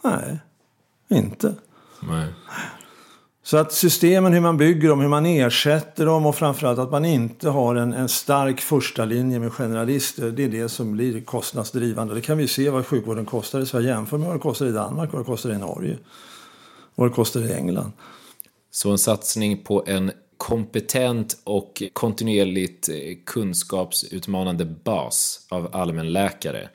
Nej, 0.04 0.40
inte. 1.10 1.56
Nej. 2.10 2.26
Så 3.44 3.58
att 3.58 3.72
systemen, 3.72 4.34
hur 4.34 4.40
man 4.40 4.58
bygger 4.58 4.90
dem, 4.90 5.00
hur 5.00 5.08
man 5.08 5.26
ersätter 5.26 6.06
dem 6.06 6.26
och 6.26 6.36
framförallt 6.36 6.80
att 6.80 6.92
man 6.92 7.06
inte 7.06 7.50
har 7.50 7.76
en, 7.76 7.94
en 7.94 8.10
stark 8.10 8.62
första 8.62 9.06
linje 9.06 9.40
med 9.40 9.54
generalister. 9.54 10.32
Det 10.32 10.44
är 10.44 10.50
det 10.50 10.70
som 10.70 10.92
blir 10.92 11.22
kostnadsdrivande. 11.22 12.14
Det 12.14 12.22
kan 12.22 12.38
vi 12.38 12.48
se 12.48 12.70
vad 12.70 12.86
sjukvården 12.86 13.26
kostar 13.26 13.60
i 13.60 13.66
Sverige. 13.66 13.88
Jämför 13.88 14.18
med 14.18 14.28
vad 14.28 14.36
det 14.36 14.42
kostar 14.42 14.66
i 14.66 14.72
Danmark, 14.72 15.14
vad 15.14 15.22
det 15.22 15.26
kostar 15.26 15.50
i 15.50 15.58
Norge, 15.58 15.98
vad 16.96 17.10
det 17.10 17.14
kostar 17.14 17.40
i 17.40 17.54
England. 17.54 17.92
Så 18.72 18.92
en 18.92 18.98
satsning 18.98 19.64
på 19.64 19.84
en 19.88 20.12
kompetent 20.42 21.42
och 21.44 21.84
kontinuerligt 21.94 22.90
eh, 22.90 22.96
kunskapsutmanande 23.26 24.66
bas 24.66 25.46
av 25.50 25.76
allmänläkare 25.76 26.70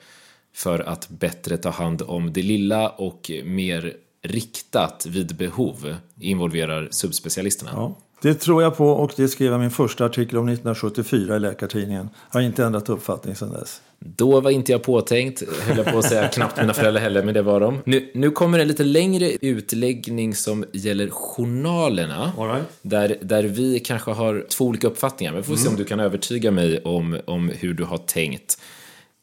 för 0.53 0.79
att 0.79 1.09
bättre 1.09 1.57
ta 1.57 1.69
hand 1.69 2.01
om 2.01 2.33
det 2.33 2.41
lilla 2.41 2.89
och 2.89 3.31
mer 3.43 3.93
riktat 4.23 5.05
vid 5.05 5.35
behov 5.35 5.95
involverar 6.19 6.87
subspecialisterna. 6.91 7.71
Ja, 7.73 7.95
det 8.21 8.33
tror 8.33 8.63
jag 8.63 8.77
på 8.77 8.89
och 8.89 9.11
det 9.15 9.27
skrev 9.27 9.51
jag 9.51 9.59
min 9.59 9.71
första 9.71 10.05
artikel 10.05 10.37
om 10.37 10.47
1974 10.47 11.35
i 11.35 11.39
Läkartidningen. 11.39 12.09
Jag 12.31 12.39
har 12.39 12.45
inte 12.45 12.63
ändrat 12.63 12.89
uppfattning 12.89 13.35
sedan 13.35 13.53
dess. 13.53 13.81
Då 13.99 14.41
var 14.41 14.51
inte 14.51 14.71
jag 14.71 14.83
påtänkt, 14.83 15.43
höll 15.61 15.77
jag 15.77 15.85
på 15.85 15.97
att 15.97 16.05
säga, 16.05 16.27
knappt 16.33 16.57
mina 16.57 16.73
föräldrar 16.73 17.01
heller, 17.01 17.23
men 17.23 17.33
det 17.33 17.41
var 17.41 17.59
de. 17.59 17.79
Nu, 17.85 18.11
nu 18.13 18.31
kommer 18.31 18.59
en 18.59 18.67
lite 18.67 18.83
längre 18.83 19.31
utläggning 19.41 20.35
som 20.35 20.65
gäller 20.71 21.09
journalerna. 21.09 22.31
Right. 22.37 22.67
där, 22.81 23.17
där 23.21 23.43
vi 23.43 23.79
kanske 23.79 24.11
har 24.11 24.45
två 24.49 24.65
olika 24.65 24.87
uppfattningar, 24.87 25.31
men 25.31 25.41
vi 25.41 25.47
får 25.47 25.55
se 25.55 25.69
om 25.69 25.75
du 25.75 25.85
kan 25.85 25.99
övertyga 25.99 26.51
mig 26.51 26.81
om, 26.83 27.19
om 27.25 27.51
hur 27.59 27.73
du 27.73 27.83
har 27.83 27.97
tänkt. 27.97 28.57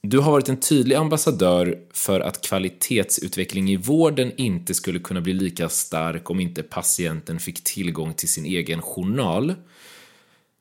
Du 0.06 0.18
har 0.18 0.32
varit 0.32 0.48
en 0.48 0.60
tydlig 0.60 0.96
ambassadör 0.96 1.78
för 1.92 2.20
att 2.20 2.40
kvalitetsutveckling 2.40 3.70
i 3.70 3.76
vården 3.76 4.32
inte 4.36 4.74
skulle 4.74 4.98
kunna 4.98 5.20
bli 5.20 5.32
lika 5.32 5.68
stark 5.68 6.30
om 6.30 6.40
inte 6.40 6.62
patienten 6.62 7.40
fick 7.40 7.64
tillgång 7.64 8.14
till 8.14 8.28
sin 8.28 8.44
egen 8.44 8.82
journal. 8.82 9.54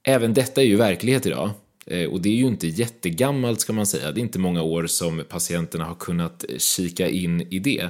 Även 0.03 0.33
detta 0.33 0.61
är 0.61 0.65
ju 0.65 0.75
verklighet 0.75 1.25
idag. 1.25 1.49
Eh, 1.85 2.09
och 2.09 2.21
det 2.21 2.29
är 2.29 2.33
ju 2.33 2.47
inte 2.47 2.67
jättegammalt 2.67 3.61
ska 3.61 3.73
man 3.73 3.85
säga. 3.85 4.11
Det 4.11 4.19
är 4.19 4.23
inte 4.23 4.39
många 4.39 4.61
år 4.61 4.87
som 4.87 5.23
patienterna 5.29 5.85
har 5.85 5.95
kunnat 5.95 6.45
eh, 6.49 6.57
kika 6.57 7.09
in 7.09 7.41
i 7.41 7.59
det. 7.59 7.89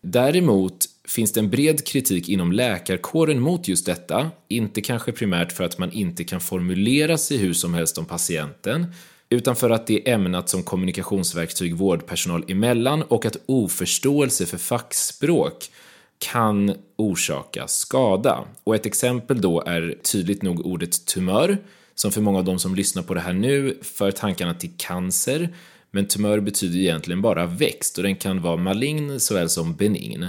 Däremot 0.00 0.86
finns 1.08 1.32
det 1.32 1.40
en 1.40 1.50
bred 1.50 1.86
kritik 1.86 2.28
inom 2.28 2.52
läkarkåren 2.52 3.40
mot 3.40 3.68
just 3.68 3.86
detta. 3.86 4.30
Inte 4.48 4.80
kanske 4.80 5.12
primärt 5.12 5.52
för 5.52 5.64
att 5.64 5.78
man 5.78 5.92
inte 5.92 6.24
kan 6.24 6.40
formulera 6.40 7.18
sig 7.18 7.36
hur 7.36 7.52
som 7.52 7.74
helst 7.74 7.98
om 7.98 8.04
patienten, 8.04 8.86
utan 9.30 9.56
för 9.56 9.70
att 9.70 9.86
det 9.86 10.08
är 10.08 10.14
ämnat 10.14 10.48
som 10.48 10.62
kommunikationsverktyg 10.62 11.76
vårdpersonal 11.76 12.44
emellan 12.48 13.02
och 13.02 13.26
att 13.26 13.36
oförståelse 13.46 14.46
för 14.46 14.58
fackspråk 14.58 15.70
kan 16.18 16.74
orsaka 16.96 17.68
skada. 17.68 18.44
Och 18.64 18.74
ett 18.74 18.86
exempel 18.86 19.40
då 19.40 19.60
är 19.60 19.98
tydligt 20.12 20.42
nog 20.42 20.66
ordet 20.66 21.06
tumör, 21.06 21.58
som 21.94 22.12
för 22.12 22.20
många 22.20 22.38
av 22.38 22.44
de 22.44 22.58
som 22.58 22.74
lyssnar 22.74 23.02
på 23.02 23.14
det 23.14 23.20
här 23.20 23.32
nu 23.32 23.78
för 23.82 24.10
tankarna 24.10 24.54
till 24.54 24.70
cancer, 24.76 25.54
men 25.90 26.06
tumör 26.06 26.40
betyder 26.40 26.78
egentligen 26.78 27.22
bara 27.22 27.46
växt 27.46 27.96
och 27.96 28.02
den 28.02 28.16
kan 28.16 28.42
vara 28.42 28.56
malign 28.56 29.20
såväl 29.20 29.48
som 29.48 29.74
benign. 29.74 30.26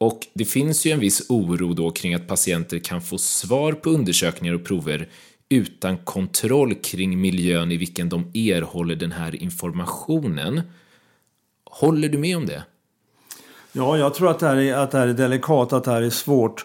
Och 0.00 0.20
det 0.34 0.44
finns 0.44 0.86
ju 0.86 0.90
en 0.90 1.00
viss 1.00 1.26
oro 1.28 1.74
då 1.74 1.90
kring 1.90 2.14
att 2.14 2.26
patienter 2.26 2.78
kan 2.78 3.02
få 3.02 3.18
svar 3.18 3.72
på 3.72 3.90
undersökningar 3.90 4.54
och 4.54 4.64
prover 4.64 5.08
utan 5.48 5.98
kontroll 5.98 6.74
kring 6.74 7.20
miljön 7.20 7.72
i 7.72 7.76
vilken 7.76 8.08
de 8.08 8.20
erhåller 8.34 8.96
den 8.96 9.12
här 9.12 9.42
informationen. 9.42 10.62
Håller 11.64 12.08
du 12.08 12.18
med 12.18 12.36
om 12.36 12.46
det? 12.46 12.62
Ja, 13.72 13.98
jag 13.98 14.14
tror 14.14 14.30
att 14.30 14.38
det 14.38 14.46
här 14.46 14.56
är, 14.56 14.74
att 14.74 14.90
det 14.90 14.98
här 14.98 15.08
är 15.08 15.12
delikat, 15.12 15.72
att 15.72 15.84
det 15.84 15.90
här 15.90 16.02
är 16.02 16.10
svårt. 16.10 16.64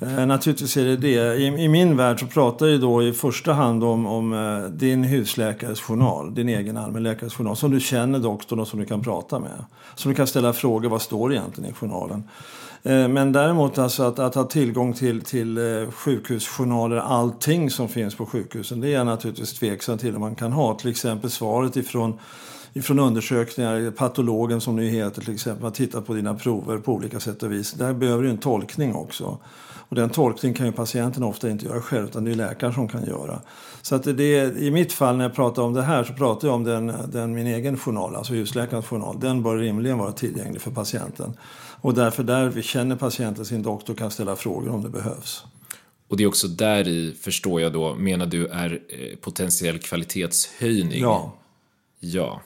Eh, 0.00 0.26
naturligtvis 0.26 0.76
är 0.76 0.84
det 0.84 0.96
det. 0.96 1.36
I, 1.36 1.46
I 1.46 1.68
min 1.68 1.96
värld 1.96 2.20
så 2.20 2.26
pratar 2.26 2.66
jag 2.66 2.80
då 2.80 3.02
i 3.02 3.12
första 3.12 3.52
hand 3.52 3.84
om, 3.84 4.06
om 4.06 4.32
eh, 4.32 4.70
din 4.70 5.04
husläkares 5.04 5.80
journal, 5.80 6.34
din 6.34 6.48
egen 6.48 6.76
allmänläkares 6.76 7.34
journal, 7.34 7.56
som 7.56 7.70
du 7.70 7.80
känner 7.80 8.18
doktorn 8.18 8.60
och 8.60 8.68
som 8.68 8.80
du 8.80 8.86
kan 8.86 9.02
prata 9.02 9.38
med. 9.38 9.64
Som 9.94 10.10
du 10.10 10.16
kan 10.16 10.26
ställa 10.26 10.52
frågor, 10.52 10.88
vad 10.88 11.02
står 11.02 11.28
det 11.28 11.34
egentligen 11.34 11.70
i 11.70 11.72
journalen? 11.72 12.22
Eh, 12.86 13.08
men 13.08 13.32
däremot 13.32 13.78
alltså 13.78 14.02
att, 14.02 14.18
att 14.18 14.34
ha 14.34 14.44
tillgång 14.44 14.92
till, 14.92 15.20
till 15.20 15.58
eh, 15.58 15.90
sjukhusjournaler, 15.90 16.96
allting 16.96 17.70
som 17.70 17.88
finns 17.88 18.14
på 18.14 18.26
sjukhusen, 18.26 18.80
det 18.80 18.88
är 18.88 18.92
jag 18.92 19.06
naturligtvis 19.06 19.52
tveksam 19.52 19.98
till 19.98 20.14
om 20.14 20.20
man 20.20 20.34
kan 20.34 20.52
ha. 20.52 20.74
Till 20.74 20.90
exempel 20.90 21.30
svaret 21.30 21.76
ifrån 21.76 22.18
ifrån 22.76 22.98
undersökningar, 22.98 23.90
patologen 23.90 24.60
som 24.60 24.76
nu 24.76 24.88
heter 24.88 25.22
till 25.22 25.34
exempel, 25.34 25.64
har 25.64 25.70
tittat 25.70 26.06
på 26.06 26.14
dina 26.14 26.34
prover 26.34 26.78
på 26.78 26.92
olika 26.92 27.20
sätt 27.20 27.42
och 27.42 27.52
vis. 27.52 27.72
Där 27.72 27.92
behöver 27.92 28.22
du 28.22 28.30
en 28.30 28.38
tolkning 28.38 28.94
också. 28.94 29.38
Och 29.88 29.96
den 29.96 30.10
tolkningen 30.10 30.56
kan 30.56 30.66
ju 30.66 30.72
patienten 30.72 31.22
ofta 31.22 31.50
inte 31.50 31.66
göra 31.66 31.80
själv, 31.80 32.04
utan 32.04 32.24
det 32.24 32.30
är 32.30 32.34
läkaren 32.34 32.72
som 32.72 32.88
kan 32.88 33.04
göra. 33.04 33.40
Så 33.82 33.94
att 33.94 34.04
det, 34.04 34.58
I 34.58 34.70
mitt 34.70 34.92
fall 34.92 35.16
när 35.16 35.24
jag 35.24 35.34
pratar 35.34 35.62
om 35.62 35.72
det 35.72 35.82
här 35.82 36.04
så 36.04 36.12
pratar 36.12 36.48
jag 36.48 36.54
om 36.54 36.64
den, 36.64 36.92
den, 37.08 37.34
min 37.34 37.46
egen 37.46 37.78
journal, 37.78 38.16
alltså 38.16 38.32
husläkarens 38.32 38.86
journal. 38.86 39.20
Den 39.20 39.42
bör 39.42 39.56
rimligen 39.56 39.98
vara 39.98 40.12
tillgänglig 40.12 40.60
för 40.62 40.70
patienten. 40.70 41.36
Och 41.84 41.94
därför 41.94 42.22
där 42.22 42.48
vi 42.48 42.62
känner 42.62 42.96
patienten 42.96 43.44
sin 43.44 43.62
doktor 43.62 43.94
kan 43.94 44.10
ställa 44.10 44.36
frågor 44.36 44.70
om 44.70 44.82
det 44.82 44.88
behövs. 44.88 45.44
Och 46.08 46.16
det 46.16 46.24
är 46.24 46.28
också 46.28 46.48
där 46.48 46.88
i, 46.88 47.14
förstår 47.20 47.60
jag 47.60 47.72
då, 47.72 47.94
menar 47.94 48.26
du 48.26 48.46
är 48.46 48.80
eh, 48.88 49.16
potentiell 49.20 49.78
kvalitetshöjning? 49.78 51.02
Ja. 51.02 51.32
Ja. 52.00 52.40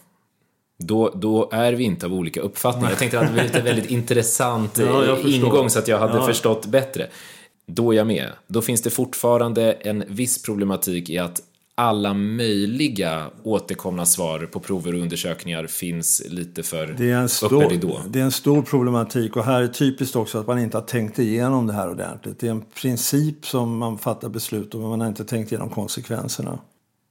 Då, 0.78 1.12
då 1.14 1.49
är 1.53 1.72
vi 1.72 1.84
inte 1.84 2.07
av 2.07 2.14
olika 2.14 2.41
uppfattningar. 2.41 2.91
Jag 2.91 2.99
tänkte 2.99 3.20
att 3.20 3.26
det 3.28 3.36
var 3.36 3.43
lite 3.43 3.61
väldigt 3.62 3.91
intressant 3.91 4.78
Ja, 4.78 5.05
eh, 5.18 5.34
ingång 5.34 5.70
så 5.70 5.78
att 5.78 5.89
jag 5.89 5.99
hade 5.99 6.16
Ja. 6.16 6.26
förstått 6.26 6.66
bättre. 6.66 7.09
Då 7.66 7.93
är 7.93 7.97
jag 7.97 8.07
med. 8.07 8.32
Då 8.47 8.62
finns 8.62 8.82
det 8.82 8.91
fortfarande 8.91 9.72
en 9.72 10.05
viss 10.09 10.43
problematik 10.43 11.11
i 11.11 11.18
att 11.18 11.43
alla 11.79 12.14
möjliga 12.14 13.31
återkomna 13.43 14.07
svar 14.07 14.39
på 14.39 14.61
prover 14.61 14.95
och 14.95 15.01
undersökningar 15.01 15.66
finns 15.66 16.22
lite 16.29 16.62
för 16.62 16.87
Det 16.87 17.05
är, 17.05 17.12
en 17.12 17.16
öppen 17.16 17.29
stor, 17.29 17.70
ridå. 17.70 18.01
det 18.09 18.20
är 18.20 18.24
en 18.24 18.33
stor 18.33 18.62
problematik 18.62 19.37
och 19.37 19.45
här 19.45 19.62
är 19.62 19.68
typiskt 19.68 20.16
också 20.16 20.39
att 20.39 20.47
man 20.47 20.59
inte 20.59 20.76
har 20.76 20.85
tänkt 20.85 21.18
igenom 21.18 21.66
det 21.66 21.72
här 21.72 21.91
ordentligt. 21.91 22.41
Det 22.41 22.47
är 22.47 22.51
en 22.51 22.64
princip 22.83 23.47
som 23.47 23.79
man 23.79 23.99
fattar 23.99 24.29
beslut 24.29 24.74
om 24.74 24.81
men 24.81 24.91
man 24.91 25.01
har 25.01 25.09
inte 25.09 25.24
tänkt 25.24 25.53
igenom 25.53 25.70
konsekvenserna. 25.70 26.59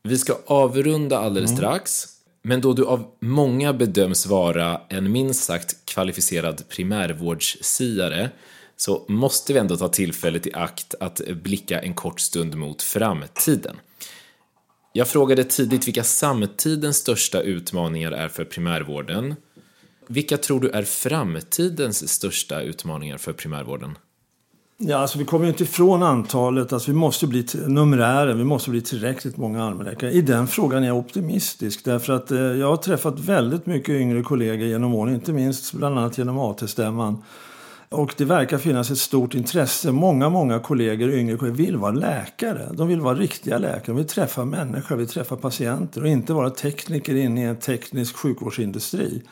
Vi 0.04 0.18
ska 0.18 0.34
avrunda 0.46 1.18
alldeles 1.20 1.50
Mm. 1.52 1.58
strax. 1.58 2.06
Men 2.44 2.62
då 2.62 2.74
du 2.74 2.86
av 2.86 3.06
många 3.20 3.74
bedöms 3.74 4.26
vara 4.26 4.82
en 4.90 5.12
minst 5.12 5.44
sagt 5.44 5.86
kvalificerad 5.86 6.64
primärvårdssiare 6.70 8.30
så 8.78 9.06
måste 9.08 9.54
vi 9.54 9.60
ändå 9.60 9.78
ta 9.78 9.88
tillfället 9.88 10.48
i 10.48 10.54
akt 10.54 10.96
att 11.00 11.22
blicka 11.44 11.82
en 11.82 11.94
kort 11.94 12.20
stund 12.20 12.56
mot 12.56 12.82
framtiden. 12.82 13.76
Jag 14.98 15.08
frågade 15.08 15.44
tidigt 15.44 15.88
vilka 15.88 16.04
samtidens 16.04 16.98
största 16.98 17.42
utmaningar 17.42 18.12
är 18.12 18.28
för 18.28 18.46
primärvården. 18.46 19.36
Vilka 20.08 20.38
tror 20.38 20.60
du 20.60 20.70
är 20.70 20.84
framtidens 20.84 22.10
största 22.10 22.62
utmaningar 22.62 23.18
för 23.18 23.34
primärvården? 23.34 23.98
Ja, 24.78 24.98
alltså 24.98 25.20
vi 25.20 25.26
kommer 25.26 25.46
ju 25.46 25.52
inte 25.52 25.64
ifrån 25.64 26.04
antalet. 26.04 26.74
Alltså 26.74 26.92
vi 26.92 26.98
måste 26.98 27.28
bli 27.28 27.46
numerären, 27.68 28.38
vi 28.38 28.44
måste 28.44 28.70
bli 28.70 28.82
tillräckligt 28.82 29.38
många 29.38 29.64
allmänläkare. 29.64 30.12
I 30.12 30.22
den 30.22 30.48
frågan 30.48 30.84
är 30.84 30.88
jag 30.88 30.98
optimistisk. 30.98 31.86
Därför 31.86 32.14
att 32.14 32.32
eh, 32.32 32.40
jag 32.40 32.68
har 32.68 32.78
träffat 32.78 33.20
väldigt 33.20 33.66
mycket 33.66 33.90
yngre 33.90 34.24
kollegor 34.24 34.68
genom 34.68 34.94
åren. 34.94 35.16
Inte 35.16 35.34
minst 35.34 35.74
bland 35.74 36.00
annat 36.00 36.18
genom 36.18 36.40
AT-stämman. 36.40 37.24
Och 37.90 38.14
det 38.18 38.26
verkar 38.26 38.58
finnas 38.58 38.92
ett 38.92 38.98
stort 38.98 39.36
intresse. 39.36 39.92
Många, 39.92 40.30
många 40.30 40.60
kollegor, 40.60 41.10
yngre 41.10 41.38
kollegor 41.38 41.58
vill 41.58 41.78
vara 41.78 41.92
läkare. 41.92 42.70
De 42.74 42.88
vill 42.88 43.02
vara 43.02 43.16
riktiga 43.16 43.58
läkare. 43.58 43.82
De 43.86 43.96
vill 43.96 44.08
träffa 44.08 44.46
människor, 44.46 44.96
vill 44.96 45.08
träffa 45.08 45.36
patienter 45.36 46.02
och 46.02 46.08
inte 46.08 46.34
vara 46.34 46.50
tekniker 46.50 47.16
inne 47.16 47.42
i 47.42 47.44
en 47.44 47.56
teknisk 47.56 48.16
sjukvårdsindustri. 48.16 49.24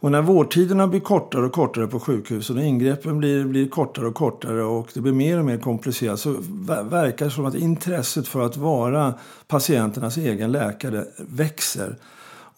Och 0.00 0.10
när 0.10 0.22
vårdtiderna 0.22 0.88
blir 0.88 1.00
kortare 1.00 1.46
och 1.46 1.52
kortare 1.52 1.86
på 1.86 2.00
sjukhusen 2.00 2.56
och 2.56 2.62
ingreppen 2.62 3.18
blir, 3.18 3.44
blir 3.44 3.68
kortare 3.68 4.06
och 4.06 4.14
kortare 4.14 4.62
och 4.62 4.88
det 4.94 5.00
blir 5.00 5.12
mer 5.12 5.38
och 5.38 5.44
mer 5.44 5.58
komplicerat 5.58 6.20
så 6.20 6.36
verkar 6.82 7.24
det 7.24 7.30
som 7.30 7.46
att 7.46 7.54
intresset 7.54 8.28
för 8.28 8.46
att 8.46 8.56
vara 8.56 9.14
patienternas 9.46 10.16
egen 10.16 10.52
läkare 10.52 11.04
växer. 11.16 11.96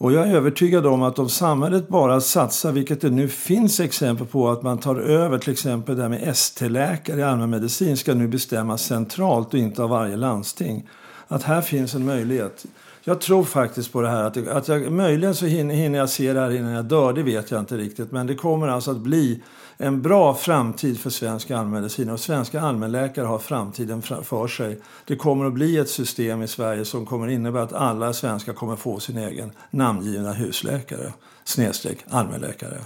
Och 0.01 0.11
jag 0.11 0.27
är 0.27 0.35
övertygad 0.35 0.85
om 0.85 1.03
att 1.03 1.19
om 1.19 1.29
samhället 1.29 1.87
bara 1.87 2.21
satsar, 2.21 2.71
vilket 2.71 3.01
det 3.01 3.09
nu 3.09 3.27
finns 3.27 3.79
exempel 3.79 4.27
på, 4.27 4.49
att 4.49 4.63
man 4.63 4.77
tar 4.77 4.95
över 4.95 5.37
till 5.37 5.53
exempel 5.53 5.95
det 5.95 6.01
här 6.01 6.09
med 6.09 6.27
ST-läkare 6.27 7.19
i 7.19 7.23
allmänmedicin 7.23 7.97
ska 7.97 8.13
nu 8.13 8.27
bestämmas 8.27 8.83
centralt 8.83 9.53
och 9.53 9.59
inte 9.59 9.83
av 9.83 9.89
varje 9.89 10.15
landsting. 10.15 10.89
Att 11.27 11.43
här 11.43 11.61
finns 11.61 11.95
en 11.95 12.05
möjlighet. 12.05 12.65
Jag 13.03 13.21
tror 13.21 13.43
faktiskt 13.43 13.93
på 13.93 14.01
det 14.01 14.09
här. 14.09 14.23
Att, 14.23 14.47
att 14.47 14.67
jag, 14.67 14.91
möjligen 14.91 15.35
så 15.35 15.45
hinner, 15.45 15.75
hinner 15.75 15.99
jag 15.99 16.09
se 16.09 16.33
det 16.33 16.39
här 16.39 16.51
innan 16.51 16.71
jag 16.71 16.85
dör, 16.85 17.13
det 17.13 17.23
vet 17.23 17.51
jag 17.51 17.59
inte 17.59 17.77
riktigt. 17.77 18.11
Men 18.11 18.27
det 18.27 18.35
kommer 18.35 18.67
alltså 18.67 18.91
att 18.91 18.99
bli 18.99 19.41
en 19.81 20.01
bra 20.01 20.33
framtid 20.35 20.99
för 20.99 21.09
svensk 21.09 21.51
allmänmedicin. 21.51 22.09
Och 22.09 22.19
svenska 22.19 22.61
allmänläkare 22.61 23.25
har 23.25 23.39
framtiden 23.39 24.01
för 24.01 24.47
sig. 24.47 24.79
Det 25.05 25.15
kommer 25.15 25.45
att 25.45 25.53
bli 25.53 25.77
ett 25.77 25.89
system 25.89 26.41
i 26.41 26.47
Sverige 26.47 26.85
som 26.85 27.05
kommer 27.05 27.27
att 27.27 27.33
innebära 27.33 27.63
att 27.63 27.73
alla 27.73 28.13
svenskar 28.13 28.53
kommer 28.53 28.75
få 28.75 28.99
sin 28.99 29.17
egen 29.17 29.51
namngivna 29.71 30.33
husläkare. 30.33 31.13
Snedstreck 31.43 31.97
allmänläkare. 32.09 32.77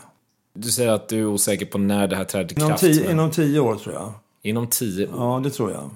Du 0.54 0.70
säger 0.72 0.92
att 0.92 1.08
du 1.10 1.20
är 1.20 1.26
osäker 1.26 1.66
på 1.66 1.78
när 1.78 2.08
det 2.08 2.16
här 2.16 2.24
träder 2.24 2.52
i 2.54 2.56
Inom 2.56 2.68
kraft. 2.70 2.82
tio, 2.82 3.02
men- 3.02 3.12
inom 3.12 3.32
tio 3.32 3.60
år 3.60 3.76
tror 3.76 3.96
jag. 3.96 4.12
Inom 4.42 4.68
tio 4.68 5.08
år. 5.08 5.14
Ja, 5.18 5.42
det 5.44 5.50
tror 5.50 5.72
jag. 5.72 5.90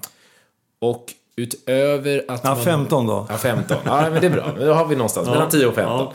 Och 0.78 1.04
utöver 1.36 2.24
att 2.28 2.40
Ja, 2.44 2.54
man... 2.54 2.64
15 2.64 3.06
då. 3.06 3.26
Ja, 3.28 3.36
15. 3.36 3.76
Ja, 3.84 4.10
men 4.10 4.20
det 4.20 4.26
är 4.26 4.30
bra. 4.30 4.52
Då 4.58 4.72
har 4.72 4.86
vi 4.86 4.96
någonstans 4.96 5.28
mellan 5.28 5.48
10 5.50 5.66
och 5.66 5.74
15. 5.74 5.98
ja. 5.98 6.12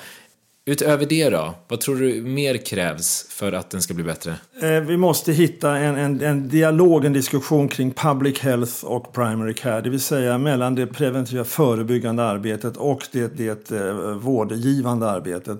Utöver 0.67 1.05
det 1.05 1.29
då? 1.29 1.55
Vad 1.67 1.81
tror 1.81 1.95
du 1.95 2.21
mer 2.21 2.57
krävs 2.57 3.25
för 3.29 3.51
att 3.51 3.69
den 3.69 3.81
ska 3.81 3.93
bli 3.93 4.03
bättre? 4.03 4.35
Eh, 4.61 4.79
Vi 4.81 4.97
måste 4.97 5.33
hitta 5.33 5.77
en, 5.77 5.95
en, 5.95 6.21
en 6.21 6.49
dialog, 6.49 7.05
en 7.05 7.13
diskussion 7.13 7.67
kring 7.67 7.91
public 7.93 8.39
health 8.39 8.85
och 8.85 9.13
primary 9.13 9.53
care. 9.53 9.81
Det 9.81 9.89
vill 9.89 9.99
säga 9.99 10.37
mellan 10.37 10.75
det 10.75 10.87
preventiva 10.87 11.43
förebyggande 11.43 12.23
arbetet 12.23 12.77
och 12.77 13.07
det, 13.11 13.37
det 13.37 13.71
eh, 13.71 13.93
vårdgivande 13.95 15.09
arbetet. 15.09 15.57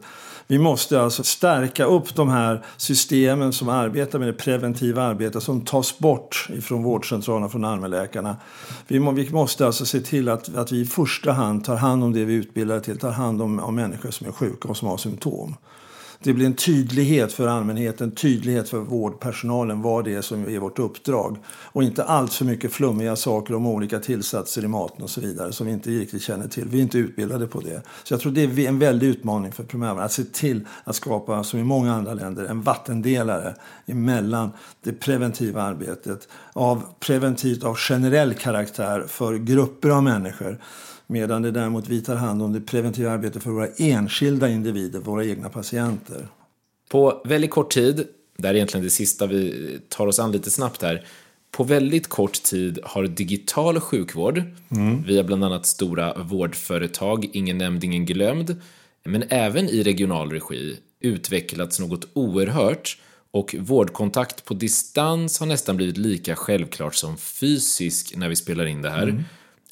Vi 0.48 0.58
måste 0.58 1.02
alltså 1.02 1.24
stärka 1.24 1.86
upp 1.86 2.16
de 2.16 2.30
här 2.30 2.66
systemen 2.78 3.54
som 3.54 3.70
arbetar 3.70 4.20
med 4.20 4.28
det 4.28 4.34
preventiva 4.34 5.04
arbetet 5.04 5.44
som 5.44 5.62
tas 5.62 6.00
bort 6.00 6.48
från 6.62 6.84
vårdcentralerna 6.84 7.50
från 7.50 7.66
allmänläkarna. 7.66 8.38
Vi, 8.88 9.00
må, 9.00 9.12
vi 9.12 9.30
måste 9.30 9.66
alltså 9.66 9.86
se 9.86 10.02
till 10.02 10.30
att, 10.30 10.56
att 10.56 10.72
vi 10.72 10.82
i 10.82 10.86
första 10.86 11.32
hand 11.32 11.66
tar 11.66 11.76
hand 11.76 12.04
om 12.04 12.14
det 12.14 12.26
vi 12.26 12.34
utbildar 12.34 12.80
till, 12.80 12.98
tar 12.98 13.12
hand 13.12 13.42
om, 13.42 13.60
om 13.60 13.76
människor 13.76 14.12
som 14.12 14.28
är 14.28 14.32
sjuka 14.32 14.70
och 14.70 14.78
som 14.78 14.88
har 14.88 14.98
symptom. 14.98 15.56
Det 16.20 16.34
blir 16.34 16.46
en 16.46 16.54
tydlighet 16.54 17.34
för 17.34 17.48
allmänheten, 17.48 18.12
tydlighet 18.12 18.70
för 18.70 18.80
vårdpersonalen 18.80 19.82
vad 19.82 20.06
det 20.06 20.14
är 20.14 20.22
som 20.22 20.50
är 20.50 20.60
vårt 20.60 20.80
uppdrag. 20.80 21.38
Och 21.48 21.84
inte 21.84 22.04
allt 22.04 22.34
för 22.34 22.46
mycket 22.46 22.72
flummiga 22.72 23.16
saker 23.16 23.56
om 23.56 23.66
olika 23.66 24.00
tillsatser 24.00 24.64
i 24.64 24.68
maten 24.68 25.04
och 25.04 25.10
så 25.10 25.22
vidare 25.22 25.52
som 25.52 25.68
vi 25.68 25.74
inte 25.74 25.90
riktigt 25.90 26.22
känner 26.22 26.48
till. 26.48 26.68
Vi 26.68 26.78
är 26.78 26.82
inte 26.82 26.98
utbildade 26.98 27.48
på 27.48 27.60
det. 27.60 27.82
Så 28.04 28.14
jag 28.14 28.22
tror 28.22 28.32
det 28.32 28.42
är 28.42 28.68
en 28.68 28.80
väldig 28.80 29.08
utmaning 29.08 29.52
för 29.52 29.64
primärvården 29.64 30.06
att 30.06 30.12
se 30.12 30.24
till 30.24 30.68
att 30.84 30.96
skapa, 30.96 31.44
som 31.44 31.60
i 31.60 31.64
många 31.64 31.94
andra 31.94 32.14
länder, 32.14 32.46
en 32.46 32.62
vattendelare 32.62 33.56
emellan 33.86 34.52
det 34.84 34.94
preventiva 34.94 35.62
arbetet 35.62 36.28
av 36.54 36.84
preventivt 37.00 37.64
av 37.64 37.76
generell 37.76 38.34
karaktär 38.34 39.06
för 39.08 39.38
grupper 39.38 39.90
av 39.90 40.04
människor 40.04 40.60
Medan 41.08 41.42
det 41.42 41.52
däremot 41.52 41.88
vi 41.88 42.02
tar 42.02 42.16
hand 42.16 42.42
om 42.42 42.54
det 42.54 42.62
preventiva 42.62 43.12
arbetet 43.12 43.44
för 43.44 43.52
våra 43.52 43.68
enskilda 43.68 44.50
individer, 44.50 45.00
våra 45.00 45.26
egna 45.26 45.50
patienter. 45.50 46.28
På 46.90 47.22
väldigt 47.26 47.52
kort 47.52 47.74
tid, 47.74 48.08
det 48.38 48.48
här 48.48 48.54
är 48.54 48.56
egentligen 48.56 48.84
det 48.84 48.90
sista 48.90 49.28
vi 49.28 49.80
tar 49.90 50.08
oss 50.08 50.20
an 50.20 50.32
lite 50.32 50.52
snabbt 50.52 50.82
här. 50.82 51.08
På 51.52 51.64
väldigt 51.64 52.08
kort 52.08 52.44
tid 52.44 52.80
har 52.84 53.08
digital 53.08 53.80
sjukvård, 53.80 54.44
via 55.08 55.24
bland 55.24 55.44
annat 55.44 55.66
stora 55.66 56.14
vårdföretag, 56.24 57.30
ingen 57.34 57.58
nämnd, 57.58 57.84
ingen 57.84 58.06
glömd, 58.06 58.62
men 59.04 59.24
även 59.30 59.70
i 59.70 59.84
regional 59.84 60.32
regi, 60.32 60.78
utvecklats 61.00 61.80
något 61.80 62.08
oerhört 62.14 62.98
och 63.32 63.56
vårdkontakt 63.60 64.46
på 64.46 64.54
distans 64.54 65.40
har 65.40 65.48
nästan 65.48 65.78
blivit 65.78 65.98
lika 65.98 66.36
självklart 66.36 66.96
som 66.96 67.18
fysisk 67.18 68.14
när 68.16 68.30
vi 68.30 68.36
spelar 68.36 68.66
in 68.66 68.82
det 68.82 68.90
här. 68.90 69.24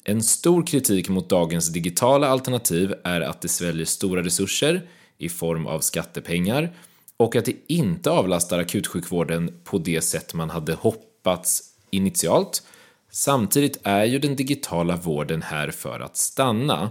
En 0.04 0.22
stor 0.22 0.66
kritik 0.66 1.08
mot 1.08 1.28
dagens 1.28 1.68
digitala 1.68 2.28
alternativ 2.28 2.94
är 3.04 3.20
att 3.20 3.40
det 3.40 3.48
sväljer 3.48 3.86
stora 3.86 4.22
resurser 4.22 4.88
i 5.18 5.28
form 5.28 5.66
av 5.66 5.80
skattepengar 5.80 6.72
och 7.16 7.36
att 7.36 7.44
det 7.44 7.56
inte 7.66 8.10
avlastar 8.10 8.58
akutsjukvården 8.58 9.60
på 9.64 9.78
det 9.78 10.00
sätt 10.00 10.34
man 10.34 10.50
hade 10.50 10.74
hoppats 10.74 11.62
initialt. 11.90 12.62
Samtidigt 13.10 13.80
är 13.82 14.04
ju 14.04 14.18
den 14.18 14.36
digitala 14.36 14.96
vården 14.96 15.42
här 15.42 15.70
för 15.70 16.00
att 16.00 16.16
stanna. 16.16 16.90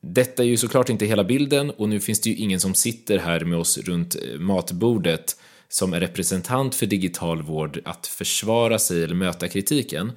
Detta 0.00 0.42
är 0.42 0.46
ju 0.46 0.56
såklart 0.56 0.88
inte 0.88 1.06
hela 1.06 1.24
bilden 1.24 1.70
och 1.70 1.88
nu 1.88 2.00
finns 2.00 2.20
det 2.20 2.30
ju 2.30 2.36
ingen 2.36 2.60
som 2.60 2.74
sitter 2.74 3.18
här 3.18 3.40
med 3.40 3.58
oss 3.58 3.78
runt 3.78 4.14
eh, 4.14 4.40
matbordet 4.40 5.36
som 5.68 5.92
är 5.92 6.00
representant 6.00 6.74
för 6.74 6.86
digital 6.86 7.42
vård 7.42 7.80
att 7.84 8.06
försvara 8.06 8.78
sig 8.78 9.04
eller 9.04 9.14
möta 9.14 9.48
kritiken. 9.48 10.12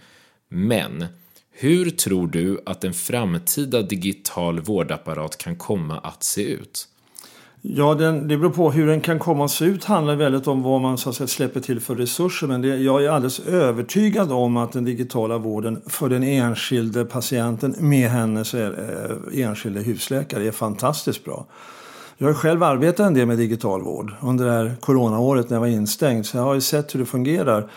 Men 0.50 1.06
hur 1.54 1.90
tror 1.90 2.28
du 2.28 2.62
att 2.66 2.84
en 2.84 2.94
framtida 2.94 3.82
digital 3.82 4.60
vårdapparat 4.60 5.38
kan 5.38 5.56
komma 5.56 6.00
att 6.00 6.24
se 6.24 6.44
ut? 6.44 6.88
Ja, 7.62 7.94
den, 7.94 8.28
det 8.28 8.38
beror 8.38 8.52
på 8.52 8.72
hur 8.72 8.88
den 8.88 9.02
kan 9.02 9.20
komma 9.20 9.46
att 9.46 9.52
se 9.52 9.66
ut 9.66 9.84
handlar 9.84 10.16
väldigt 10.16 10.48
om 10.48 10.64
vad 10.64 10.82
man 10.82 10.98
så 10.98 11.10
att 11.10 11.16
säga, 11.16 11.28
släpper 11.28 11.60
till 11.60 11.80
för 11.80 11.96
resurser. 11.96 12.48
Men 12.48 12.62
det, 12.62 12.68
jag 12.68 13.06
är 13.06 13.10
alldeles 13.10 13.40
övertygad 13.40 14.32
om 14.32 14.58
att 14.58 14.72
den 14.72 14.86
digitala 14.86 15.38
vården 15.38 15.82
för 15.88 16.10
den 16.10 16.24
enskilde 16.24 17.06
patienten 17.06 17.76
med 17.80 18.10
hennes 18.10 18.54
eh, 18.54 18.72
enskilde 19.34 19.80
husläkare 19.80 20.48
är 20.48 20.52
fantastiskt 20.52 21.26
bra. 21.26 21.46
Jag 22.18 22.28
har 22.28 22.34
själv 22.34 22.64
arbetat 22.64 23.08
en 23.08 23.14
del 23.14 23.28
med 23.28 23.38
digital 23.38 23.82
vård 23.82 24.14
under 24.22 24.46
det 24.46 24.52
här 24.52 24.76
coronaåret 24.82 25.50
när 25.50 25.56
jag 25.56 25.62
var 25.62 25.68
instängd. 25.68 26.26
Så 26.26 26.38
jag 26.38 26.44
har 26.44 26.54
ju 26.54 26.62
sett 26.62 26.96
hur 26.96 27.00
det 27.00 27.06
fungerar. 27.06 27.70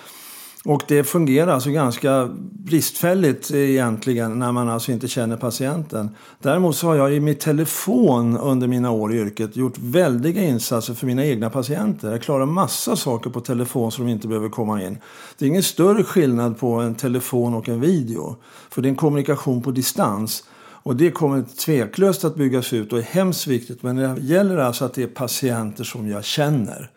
Och 0.67 0.83
det 0.89 1.05
fungerar 1.05 1.53
alltså 1.53 1.71
ganska 1.71 2.29
bristfälligt 2.53 3.51
egentligen 3.51 4.39
när 4.39 4.53
man 4.53 4.69
alltså 4.69 4.93
inte 4.93 5.09
känner 5.09 5.37
patienten. 5.37 6.11
Däremot 6.43 6.77
så 6.77 6.87
har 6.87 6.95
jag 6.95 7.14
i 7.14 7.21
min 7.21 7.35
telefon 7.35 8.39
under 8.39 8.67
mina 8.67 8.91
år 8.91 9.14
i 9.14 9.17
yrket 9.17 9.57
gjort 9.57 9.79
väldiga 9.79 10.43
insatser 10.43 10.95
för 10.95 11.07
mina 11.07 11.25
egna 11.25 11.51
patienter. 11.51 12.11
Jag 12.11 12.23
klarar 12.23 12.47
massa 12.47 12.97
saker 12.97 13.31
på 13.31 13.41
telefon 13.41 13.93
så 13.93 14.03
de 14.03 14.09
inte 14.09 14.29
behöver 14.29 14.49
komma 14.49 14.83
in. 14.83 14.99
Det 15.39 15.45
är 15.45 15.49
ingen 15.49 15.62
större 15.62 16.05
skillnad 16.05 16.59
på 16.59 16.73
en 16.73 16.95
telefon 16.95 17.55
och 17.55 17.69
en 17.69 17.81
video. 17.81 18.37
För 18.71 18.83
det 18.83 18.89
är 18.89 18.91
en 18.91 18.97
kommunikation 18.97 19.62
på 19.62 19.71
distans. 19.71 20.45
Och 20.59 20.97
det 20.97 21.11
kommer 21.11 21.43
tveklöst 21.43 22.25
att 22.25 22.37
byggas 22.37 22.73
ut 22.73 22.93
och 22.93 22.99
är 22.99 23.03
hemskt 23.03 23.47
viktigt. 23.47 23.83
Men 23.83 23.97
det 23.97 24.17
gäller 24.21 24.57
alltså 24.57 24.85
att 24.85 24.95
det 24.95 25.03
är 25.03 25.07
patienter 25.07 25.85
som 25.85 26.09
jag 26.09 26.25
känner. 26.25 26.91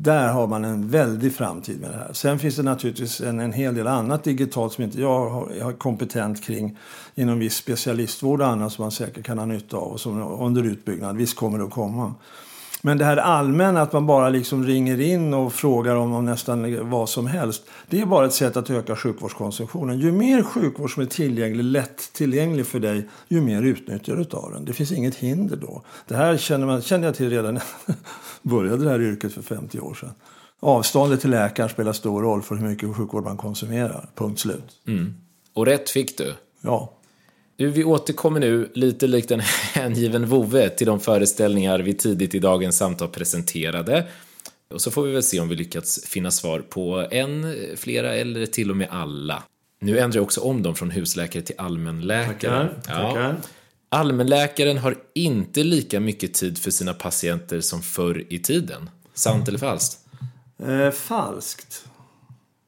Där 0.00 0.28
har 0.32 0.46
man 0.46 0.64
en 0.64 0.88
väldig 0.88 1.34
framtid 1.34 1.80
med 1.80 1.90
det 1.90 1.96
här. 1.96 2.12
Sen 2.12 2.38
finns 2.38 2.56
det 2.56 2.62
naturligtvis 2.62 3.20
en, 3.20 3.40
en 3.40 3.52
hel 3.52 3.74
del 3.74 3.86
annat 3.86 4.24
digitalt 4.24 4.72
som 4.72 4.84
inte 4.84 5.00
jag 5.00 5.30
har, 5.30 5.52
jag 5.58 5.64
har 5.64 5.72
kompetent 5.72 6.44
kring 6.44 6.78
inom 7.14 7.38
viss 7.38 7.54
specialistvård 7.54 8.40
och 8.40 8.46
annat 8.46 8.72
som 8.72 8.82
man 8.82 8.90
säkert 8.92 9.26
kan 9.26 9.38
ha 9.38 9.46
nytta 9.46 9.76
av 9.76 9.92
och 9.92 10.00
som 10.00 10.18
är 10.18 10.42
under 10.42 10.64
utbyggnad. 10.64 11.16
Visst 11.16 11.36
kommer 11.36 11.58
det 11.58 11.64
att 11.64 11.70
komma. 11.70 12.14
Men 12.82 12.98
det 12.98 13.04
här 13.04 13.16
allmänna 13.16 13.82
att 13.82 13.92
man 13.92 14.06
bara 14.06 14.28
liksom 14.28 14.64
ringer 14.66 15.00
in 15.00 15.34
och 15.34 15.52
frågar 15.52 15.96
om, 15.96 16.12
om 16.12 16.24
nästan 16.24 16.90
vad 16.90 17.08
som 17.08 17.26
helst. 17.26 17.62
Det 17.88 18.00
är 18.00 18.06
bara 18.06 18.26
ett 18.26 18.32
sätt 18.32 18.56
att 18.56 18.70
öka 18.70 18.96
sjukvårdskonsumtionen. 18.96 19.98
Ju 19.98 20.12
mer 20.12 20.42
sjukvård 20.42 20.94
som 20.94 21.02
är 21.02 21.06
tillgänglig, 21.06 21.64
lätt 21.64 22.12
tillgänglig 22.12 22.66
för 22.66 22.80
dig, 22.80 23.08
ju 23.28 23.40
mer 23.40 23.62
utnyttjar 23.62 24.16
du 24.16 24.36
av 24.36 24.52
den. 24.52 24.64
Det 24.64 24.72
finns 24.72 24.92
inget 24.92 25.14
hinder 25.14 25.56
då. 25.56 25.82
Det 26.08 26.14
här 26.14 26.36
känner, 26.36 26.66
man, 26.66 26.82
kände 26.82 27.06
jag 27.06 27.14
till 27.14 27.30
redan 27.30 27.54
när 27.54 27.62
jag 27.86 27.96
började 28.42 28.84
det 28.84 28.90
här 28.90 29.00
yrket 29.00 29.32
för 29.32 29.42
50 29.42 29.80
år 29.80 29.94
sedan. 29.94 30.12
Avståndet 30.60 31.20
till 31.20 31.30
läkaren 31.30 31.68
spelar 31.68 31.92
stor 31.92 32.22
roll 32.22 32.42
för 32.42 32.54
hur 32.54 32.68
mycket 32.68 32.96
sjukvård 32.96 33.24
man 33.24 33.36
konsumerar. 33.36 34.08
Punkt 34.14 34.40
slut. 34.40 34.80
Och 35.54 35.66
rätt 35.66 35.90
fick 35.90 36.18
du. 36.18 36.34
Ja. 36.60 36.92
Vi 37.60 37.84
återkommer 37.84 38.40
nu, 38.40 38.70
lite 38.74 39.06
likt 39.06 39.30
en 39.30 39.40
hängiven 39.74 40.26
vovve, 40.26 40.68
till 40.68 40.86
de 40.86 41.00
föreställningar 41.00 41.78
vi 41.78 41.94
tidigt 41.94 42.34
i 42.34 42.38
dagens 42.38 42.76
samtal 42.76 43.08
presenterade. 43.08 44.06
Och 44.70 44.80
så 44.80 44.90
får 44.90 45.02
vi 45.02 45.12
väl 45.12 45.22
se 45.22 45.40
om 45.40 45.48
vi 45.48 45.56
lyckats 45.56 46.04
finna 46.04 46.30
svar 46.30 46.60
på 46.60 47.08
en, 47.10 47.56
flera 47.76 48.14
eller 48.14 48.46
till 48.46 48.70
och 48.70 48.76
med 48.76 48.88
alla. 48.90 49.42
Nu 49.80 49.98
ändrar 49.98 50.18
jag 50.18 50.24
också 50.24 50.40
om 50.40 50.62
dem 50.62 50.74
från 50.74 50.90
husläkare 50.90 51.42
till 51.42 51.54
allmänläkare. 51.58 52.68
Tackar. 52.84 53.04
Tackar. 53.04 53.36
Allmänläkaren 53.88 54.78
har 54.78 54.96
inte 55.14 55.64
lika 55.64 56.00
mycket 56.00 56.34
tid 56.34 56.58
för 56.58 56.70
sina 56.70 56.94
patienter 56.94 57.60
som 57.60 57.82
förr 57.82 58.24
i 58.28 58.38
tiden. 58.38 58.90
Sant 59.14 59.48
eller 59.48 59.58
falskt? 59.58 59.98
Eh, 60.66 60.90
falskt. 60.90 61.84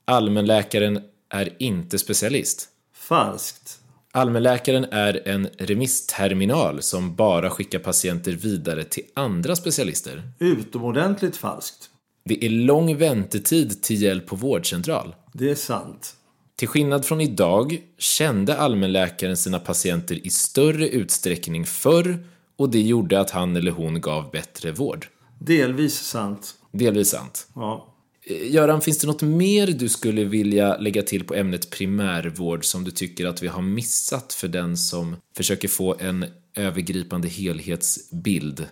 Allmänläkaren 0.05 1.01
är 1.29 1.57
inte 1.59 1.99
specialist. 1.99 2.69
Falskt. 2.95 3.80
Allmänläkaren 4.13 4.85
är 4.85 5.29
en 5.29 5.49
remissterminal 5.59 6.83
som 6.83 7.15
bara 7.15 7.51
skickar 7.51 7.79
patienter 7.79 8.33
vidare 8.33 8.85
till 8.85 9.03
andra 9.15 9.57
specialister. 9.57 10.23
Utomordentligt 10.39 11.37
falskt. 11.37 11.91
Det 12.25 12.45
är 12.45 12.51
lång 12.51 12.97
väntetid 12.97 13.83
till 13.83 14.03
hjälp 14.03 14.27
på 14.27 14.37
vårdcentral. 14.37 15.15
Det 15.33 15.51
är 15.51 15.55
sant. 15.55 16.17
Till 16.57 16.69
skillnad 16.69 17.05
från 17.05 17.21
idag 17.21 17.81
kände 17.99 18.57
allmänläkaren 18.57 19.37
sina 19.37 19.59
patienter 19.59 20.27
i 20.27 20.31
större 20.31 20.89
utsträckning 20.89 21.67
förr 21.67 22.25
och 22.57 22.71
det 22.71 22.81
gjorde 22.81 23.21
att 23.21 23.31
han 23.31 23.57
eller 23.57 23.73
hon 23.73 24.01
gav 24.01 24.31
bättre 24.31 24.73
vård. 24.73 25.07
Delvis 25.39 25.95
sant. 25.95 26.55
Delvis 26.73 27.11
sant. 27.11 27.47
Ja. 27.55 27.90
Göran, 28.31 28.81
finns 28.81 28.99
det 28.99 29.07
något 29.07 29.23
mer 29.23 29.67
du 29.67 29.89
skulle 29.89 30.25
vilja 30.25 30.77
lägga 30.77 31.03
till 31.03 31.25
på 31.25 31.35
ämnet 31.35 31.71
primärvård 31.71 32.65
som 32.65 32.85
du 32.85 32.91
tycker 32.91 33.27
att 33.27 33.43
vi 33.43 33.49
har 33.49 33.63
missat 33.63 34.33
för 34.33 34.49
den 34.49 34.77
som 34.77 35.17
försöker 35.37 35.69
få 35.69 35.97
en 35.99 36.25
övergripande 36.57 37.29
helhetsbild? 37.29 38.67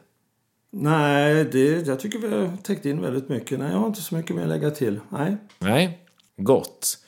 Nej, 0.71 1.45
det, 1.45 1.87
jag 1.87 2.01
tycker 2.01 2.19
vi 2.19 2.29
har 2.29 2.57
täckt 2.63 2.87
in 2.87 3.01
väldigt 3.01 3.29
mycket. 3.29 3.59
Nej, 3.59 3.71
jag 3.71 3.79
har 3.79 3.87
inte 3.87 4.03
så 4.03 4.15
mycket 4.15 4.37
mer 4.37 4.43
att 4.43 4.49
lägga 4.49 4.71
till. 4.71 5.01
Nej. 5.11 5.37
Nej, 5.59 5.99
gott. 6.37 6.99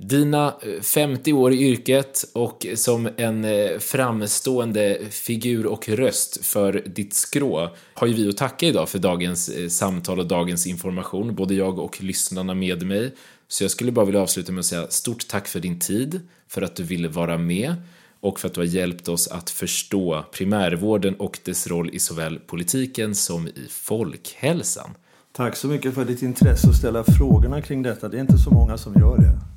Dina 0.00 0.54
eh, 0.62 0.80
50 0.82 1.32
år 1.32 1.52
i 1.52 1.56
yrket 1.56 2.24
och 2.32 2.66
som 2.74 3.08
en 3.16 3.44
eh, 3.44 3.78
framstående 3.78 4.98
figur 5.10 5.66
och 5.66 5.88
röst 5.88 6.46
för 6.46 6.82
ditt 6.86 7.14
skrå 7.14 7.76
har 7.94 8.06
ju 8.06 8.12
vi 8.12 8.28
att 8.28 8.36
tacka 8.36 8.66
idag 8.66 8.88
för 8.88 8.98
dagens 8.98 9.48
eh, 9.48 9.68
samtal 9.68 10.18
och 10.18 10.26
dagens 10.26 10.66
information, 10.66 11.34
både 11.34 11.54
jag 11.54 11.78
och 11.78 12.02
lyssnarna 12.02 12.54
med 12.54 12.86
mig. 12.86 13.14
Så 13.48 13.64
jag 13.64 13.70
skulle 13.70 13.92
bara 13.92 14.04
vilja 14.04 14.20
avsluta 14.20 14.52
med 14.52 14.60
att 14.60 14.66
säga 14.66 14.86
stort 14.88 15.28
tack 15.28 15.48
för 15.48 15.60
din 15.60 15.78
tid, 15.78 16.20
för 16.48 16.62
att 16.62 16.76
du 16.76 16.82
ville 16.82 17.08
vara 17.08 17.38
med 17.38 17.74
och 18.20 18.40
för 18.40 18.48
att 18.48 18.54
du 18.54 18.60
har 18.60 18.66
hjälpt 18.66 19.08
oss 19.08 19.28
att 19.28 19.50
förstå 19.50 20.24
primärvården 20.32 21.14
och 21.14 21.38
dess 21.44 21.66
roll 21.66 21.90
i 21.92 21.98
såväl 21.98 22.38
politiken 22.38 23.14
som 23.14 23.48
i 23.48 23.66
folkhälsan. 23.70 24.90
Tack 25.32 25.56
så 25.56 25.66
mycket 25.66 25.94
för 25.94 26.04
ditt 26.04 26.22
intresse 26.22 26.68
att 26.68 26.76
ställa 26.76 27.04
frågorna 27.04 27.62
kring 27.62 27.82
detta. 27.82 28.08
Det 28.08 28.16
är 28.16 28.20
inte 28.20 28.38
så 28.38 28.50
många 28.50 28.76
som 28.76 28.94
gör 28.94 29.16
det. 29.18 29.47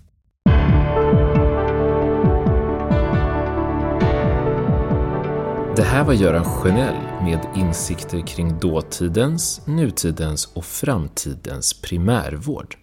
Det 5.76 5.84
här 5.84 6.04
var 6.04 6.14
Göran 6.14 6.46
Sjönell 6.46 6.96
med 7.22 7.40
insikter 7.56 8.28
kring 8.28 8.60
dåtidens, 8.60 9.62
nutidens 9.68 10.46
och 10.54 10.66
framtidens 10.66 11.82
primärvård. 11.82 12.76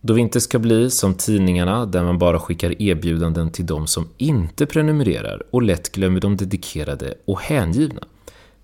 Då 0.00 0.14
vi 0.14 0.20
inte 0.20 0.40
ska 0.40 0.58
bli 0.58 0.90
som 0.90 1.14
tidningarna 1.14 1.86
där 1.86 2.04
man 2.04 2.18
bara 2.18 2.40
skickar 2.40 2.82
erbjudanden 2.82 3.50
till 3.50 3.66
de 3.66 3.86
som 3.86 4.08
inte 4.16 4.66
prenumererar 4.66 5.42
och 5.50 5.62
lätt 5.62 5.92
glömmer 5.92 6.20
de 6.20 6.36
dedikerade 6.36 7.14
och 7.24 7.40
hängivna 7.40 8.02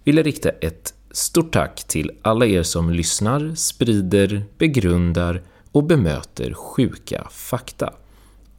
vill 0.04 0.16
jag 0.16 0.26
rikta 0.26 0.50
ett 0.50 0.94
stort 1.10 1.52
tack 1.52 1.84
till 1.88 2.10
alla 2.22 2.46
er 2.46 2.62
som 2.62 2.90
lyssnar, 2.90 3.54
sprider, 3.54 4.44
begrundar 4.58 5.42
och 5.72 5.84
bemöter 5.84 6.54
sjuka 6.54 7.26
fakta. 7.30 7.92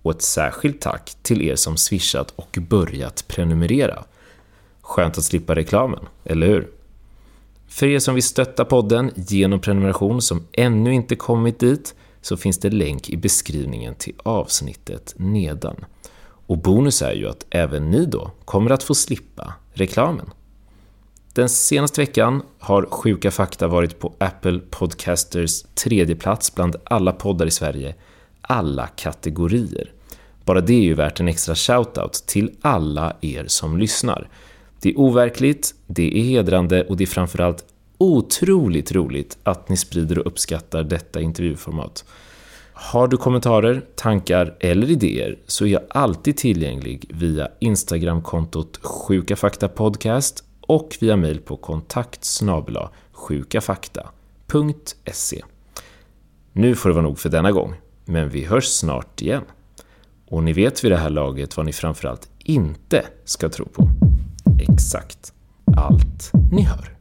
Och 0.08 0.16
ett 0.16 0.22
särskilt 0.22 0.82
tack 0.82 1.18
till 1.22 1.42
er 1.42 1.56
som 1.56 1.78
swishat 1.78 2.34
och 2.36 2.58
börjat 2.62 3.28
prenumerera. 3.28 4.04
Skönt 4.82 5.18
att 5.18 5.24
slippa 5.24 5.56
reklamen, 5.56 6.06
eller 6.24 6.48
hur? 6.48 6.68
För 7.68 7.86
er 7.88 8.00
som 8.00 8.14
vill 8.14 8.24
stötta 8.24 8.66
podden 8.66 9.12
genom 9.16 9.60
prenumeration 9.60 10.22
som 10.22 10.48
ännu 10.52 10.94
inte 10.94 11.16
kommit 11.16 11.60
dit 11.60 11.96
så 12.22 12.38
finns 12.38 12.58
det 12.58 12.70
länk 12.70 13.10
i 13.10 13.18
beskrivningen 13.18 13.96
till 13.96 14.14
avsnittet 14.24 15.14
nedan. 15.18 15.86
Och 16.48 16.58
bonus 16.58 17.02
är 17.02 17.14
ju 17.14 17.30
att 17.30 17.46
även 17.50 17.92
ni 17.92 18.06
då 18.06 18.32
kommer 18.46 18.72
att 18.72 18.84
få 18.84 18.96
slippa 18.96 19.54
reklamen. 19.74 20.30
Den 21.34 21.50
senaste 21.50 22.02
veckan 22.02 22.42
har 22.60 22.86
Sjuka 22.92 23.32
Fakta 23.32 23.68
varit 23.68 24.00
på 24.00 24.14
Apple 24.18 24.60
Podcasters 24.60 25.62
tredje 25.62 26.16
plats 26.16 26.56
bland 26.56 26.76
alla 26.84 27.12
poddar 27.12 27.46
i 27.46 27.52
Sverige, 27.52 27.96
alla 28.42 28.88
kategorier. 28.88 29.92
Bara 30.48 30.62
det 30.62 30.74
är 30.74 30.82
ju 30.82 30.94
värt 30.94 31.20
en 31.20 31.28
extra 31.28 31.56
shoutout 31.56 32.14
till 32.14 32.52
alla 32.62 33.16
er 33.22 33.46
som 33.48 33.78
lyssnar. 33.78 34.30
Det 34.82 34.90
är 34.90 35.00
overkligt, 35.00 35.76
det 35.88 36.20
är 36.20 36.24
hedrande 36.24 36.84
och 36.84 36.98
det 36.98 37.04
är 37.04 37.08
framförallt 37.08 37.66
otroligt 37.98 38.92
roligt 38.92 39.38
att 39.44 39.70
ni 39.70 39.78
sprider 39.78 40.20
och 40.20 40.28
uppskattar 40.28 40.84
detta 40.84 41.22
intervjuformat. 41.22 42.06
Har 42.74 43.08
du 43.08 43.18
kommentarer, 43.18 43.86
tankar 43.96 44.56
eller 44.60 44.92
idéer 44.92 45.40
så 45.48 45.66
är 45.66 45.70
jag 45.70 45.82
alltid 45.90 46.38
tillgänglig 46.38 47.06
via 47.10 47.48
Instagramkontot 47.60 48.80
sjukafaktapodcast 48.84 50.44
och 50.62 50.98
via 51.00 51.16
mejl 51.16 51.40
på 51.40 51.58
kontakt 51.58 52.42
sjukafakta.se. 53.12 55.44
Nu 56.54 56.76
får 56.76 56.90
det 56.90 56.96
vara 56.96 57.04
nog 57.04 57.20
för 57.20 57.30
denna 57.30 57.52
gång, 57.52 57.76
men 58.06 58.30
vi 58.30 58.46
hörs 58.46 58.66
snart 58.66 59.22
igen. 59.22 59.44
Och 60.30 60.44
ni 60.44 60.54
vet 60.54 60.84
vid 60.84 60.92
det 60.92 60.98
här 60.98 61.10
laget 61.10 61.58
vad 61.58 61.66
ni 61.66 61.74
framförallt 61.74 62.30
inte 62.40 63.06
ska 63.26 63.50
tro 63.50 63.66
på. 63.66 63.90
Exakt 64.60 65.34
allt 65.78 66.32
ni 66.52 66.62
hör. 66.62 66.98